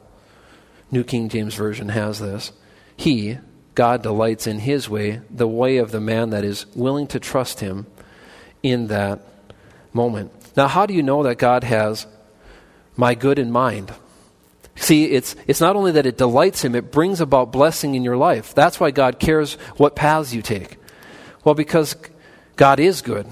New 0.92 1.04
King 1.04 1.30
James 1.30 1.56
Version 1.56 1.90
has 1.90 2.20
this. 2.20 2.52
He, 2.98 3.38
God, 3.76 4.04
delights 4.04 4.46
in 4.46 4.60
his 4.60 4.90
way, 4.90 5.22
the 5.30 5.48
way 5.48 5.78
of 5.78 5.92
the 5.92 6.02
man 6.02 6.32
that 6.32 6.44
is 6.44 6.66
willing 6.76 7.08
to 7.08 7.20
trust 7.20 7.62
him 7.62 7.88
in 8.62 8.88
that 8.88 9.22
moment. 9.94 10.32
Now, 10.56 10.68
how 10.68 10.86
do 10.86 10.94
you 10.94 11.04
know 11.04 11.24
that 11.24 11.38
God 11.38 11.64
has 11.64 12.06
my 12.96 13.16
good 13.16 13.40
in 13.40 13.52
mind? 13.52 13.94
See, 14.76 15.06
it's, 15.06 15.36
it's 15.48 15.62
not 15.62 15.76
only 15.76 15.92
that 15.92 16.06
it 16.06 16.18
delights 16.18 16.64
him, 16.64 16.76
it 16.76 16.92
brings 16.92 17.22
about 17.22 17.52
blessing 17.52 17.96
in 17.96 18.04
your 18.04 18.18
life. 18.18 18.54
That's 18.54 18.80
why 18.80 18.92
God 18.92 19.20
cares 19.20 19.54
what 19.78 19.96
paths 19.96 20.34
you 20.34 20.42
take. 20.42 20.78
Well, 21.44 21.56
because 21.56 21.96
God 22.56 22.80
is 22.80 23.02
good. 23.02 23.28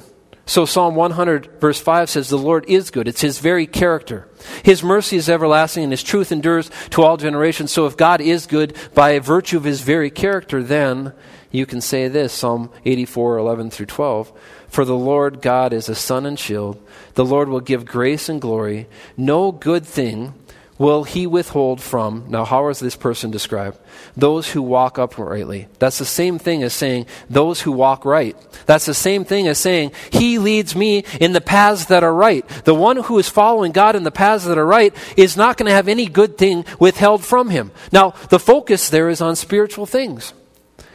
So 0.45 0.65
Psalm 0.65 0.95
100, 0.95 1.61
verse 1.61 1.79
5 1.79 2.09
says, 2.09 2.29
The 2.29 2.37
Lord 2.37 2.65
is 2.67 2.91
good. 2.91 3.07
It's 3.07 3.21
his 3.21 3.39
very 3.39 3.65
character. 3.65 4.27
His 4.63 4.83
mercy 4.83 5.15
is 5.15 5.29
everlasting, 5.29 5.83
and 5.83 5.93
his 5.93 6.03
truth 6.03 6.31
endures 6.31 6.69
to 6.91 7.03
all 7.03 7.17
generations. 7.17 7.71
So 7.71 7.85
if 7.85 7.95
God 7.95 8.21
is 8.21 8.47
good 8.47 8.75
by 8.93 9.17
virtue 9.19 9.57
of 9.57 9.63
his 9.63 9.81
very 9.81 10.09
character, 10.09 10.61
then 10.61 11.13
you 11.51 11.65
can 11.65 11.79
say 11.79 12.07
this 12.07 12.33
Psalm 12.33 12.69
84, 12.85 13.37
11 13.37 13.69
through 13.71 13.85
12. 13.85 14.31
For 14.67 14.83
the 14.83 14.97
Lord 14.97 15.41
God 15.41 15.73
is 15.73 15.89
a 15.89 15.95
sun 15.95 16.25
and 16.25 16.39
shield. 16.39 16.81
The 17.13 17.25
Lord 17.25 17.49
will 17.49 17.59
give 17.59 17.85
grace 17.85 18.29
and 18.29 18.41
glory. 18.41 18.87
No 19.15 19.51
good 19.51 19.85
thing 19.85 20.33
will 20.81 21.03
he 21.03 21.27
withhold 21.27 21.79
from, 21.79 22.25
now, 22.27 22.43
how 22.43 22.67
is 22.69 22.79
this 22.79 22.95
person 22.95 23.29
described? 23.29 23.77
Those 24.17 24.49
who 24.49 24.63
walk 24.63 24.97
uprightly. 24.97 25.67
That's 25.77 25.99
the 25.99 26.05
same 26.05 26.39
thing 26.39 26.63
as 26.63 26.73
saying, 26.73 27.05
those 27.29 27.61
who 27.61 27.71
walk 27.71 28.03
right. 28.03 28.35
That's 28.65 28.87
the 28.87 28.95
same 28.95 29.23
thing 29.23 29.47
as 29.47 29.59
saying, 29.59 29.91
he 30.11 30.39
leads 30.39 30.75
me 30.75 31.05
in 31.19 31.33
the 31.33 31.39
paths 31.39 31.85
that 31.85 32.03
are 32.03 32.13
right. 32.13 32.47
The 32.65 32.73
one 32.73 32.97
who 32.97 33.19
is 33.19 33.29
following 33.29 33.73
God 33.73 33.95
in 33.95 34.01
the 34.01 34.09
paths 34.09 34.45
that 34.45 34.57
are 34.57 34.65
right 34.65 34.91
is 35.15 35.37
not 35.37 35.55
going 35.55 35.67
to 35.69 35.75
have 35.75 35.87
any 35.87 36.07
good 36.07 36.35
thing 36.35 36.65
withheld 36.79 37.23
from 37.23 37.51
him. 37.51 37.69
Now, 37.91 38.15
the 38.29 38.39
focus 38.39 38.89
there 38.89 39.09
is 39.09 39.21
on 39.21 39.35
spiritual 39.35 39.85
things. 39.85 40.33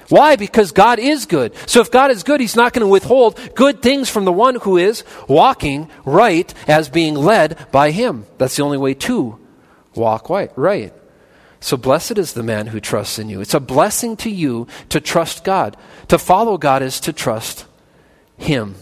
Why? 0.09 0.35
Because 0.35 0.73
God 0.73 0.99
is 0.99 1.27
good. 1.27 1.55
So 1.67 1.81
if 1.81 1.93
God 1.93 2.11
is 2.11 2.25
good, 2.25 2.41
He's 2.41 2.55
not 2.55 2.73
going 2.73 2.85
to 2.85 2.91
withhold 2.91 3.41
good 3.55 3.83
things 3.83 4.09
from 4.09 4.25
the 4.25 4.33
one 4.33 4.57
who 4.57 4.77
is 4.77 5.03
walking 5.27 5.91
right 6.05 6.53
as 6.69 6.89
being 6.89 7.15
led 7.15 7.71
by 7.73 7.91
Him. 7.91 8.25
That's 8.39 8.57
the 8.57 8.63
only 8.63 8.79
way 8.79 8.95
to 8.95 9.41
walk 9.97 10.29
right. 10.31 10.51
Right. 10.57 10.93
So 11.61 11.77
blessed 11.77 12.19
is 12.19 12.35
the 12.35 12.43
man 12.43 12.69
who 12.69 12.81
trusts 12.81 13.19
in 13.19 13.29
you. 13.29 13.41
It's 13.41 13.55
a 13.55 13.61
blessing 13.61 14.17
to 14.19 14.31
you 14.31 14.67
to 14.91 15.01
trust 15.01 15.43
God. 15.43 15.77
To 16.09 16.19
follow 16.19 16.59
God 16.59 16.83
is 16.83 17.01
to 17.01 17.13
trust 17.13 17.67
Him. 18.37 18.77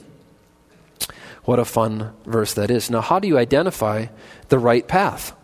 What 1.45 1.59
a 1.59 1.65
fun 1.65 2.12
verse 2.25 2.55
that 2.55 2.71
is. 2.71 2.91
Now, 2.91 3.01
how 3.01 3.19
do 3.19 3.29
you 3.29 3.39
identify 3.39 4.07
the 4.49 4.59
right 4.59 4.87
path? 4.87 5.35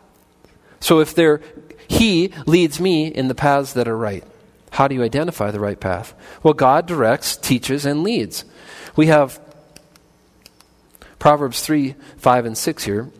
So 0.81 1.01
if 1.01 1.15
there, 1.15 1.41
He 1.89 2.33
leads 2.47 2.81
me 2.81 3.07
in 3.07 3.29
the 3.29 3.35
paths 3.35 3.75
that 3.75 3.89
are 3.89 3.97
right. 3.97 4.25
How 4.73 4.89
do 4.89 4.95
you 4.95 5.03
identify 5.03 5.51
the 5.51 5.61
right 5.61 5.79
path? 5.79 6.15
Well, 6.43 6.55
God 6.55 6.87
directs, 6.87 7.37
teaches, 7.37 7.85
and 7.85 8.03
leads. 8.03 8.45
We 8.97 9.07
have 9.07 9.41
Proverbs 11.19 11.61
3, 11.61 11.95
5, 12.17 12.45
and 12.47 12.57
6 12.57 12.85
here. 12.85 13.11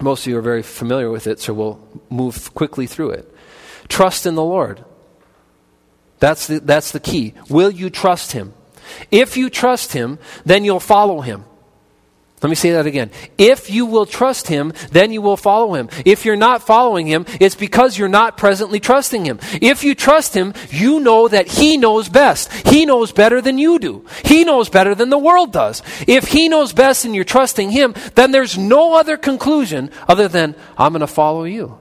Most 0.00 0.26
of 0.26 0.30
you 0.30 0.38
are 0.38 0.42
very 0.42 0.62
familiar 0.62 1.10
with 1.10 1.26
it, 1.26 1.40
so 1.40 1.52
we'll 1.52 1.80
move 2.08 2.54
quickly 2.54 2.86
through 2.86 3.10
it. 3.10 3.34
Trust 3.88 4.26
in 4.26 4.34
the 4.34 4.44
Lord. 4.44 4.84
That's 6.20 6.46
the, 6.46 6.60
that's 6.60 6.92
the 6.92 7.00
key. 7.00 7.34
Will 7.48 7.70
you 7.70 7.90
trust 7.90 8.32
Him? 8.32 8.54
If 9.10 9.36
you 9.36 9.50
trust 9.50 9.92
Him, 9.92 10.18
then 10.44 10.64
you'll 10.64 10.80
follow 10.80 11.20
Him. 11.20 11.44
Let 12.40 12.50
me 12.50 12.54
say 12.54 12.70
that 12.72 12.86
again. 12.86 13.10
If 13.36 13.68
you 13.68 13.84
will 13.86 14.06
trust 14.06 14.46
him, 14.46 14.72
then 14.92 15.12
you 15.12 15.20
will 15.20 15.36
follow 15.36 15.74
him. 15.74 15.88
If 16.04 16.24
you're 16.24 16.36
not 16.36 16.62
following 16.62 17.06
him, 17.06 17.26
it's 17.40 17.56
because 17.56 17.98
you're 17.98 18.08
not 18.08 18.36
presently 18.36 18.78
trusting 18.78 19.24
him. 19.24 19.40
If 19.60 19.82
you 19.82 19.94
trust 19.94 20.34
him, 20.34 20.54
you 20.70 21.00
know 21.00 21.26
that 21.26 21.48
he 21.48 21.76
knows 21.76 22.08
best. 22.08 22.52
He 22.68 22.86
knows 22.86 23.10
better 23.10 23.40
than 23.40 23.58
you 23.58 23.78
do. 23.80 24.04
He 24.24 24.44
knows 24.44 24.68
better 24.68 24.94
than 24.94 25.10
the 25.10 25.18
world 25.18 25.52
does. 25.52 25.82
If 26.06 26.28
he 26.28 26.48
knows 26.48 26.72
best 26.72 27.04
and 27.04 27.14
you're 27.14 27.24
trusting 27.24 27.70
him, 27.70 27.94
then 28.14 28.30
there's 28.30 28.56
no 28.56 28.94
other 28.94 29.16
conclusion 29.16 29.90
other 30.06 30.28
than, 30.28 30.54
I'm 30.76 30.92
going 30.92 31.00
to 31.00 31.08
follow 31.08 31.44
you. 31.44 31.78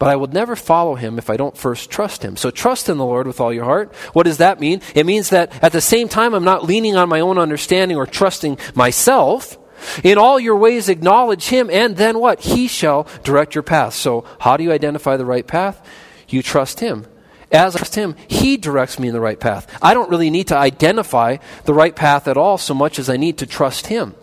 But 0.00 0.08
I 0.08 0.16
will 0.16 0.28
never 0.28 0.56
follow 0.56 0.94
him 0.94 1.18
if 1.18 1.28
I 1.28 1.36
don't 1.36 1.58
first 1.58 1.90
trust 1.90 2.24
him. 2.24 2.38
So 2.38 2.50
trust 2.50 2.88
in 2.88 2.96
the 2.96 3.04
Lord 3.04 3.26
with 3.26 3.38
all 3.38 3.52
your 3.52 3.66
heart. 3.66 3.94
What 4.14 4.22
does 4.22 4.38
that 4.38 4.58
mean? 4.58 4.80
It 4.94 5.04
means 5.04 5.28
that 5.28 5.62
at 5.62 5.72
the 5.72 5.82
same 5.82 6.08
time, 6.08 6.32
I'm 6.32 6.42
not 6.42 6.64
leaning 6.64 6.96
on 6.96 7.10
my 7.10 7.20
own 7.20 7.36
understanding 7.36 7.98
or 7.98 8.06
trusting 8.06 8.56
myself. 8.74 9.58
In 10.02 10.16
all 10.16 10.40
your 10.40 10.56
ways, 10.56 10.88
acknowledge 10.88 11.48
him, 11.48 11.68
and 11.70 11.98
then 11.98 12.18
what? 12.18 12.40
He 12.40 12.66
shall 12.66 13.06
direct 13.24 13.54
your 13.54 13.62
path. 13.62 13.92
So, 13.92 14.24
how 14.38 14.56
do 14.56 14.64
you 14.64 14.72
identify 14.72 15.18
the 15.18 15.26
right 15.26 15.46
path? 15.46 15.86
You 16.28 16.42
trust 16.42 16.80
him. 16.80 17.04
As 17.52 17.76
I 17.76 17.80
trust 17.80 17.94
him, 17.94 18.14
he 18.26 18.56
directs 18.56 18.98
me 18.98 19.08
in 19.08 19.14
the 19.14 19.20
right 19.20 19.40
path. 19.40 19.66
I 19.82 19.92
don't 19.92 20.10
really 20.10 20.30
need 20.30 20.48
to 20.48 20.56
identify 20.56 21.36
the 21.64 21.74
right 21.74 21.94
path 21.94 22.26
at 22.26 22.38
all 22.38 22.56
so 22.56 22.72
much 22.72 22.98
as 22.98 23.10
I 23.10 23.18
need 23.18 23.36
to 23.38 23.46
trust 23.46 23.88
him. 23.88 24.14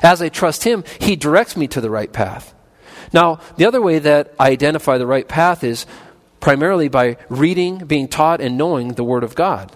As 0.00 0.22
I 0.22 0.28
trust 0.28 0.62
him, 0.62 0.84
he 1.00 1.16
directs 1.16 1.56
me 1.56 1.66
to 1.68 1.80
the 1.80 1.90
right 1.90 2.12
path. 2.12 2.54
Now, 3.14 3.38
the 3.56 3.64
other 3.64 3.80
way 3.80 4.00
that 4.00 4.34
I 4.40 4.50
identify 4.50 4.98
the 4.98 5.06
right 5.06 5.26
path 5.26 5.62
is 5.62 5.86
primarily 6.40 6.88
by 6.88 7.16
reading, 7.30 7.78
being 7.78 8.08
taught, 8.08 8.40
and 8.40 8.58
knowing 8.58 8.94
the 8.94 9.04
Word 9.04 9.22
of 9.22 9.36
God. 9.36 9.74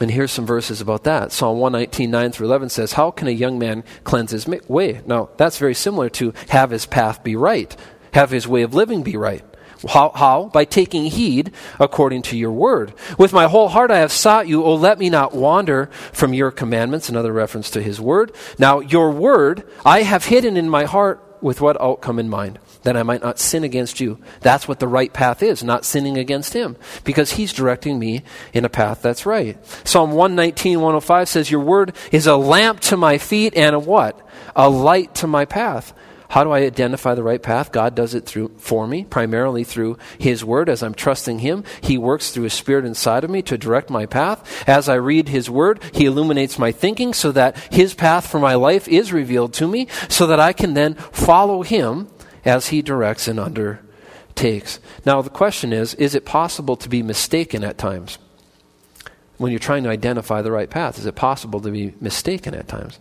And 0.00 0.10
here's 0.10 0.30
some 0.30 0.46
verses 0.46 0.80
about 0.80 1.04
that. 1.04 1.32
Psalm 1.32 1.58
119, 1.58 2.10
9 2.10 2.32
through 2.32 2.46
11 2.46 2.68
says, 2.68 2.92
How 2.92 3.10
can 3.10 3.28
a 3.28 3.32
young 3.32 3.58
man 3.58 3.84
cleanse 4.04 4.30
his 4.30 4.46
way? 4.46 5.02
Now, 5.04 5.30
that's 5.36 5.58
very 5.58 5.74
similar 5.74 6.08
to 6.10 6.32
have 6.48 6.70
his 6.70 6.86
path 6.86 7.22
be 7.22 7.36
right, 7.36 7.76
have 8.12 8.30
his 8.30 8.46
way 8.46 8.62
of 8.62 8.74
living 8.74 9.02
be 9.02 9.16
right. 9.16 9.44
How, 9.88 10.10
how? 10.14 10.50
By 10.52 10.64
taking 10.64 11.06
heed 11.06 11.52
according 11.78 12.22
to 12.22 12.36
your 12.36 12.52
word. 12.52 12.94
With 13.18 13.32
my 13.32 13.46
whole 13.46 13.68
heart 13.68 13.90
I 13.90 13.98
have 13.98 14.12
sought 14.12 14.48
you. 14.48 14.64
Oh, 14.64 14.74
let 14.74 14.98
me 14.98 15.10
not 15.10 15.34
wander 15.34 15.86
from 16.12 16.34
your 16.34 16.50
commandments. 16.50 17.08
Another 17.08 17.32
reference 17.32 17.70
to 17.70 17.82
his 17.82 18.00
word. 18.00 18.34
Now, 18.58 18.80
your 18.80 19.10
word 19.10 19.68
I 19.84 20.02
have 20.02 20.24
hidden 20.24 20.56
in 20.56 20.68
my 20.68 20.84
heart 20.84 21.20
with 21.44 21.60
what 21.60 21.78
outcome 21.80 22.18
in 22.18 22.28
mind? 22.28 22.58
That 22.84 22.96
I 22.96 23.02
might 23.02 23.22
not 23.22 23.38
sin 23.38 23.64
against 23.64 24.00
you. 24.00 24.18
That's 24.40 24.66
what 24.66 24.80
the 24.80 24.88
right 24.88 25.12
path 25.12 25.42
is, 25.42 25.62
not 25.62 25.84
sinning 25.84 26.16
against 26.16 26.54
him. 26.54 26.76
Because 27.04 27.32
he's 27.32 27.52
directing 27.52 27.98
me 27.98 28.22
in 28.54 28.64
a 28.64 28.70
path 28.70 29.02
that's 29.02 29.26
right. 29.26 29.58
Psalm 29.86 30.12
119, 30.12 30.80
105 30.80 31.28
says, 31.28 31.50
Your 31.50 31.60
word 31.60 31.94
is 32.10 32.26
a 32.26 32.36
lamp 32.36 32.80
to 32.80 32.96
my 32.96 33.18
feet 33.18 33.54
and 33.56 33.74
a 33.74 33.78
what? 33.78 34.18
A 34.56 34.70
light 34.70 35.14
to 35.16 35.26
my 35.26 35.44
path. 35.44 35.92
How 36.28 36.42
do 36.42 36.50
I 36.50 36.60
identify 36.60 37.14
the 37.14 37.22
right 37.22 37.42
path? 37.42 37.70
God 37.70 37.94
does 37.94 38.14
it 38.14 38.26
through 38.26 38.52
for 38.56 38.86
me, 38.86 39.04
primarily 39.04 39.62
through 39.62 39.98
His 40.18 40.44
Word. 40.44 40.68
As 40.68 40.82
I'm 40.82 40.94
trusting 40.94 41.40
Him, 41.40 41.64
He 41.80 41.98
works 41.98 42.30
through 42.30 42.44
His 42.44 42.54
Spirit 42.54 42.84
inside 42.84 43.24
of 43.24 43.30
me 43.30 43.42
to 43.42 43.58
direct 43.58 43.90
my 43.90 44.06
path. 44.06 44.68
As 44.68 44.88
I 44.88 44.94
read 44.94 45.28
His 45.28 45.50
Word, 45.50 45.80
He 45.92 46.06
illuminates 46.06 46.58
my 46.58 46.72
thinking 46.72 47.12
so 47.12 47.30
that 47.32 47.56
His 47.72 47.94
path 47.94 48.26
for 48.26 48.40
my 48.40 48.54
life 48.54 48.88
is 48.88 49.12
revealed 49.12 49.52
to 49.54 49.68
me, 49.68 49.88
so 50.08 50.26
that 50.26 50.40
I 50.40 50.52
can 50.52 50.74
then 50.74 50.94
follow 50.94 51.62
Him 51.62 52.08
as 52.44 52.68
He 52.68 52.82
directs 52.82 53.28
and 53.28 53.38
undertakes. 53.38 54.80
Now, 55.04 55.22
the 55.22 55.30
question 55.30 55.72
is 55.72 55.94
is 55.94 56.14
it 56.14 56.24
possible 56.24 56.76
to 56.76 56.88
be 56.88 57.02
mistaken 57.02 57.62
at 57.64 57.78
times? 57.78 58.18
When 59.36 59.50
you're 59.50 59.58
trying 59.58 59.82
to 59.82 59.90
identify 59.90 60.42
the 60.42 60.52
right 60.52 60.70
path, 60.70 60.98
is 60.98 61.06
it 61.06 61.16
possible 61.16 61.60
to 61.60 61.70
be 61.70 61.92
mistaken 62.00 62.54
at 62.54 62.68
times? 62.68 62.98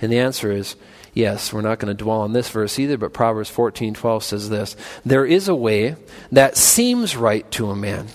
And 0.00 0.12
the 0.12 0.18
answer 0.18 0.52
is 0.52 0.76
Yes, 1.12 1.52
we're 1.52 1.60
not 1.60 1.78
going 1.78 1.94
to 1.94 2.02
dwell 2.02 2.20
on 2.20 2.32
this 2.32 2.48
verse 2.48 2.78
either, 2.78 2.96
but 2.96 3.12
Proverbs 3.12 3.50
14:12 3.50 4.22
says 4.22 4.48
this, 4.48 4.76
"There 5.04 5.26
is 5.26 5.48
a 5.48 5.54
way 5.54 5.96
that 6.30 6.56
seems 6.56 7.16
right 7.16 7.50
to 7.52 7.70
a 7.70 7.76
man, 7.76 8.08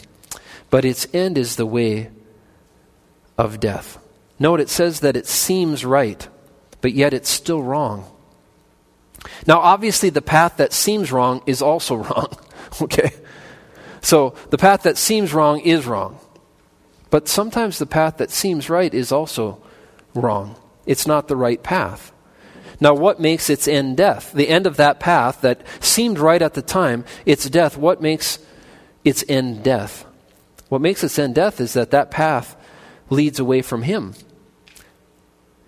but 0.69 0.85
its 0.85 1.07
end 1.13 1.37
is 1.37 1.55
the 1.55 1.65
way 1.65 2.09
of 3.37 3.59
death." 3.59 3.97
Note 4.39 4.59
it 4.59 4.69
says 4.69 5.01
that 5.01 5.17
it 5.17 5.27
seems 5.27 5.85
right, 5.85 6.27
but 6.81 6.93
yet 6.93 7.13
it's 7.13 7.29
still 7.29 7.61
wrong. 7.61 8.05
Now, 9.47 9.59
obviously 9.59 10.09
the 10.09 10.21
path 10.21 10.57
that 10.57 10.73
seems 10.73 11.11
wrong 11.11 11.41
is 11.45 11.61
also 11.61 11.95
wrong. 12.09 12.37
okay? 12.81 13.11
So, 14.01 14.35
the 14.51 14.57
path 14.57 14.83
that 14.83 14.97
seems 14.97 15.33
wrong 15.33 15.59
is 15.61 15.87
wrong. 15.87 16.19
But 17.09 17.27
sometimes 17.27 17.79
the 17.79 17.85
path 17.85 18.17
that 18.17 18.29
seems 18.29 18.69
right 18.69 18.93
is 18.93 19.11
also 19.11 19.61
wrong. 20.13 20.55
It's 20.85 21.07
not 21.07 21.27
the 21.27 21.35
right 21.35 21.61
path. 21.61 22.11
Now, 22.79 22.93
what 22.93 23.19
makes 23.19 23.49
its 23.49 23.67
end 23.67 23.97
death? 23.97 24.31
The 24.33 24.49
end 24.49 24.67
of 24.67 24.77
that 24.77 24.99
path 24.99 25.41
that 25.41 25.61
seemed 25.79 26.19
right 26.19 26.41
at 26.41 26.53
the 26.53 26.61
time, 26.61 27.05
its 27.25 27.49
death. 27.49 27.77
What 27.77 28.01
makes 28.01 28.39
its 29.03 29.23
end 29.29 29.63
death? 29.63 30.05
What 30.69 30.81
makes 30.81 31.03
its 31.03 31.17
end 31.19 31.35
death 31.35 31.61
is 31.61 31.73
that 31.73 31.91
that 31.91 32.11
path 32.11 32.55
leads 33.09 33.39
away 33.39 33.61
from 33.61 33.83
Him. 33.83 34.13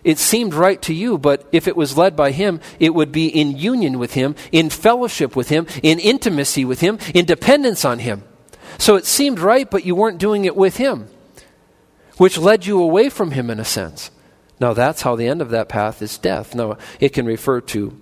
It 0.03 0.17
seemed 0.19 0.53
right 0.53 0.81
to 0.83 0.93
you, 0.93 1.17
but 1.17 1.47
if 1.51 1.67
it 1.67 1.75
was 1.75 1.97
led 1.97 2.15
by 2.15 2.31
Him, 2.31 2.61
it 2.79 2.93
would 2.93 3.11
be 3.11 3.27
in 3.27 3.57
union 3.57 3.99
with 3.99 4.13
Him, 4.13 4.35
in 4.51 4.69
fellowship 4.69 5.35
with 5.35 5.49
Him, 5.49 5.67
in 5.83 5.99
intimacy 5.99 6.65
with 6.65 6.79
Him, 6.79 6.97
in 7.13 7.25
dependence 7.25 7.83
on 7.83 7.99
Him. 7.99 8.23
So 8.77 8.95
it 8.95 9.05
seemed 9.05 9.39
right, 9.39 9.69
but 9.69 9.85
you 9.85 9.95
weren't 9.95 10.19
doing 10.19 10.45
it 10.45 10.55
with 10.55 10.77
Him, 10.77 11.09
which 12.17 12.37
led 12.37 12.65
you 12.65 12.81
away 12.81 13.09
from 13.09 13.31
Him 13.31 13.49
in 13.49 13.59
a 13.59 13.65
sense. 13.65 14.11
Now, 14.59 14.73
that's 14.73 15.03
how 15.03 15.15
the 15.15 15.27
end 15.27 15.41
of 15.41 15.49
that 15.51 15.69
path 15.69 16.01
is 16.01 16.17
death. 16.17 16.55
Now, 16.55 16.77
it 16.99 17.09
can 17.09 17.25
refer 17.25 17.61
to, 17.61 17.99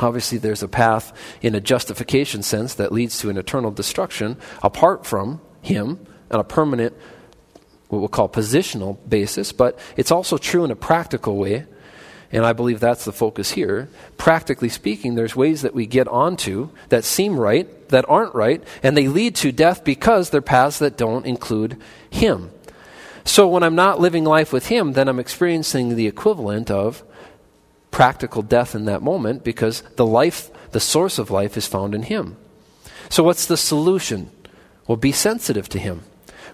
obviously, 0.00 0.38
there's 0.38 0.62
a 0.62 0.68
path 0.68 1.12
in 1.42 1.54
a 1.54 1.60
justification 1.60 2.42
sense 2.42 2.74
that 2.74 2.92
leads 2.92 3.18
to 3.20 3.30
an 3.30 3.36
eternal 3.36 3.70
destruction 3.70 4.36
apart 4.62 5.04
from 5.04 5.40
Him 5.60 6.06
on 6.30 6.40
a 6.40 6.44
permanent, 6.44 6.94
what 7.88 7.98
we'll 7.98 8.08
call 8.08 8.28
positional 8.28 8.98
basis, 9.08 9.52
but 9.52 9.78
it's 9.96 10.10
also 10.10 10.38
true 10.38 10.64
in 10.64 10.70
a 10.70 10.76
practical 10.76 11.36
way. 11.36 11.66
And 12.30 12.44
I 12.44 12.52
believe 12.52 12.80
that's 12.80 13.06
the 13.06 13.12
focus 13.12 13.52
here. 13.52 13.88
Practically 14.18 14.68
speaking, 14.68 15.14
there's 15.14 15.34
ways 15.34 15.62
that 15.62 15.74
we 15.74 15.86
get 15.86 16.08
onto 16.08 16.68
that 16.90 17.04
seem 17.04 17.40
right, 17.40 17.88
that 17.88 18.04
aren't 18.08 18.34
right, 18.34 18.62
and 18.82 18.96
they 18.96 19.08
lead 19.08 19.34
to 19.36 19.50
death 19.50 19.82
because 19.82 20.28
they're 20.28 20.42
paths 20.42 20.78
that 20.80 20.98
don't 20.98 21.24
include 21.24 21.80
Him. 22.10 22.50
So 23.28 23.46
when 23.46 23.62
I'm 23.62 23.74
not 23.74 24.00
living 24.00 24.24
life 24.24 24.54
with 24.54 24.68
Him, 24.68 24.94
then 24.94 25.06
I'm 25.06 25.20
experiencing 25.20 25.94
the 25.94 26.06
equivalent 26.06 26.70
of 26.70 27.04
practical 27.90 28.40
death 28.40 28.74
in 28.74 28.86
that 28.86 29.02
moment 29.02 29.44
because 29.44 29.82
the 29.96 30.06
life, 30.06 30.50
the 30.72 30.80
source 30.80 31.18
of 31.18 31.30
life, 31.30 31.54
is 31.54 31.66
found 31.66 31.94
in 31.94 32.04
Him. 32.04 32.38
So 33.10 33.22
what's 33.22 33.44
the 33.44 33.58
solution? 33.58 34.30
Well, 34.86 34.96
be 34.96 35.12
sensitive 35.12 35.68
to 35.68 35.78
Him. 35.78 36.04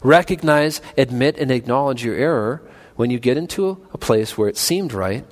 Recognize, 0.03 0.81
admit, 0.99 1.39
and 1.39 1.53
acknowledge 1.53 2.05
your 2.05 2.16
error 2.16 2.61
when 2.97 3.09
you 3.09 3.20
get 3.20 3.37
into 3.37 3.87
a 3.93 3.99
place 3.99 4.37
where 4.37 4.49
it 4.49 4.57
seemed 4.57 4.93
right, 4.93 5.25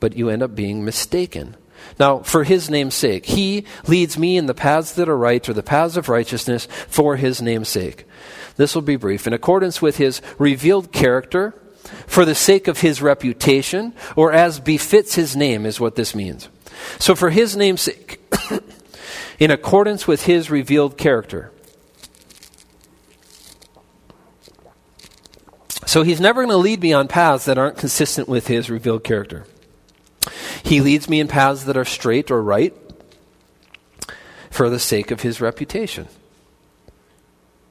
but 0.00 0.18
you 0.18 0.28
end 0.28 0.42
up 0.42 0.54
being 0.54 0.84
mistaken. 0.84 1.56
Now, 1.98 2.18
for 2.20 2.44
his 2.44 2.68
name's 2.68 2.94
sake, 2.94 3.26
he 3.26 3.64
leads 3.86 4.18
me 4.18 4.36
in 4.36 4.46
the 4.46 4.54
paths 4.54 4.92
that 4.92 5.08
are 5.08 5.16
right 5.16 5.48
or 5.48 5.52
the 5.52 5.62
paths 5.62 5.96
of 5.96 6.08
righteousness 6.08 6.66
for 6.88 7.16
his 7.16 7.40
name's 7.40 7.68
sake. 7.68 8.04
This 8.56 8.74
will 8.74 8.82
be 8.82 8.96
brief. 8.96 9.26
In 9.26 9.32
accordance 9.32 9.80
with 9.80 9.96
his 9.96 10.20
revealed 10.38 10.92
character, 10.92 11.54
for 12.06 12.24
the 12.24 12.34
sake 12.34 12.66
of 12.66 12.80
his 12.80 13.02
reputation, 13.02 13.94
or 14.16 14.32
as 14.32 14.60
befits 14.60 15.14
his 15.14 15.36
name, 15.36 15.66
is 15.66 15.80
what 15.80 15.96
this 15.96 16.14
means. 16.14 16.48
So, 16.98 17.14
for 17.14 17.30
his 17.30 17.56
name's 17.56 17.82
sake, 17.82 18.20
in 19.38 19.50
accordance 19.50 20.06
with 20.06 20.24
his 20.24 20.50
revealed 20.50 20.96
character. 20.96 21.52
So, 25.86 26.02
he's 26.02 26.20
never 26.20 26.42
going 26.42 26.50
to 26.50 26.56
lead 26.56 26.80
me 26.80 26.92
on 26.92 27.06
paths 27.06 27.44
that 27.44 27.58
aren't 27.58 27.76
consistent 27.76 28.28
with 28.28 28.46
his 28.46 28.70
revealed 28.70 29.04
character. 29.04 29.46
He 30.64 30.80
leads 30.80 31.08
me 31.08 31.20
in 31.20 31.28
paths 31.28 31.64
that 31.64 31.76
are 31.76 31.84
straight 31.84 32.30
or 32.30 32.42
right 32.42 32.74
for 34.50 34.70
the 34.70 34.78
sake 34.78 35.10
of 35.10 35.20
his 35.20 35.40
reputation. 35.40 36.08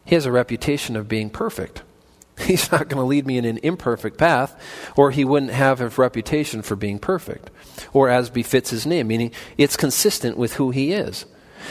He 0.06 0.16
has 0.16 0.26
a 0.26 0.32
reputation 0.32 0.96
of 0.96 1.08
being 1.08 1.30
perfect. 1.30 1.82
He's 2.40 2.72
not 2.72 2.90
going 2.90 3.02
to 3.02 3.08
lead 3.08 3.26
me 3.26 3.38
in 3.38 3.46
an 3.46 3.60
imperfect 3.64 4.18
path, 4.18 4.56
or 4.96 5.12
he 5.12 5.26
wouldn't 5.26 5.52
have 5.52 5.82
a 5.82 5.90
reputation 5.90 6.62
for 6.62 6.76
being 6.76 7.00
perfect, 7.00 7.50
or 7.94 8.10
as 8.10 8.30
befits 8.30 8.70
his 8.70 8.86
name, 8.86 9.08
meaning 9.08 9.32
it's 9.58 9.76
consistent 9.76 10.38
with 10.38 10.54
who 10.54 10.72
he 10.72 10.94
is. 10.94 11.26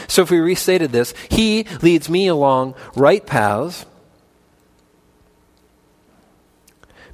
So 0.07 0.23
if 0.23 0.31
we 0.31 0.39
restated 0.39 0.91
this, 0.91 1.13
he 1.29 1.65
leads 1.81 2.09
me 2.09 2.27
along 2.27 2.75
right 2.95 3.25
paths 3.25 3.85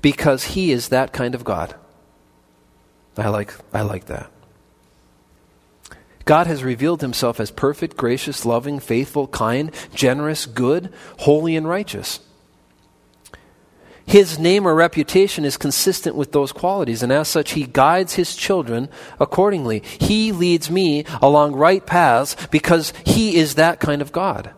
because 0.02 0.46
he 0.46 0.72
is 0.72 0.90
that 0.90 1.12
kind 1.12 1.36
of 1.36 1.44
God. 1.44 1.76
I 3.20 3.30
like, 3.30 3.54
I 3.74 3.82
like 3.82 4.06
that. 4.06 4.30
God 6.26 6.46
has 6.48 6.64
revealed 6.64 7.02
himself 7.02 7.40
as 7.40 7.50
perfect, 7.50 7.98
gracious, 7.98 8.46
loving, 8.46 8.80
faithful, 8.80 9.28
kind, 9.28 9.72
generous, 9.96 10.46
good, 10.46 10.94
holy, 11.20 11.56
and 11.56 11.68
righteous. 11.68 12.20
His 14.06 14.40
name 14.40 14.68
or 14.68 14.74
reputation 14.74 15.46
is 15.46 15.58
consistent 15.58 16.16
with 16.16 16.32
those 16.32 16.52
qualities, 16.52 17.04
and 17.04 17.12
as 17.12 17.28
such, 17.28 17.52
he 17.52 17.66
guides 17.66 18.14
his 18.14 18.36
children 18.36 18.90
accordingly. 19.20 19.84
He 20.00 20.32
leads 20.32 20.70
me 20.70 21.06
along 21.22 21.54
right 21.54 21.86
paths 21.86 22.36
because 22.50 22.94
he 23.06 23.36
is 23.36 23.56
that 23.56 23.80
kind 23.80 24.02
of 24.02 24.12
God. 24.12 24.52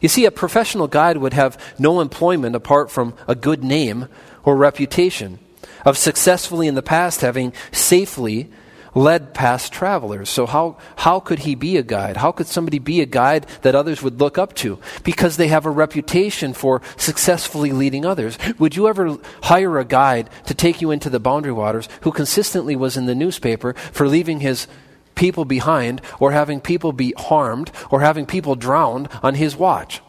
You 0.00 0.08
see, 0.08 0.26
a 0.26 0.30
professional 0.30 0.86
guide 0.88 1.18
would 1.18 1.32
have 1.32 1.58
no 1.78 2.00
employment 2.00 2.56
apart 2.56 2.90
from 2.90 3.14
a 3.28 3.34
good 3.34 3.64
name 3.64 4.08
or 4.44 4.56
reputation 4.56 5.38
of 5.84 5.98
successfully 5.98 6.66
in 6.66 6.74
the 6.74 6.82
past 6.82 7.20
having 7.20 7.52
safely 7.72 8.50
led 8.94 9.34
past 9.34 9.72
travelers. 9.72 10.30
So, 10.30 10.46
how, 10.46 10.76
how 10.96 11.20
could 11.20 11.40
he 11.40 11.54
be 11.54 11.76
a 11.76 11.82
guide? 11.82 12.16
How 12.16 12.32
could 12.32 12.46
somebody 12.46 12.78
be 12.78 13.00
a 13.00 13.06
guide 13.06 13.46
that 13.62 13.74
others 13.74 14.02
would 14.02 14.20
look 14.20 14.38
up 14.38 14.54
to? 14.56 14.78
Because 15.02 15.36
they 15.36 15.48
have 15.48 15.66
a 15.66 15.70
reputation 15.70 16.54
for 16.54 16.80
successfully 16.96 17.72
leading 17.72 18.04
others. 18.04 18.38
Would 18.58 18.76
you 18.76 18.88
ever 18.88 19.18
hire 19.42 19.78
a 19.78 19.84
guide 19.84 20.30
to 20.46 20.54
take 20.54 20.80
you 20.80 20.90
into 20.90 21.10
the 21.10 21.20
boundary 21.20 21.52
waters 21.52 21.88
who 22.02 22.12
consistently 22.12 22.76
was 22.76 22.96
in 22.96 23.06
the 23.06 23.14
newspaper 23.14 23.74
for 23.74 24.08
leaving 24.08 24.40
his 24.40 24.66
people 25.14 25.44
behind 25.44 26.00
or 26.18 26.32
having 26.32 26.60
people 26.60 26.92
be 26.92 27.14
harmed 27.16 27.70
or 27.90 28.00
having 28.00 28.26
people 28.26 28.54
drowned 28.54 29.08
on 29.22 29.34
his 29.34 29.56
watch? 29.56 30.00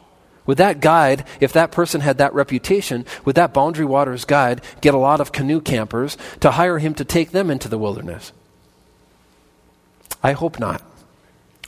Would 0.46 0.58
that 0.58 0.80
guide, 0.80 1.26
if 1.40 1.54
that 1.54 1.72
person 1.72 2.02
had 2.02 2.18
that 2.20 2.34
reputation, 2.34 3.06
would 3.24 3.36
that 3.36 3.54
Boundary 3.54 3.86
Waters 3.86 4.26
guide 4.26 4.62
get 4.82 4.94
a 4.94 5.00
lot 5.00 5.20
of 5.20 5.32
canoe 5.32 5.60
campers 5.60 6.18
to 6.42 6.52
hire 6.52 6.78
him 6.78 6.94
to 6.96 7.06
take 7.06 7.32
them 7.32 7.50
into 7.50 7.68
the 7.68 7.80
wilderness? 7.80 8.32
I 10.22 10.34
hope 10.34 10.60
not. 10.60 10.82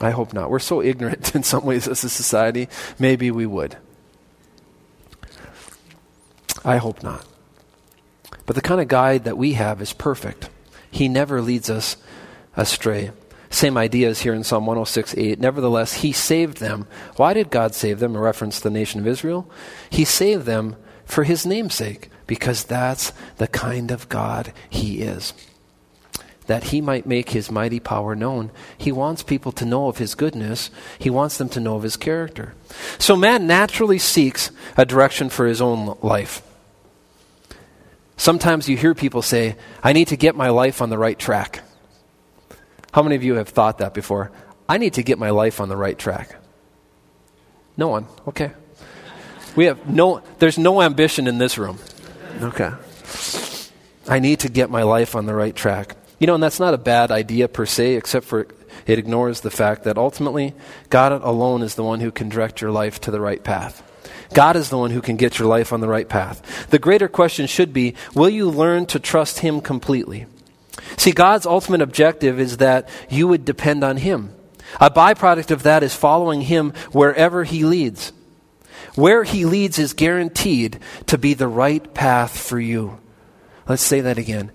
I 0.00 0.10
hope 0.10 0.32
not. 0.32 0.50
We're 0.50 0.60
so 0.60 0.80
ignorant 0.80 1.34
in 1.34 1.42
some 1.42 1.64
ways 1.64 1.88
as 1.88 2.04
a 2.04 2.08
society, 2.08 2.68
maybe 2.98 3.30
we 3.30 3.46
would. 3.46 3.76
I 6.64 6.76
hope 6.76 7.02
not. 7.02 7.24
But 8.46 8.56
the 8.56 8.62
kind 8.62 8.80
of 8.80 8.88
guide 8.88 9.24
that 9.24 9.38
we 9.38 9.54
have 9.54 9.82
is 9.82 9.92
perfect. 9.92 10.50
He 10.90 11.08
never 11.08 11.42
leads 11.42 11.68
us 11.68 11.96
astray. 12.56 13.10
Same 13.50 13.76
ideas 13.78 14.20
here 14.20 14.34
in 14.34 14.44
Psalm 14.44 14.66
106 14.66 15.14
8. 15.16 15.40
Nevertheless, 15.40 15.94
He 15.94 16.12
saved 16.12 16.58
them. 16.58 16.86
Why 17.16 17.34
did 17.34 17.50
God 17.50 17.74
save 17.74 17.98
them? 17.98 18.14
A 18.14 18.20
reference 18.20 18.58
to 18.58 18.64
the 18.64 18.70
nation 18.70 19.00
of 19.00 19.06
Israel. 19.06 19.50
He 19.90 20.04
saved 20.04 20.44
them 20.44 20.76
for 21.04 21.24
His 21.24 21.46
namesake, 21.46 22.10
because 22.26 22.64
that's 22.64 23.12
the 23.36 23.48
kind 23.48 23.90
of 23.90 24.08
God 24.08 24.52
He 24.68 25.00
is 25.00 25.32
that 26.48 26.64
he 26.64 26.80
might 26.80 27.06
make 27.06 27.30
his 27.30 27.50
mighty 27.50 27.78
power 27.78 28.16
known. 28.16 28.50
He 28.76 28.90
wants 28.90 29.22
people 29.22 29.52
to 29.52 29.66
know 29.66 29.86
of 29.88 29.98
his 29.98 30.14
goodness, 30.14 30.70
he 30.98 31.10
wants 31.10 31.36
them 31.38 31.48
to 31.50 31.60
know 31.60 31.76
of 31.76 31.82
his 31.82 31.96
character. 31.96 32.54
So 32.98 33.14
man 33.14 33.46
naturally 33.46 33.98
seeks 33.98 34.50
a 34.76 34.84
direction 34.84 35.28
for 35.28 35.46
his 35.46 35.60
own 35.60 35.96
life. 36.02 36.42
Sometimes 38.16 38.68
you 38.68 38.76
hear 38.76 38.94
people 38.94 39.22
say, 39.22 39.56
I 39.82 39.92
need 39.92 40.08
to 40.08 40.16
get 40.16 40.34
my 40.34 40.48
life 40.48 40.82
on 40.82 40.90
the 40.90 40.98
right 40.98 41.18
track. 41.18 41.60
How 42.98 43.04
many 43.04 43.14
of 43.14 43.22
you 43.22 43.34
have 43.34 43.48
thought 43.48 43.78
that 43.78 43.94
before? 43.94 44.32
I 44.68 44.76
need 44.76 44.94
to 44.94 45.04
get 45.04 45.20
my 45.20 45.30
life 45.30 45.60
on 45.60 45.68
the 45.68 45.76
right 45.76 45.96
track. 45.96 46.34
No 47.76 47.86
one. 47.86 48.06
Okay. 48.26 48.50
We 49.54 49.66
have 49.66 49.88
no, 49.88 50.20
there's 50.40 50.58
no 50.58 50.82
ambition 50.82 51.28
in 51.28 51.38
this 51.38 51.58
room. 51.58 51.78
Okay. 52.42 52.72
I 54.08 54.18
need 54.18 54.40
to 54.40 54.48
get 54.48 54.68
my 54.68 54.82
life 54.82 55.14
on 55.14 55.26
the 55.26 55.34
right 55.36 55.54
track. 55.54 55.94
You 56.18 56.26
know, 56.26 56.34
and 56.34 56.42
that's 56.42 56.58
not 56.58 56.74
a 56.74 56.76
bad 56.76 57.12
idea 57.12 57.46
per 57.46 57.66
se, 57.66 57.94
except 57.94 58.26
for 58.26 58.48
it 58.84 58.98
ignores 58.98 59.42
the 59.42 59.50
fact 59.52 59.84
that 59.84 59.96
ultimately 59.96 60.54
God 60.90 61.12
alone 61.12 61.62
is 61.62 61.76
the 61.76 61.84
one 61.84 62.00
who 62.00 62.10
can 62.10 62.28
direct 62.28 62.60
your 62.60 62.72
life 62.72 63.00
to 63.02 63.12
the 63.12 63.20
right 63.20 63.44
path. 63.44 63.80
God 64.34 64.56
is 64.56 64.70
the 64.70 64.78
one 64.78 64.90
who 64.90 65.02
can 65.02 65.14
get 65.14 65.38
your 65.38 65.46
life 65.46 65.72
on 65.72 65.80
the 65.80 65.86
right 65.86 66.08
path. 66.08 66.66
The 66.70 66.80
greater 66.80 67.06
question 67.06 67.46
should 67.46 67.72
be 67.72 67.94
will 68.16 68.28
you 68.28 68.50
learn 68.50 68.86
to 68.86 68.98
trust 68.98 69.38
Him 69.38 69.60
completely? 69.60 70.26
See, 70.96 71.12
God's 71.12 71.46
ultimate 71.46 71.82
objective 71.82 72.38
is 72.38 72.58
that 72.58 72.88
you 73.08 73.28
would 73.28 73.44
depend 73.44 73.84
on 73.84 73.96
Him. 73.96 74.34
A 74.80 74.90
byproduct 74.90 75.50
of 75.50 75.62
that 75.62 75.82
is 75.82 75.94
following 75.94 76.42
Him 76.42 76.72
wherever 76.92 77.44
He 77.44 77.64
leads. 77.64 78.12
Where 78.94 79.24
He 79.24 79.44
leads 79.44 79.78
is 79.78 79.92
guaranteed 79.92 80.78
to 81.06 81.18
be 81.18 81.34
the 81.34 81.48
right 81.48 81.92
path 81.94 82.38
for 82.38 82.58
you. 82.60 82.98
Let's 83.68 83.82
say 83.82 84.00
that 84.00 84.18
again. 84.18 84.50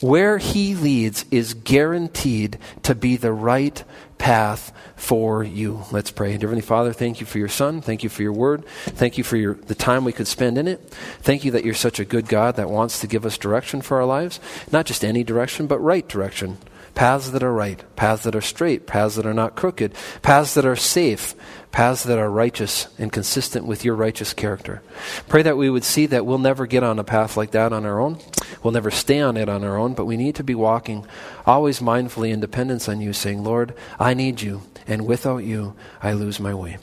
Where 0.00 0.38
He 0.38 0.74
leads 0.74 1.24
is 1.30 1.54
guaranteed 1.54 2.58
to 2.82 2.94
be 2.94 3.16
the 3.16 3.32
right 3.32 3.82
path 4.18 4.72
for 4.96 5.42
you. 5.42 5.82
Let's 5.90 6.10
pray. 6.10 6.30
Dear 6.32 6.48
Heavenly 6.48 6.62
Father, 6.62 6.92
thank 6.92 7.20
you 7.20 7.26
for 7.26 7.38
your 7.38 7.48
Son. 7.48 7.80
Thank 7.80 8.02
you 8.02 8.08
for 8.08 8.22
your 8.22 8.32
word. 8.32 8.66
Thank 8.66 9.16
you 9.16 9.24
for 9.24 9.36
your, 9.36 9.54
the 9.54 9.74
time 9.74 10.04
we 10.04 10.12
could 10.12 10.28
spend 10.28 10.58
in 10.58 10.68
it. 10.68 10.80
Thank 11.20 11.44
you 11.44 11.52
that 11.52 11.64
you're 11.64 11.74
such 11.74 12.00
a 12.00 12.04
good 12.04 12.28
God 12.28 12.56
that 12.56 12.68
wants 12.70 13.00
to 13.00 13.06
give 13.06 13.24
us 13.24 13.38
direction 13.38 13.80
for 13.80 13.98
our 13.98 14.06
lives. 14.06 14.40
Not 14.70 14.86
just 14.86 15.04
any 15.04 15.24
direction, 15.24 15.66
but 15.66 15.78
right 15.78 16.06
direction. 16.06 16.58
Paths 16.94 17.30
that 17.30 17.44
are 17.44 17.52
right, 17.52 17.82
paths 17.94 18.24
that 18.24 18.34
are 18.34 18.40
straight, 18.40 18.86
paths 18.88 19.14
that 19.14 19.26
are 19.26 19.34
not 19.34 19.54
crooked, 19.54 19.94
paths 20.20 20.54
that 20.54 20.66
are 20.66 20.74
safe, 20.74 21.36
paths 21.72 22.04
that 22.04 22.18
are 22.18 22.30
righteous 22.30 22.88
and 22.98 23.12
consistent 23.12 23.66
with 23.66 23.84
your 23.84 23.94
righteous 23.94 24.32
character. 24.32 24.82
Pray 25.28 25.42
that 25.42 25.56
we 25.56 25.70
would 25.70 25.84
see 25.84 26.06
that 26.06 26.24
we'll 26.24 26.38
never 26.38 26.66
get 26.66 26.82
on 26.82 26.98
a 26.98 27.04
path 27.04 27.36
like 27.36 27.50
that 27.52 27.72
on 27.72 27.84
our 27.84 28.00
own. 28.00 28.18
We'll 28.62 28.72
never 28.72 28.90
stay 28.90 29.20
on 29.20 29.36
it 29.36 29.48
on 29.48 29.64
our 29.64 29.76
own, 29.76 29.94
but 29.94 30.06
we 30.06 30.16
need 30.16 30.34
to 30.36 30.44
be 30.44 30.54
walking 30.54 31.06
always 31.46 31.80
mindfully 31.80 32.32
in 32.32 32.40
dependence 32.40 32.88
on 32.88 33.00
you, 33.00 33.12
saying, 33.12 33.44
Lord, 33.44 33.74
I 33.98 34.14
need 34.14 34.40
you, 34.40 34.62
and 34.86 35.06
without 35.06 35.38
you, 35.38 35.74
I 36.02 36.12
lose 36.12 36.40
my 36.40 36.54
way. 36.54 36.78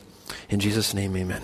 In 0.50 0.60
Jesus' 0.60 0.94
name, 0.94 1.16
amen. 1.16 1.42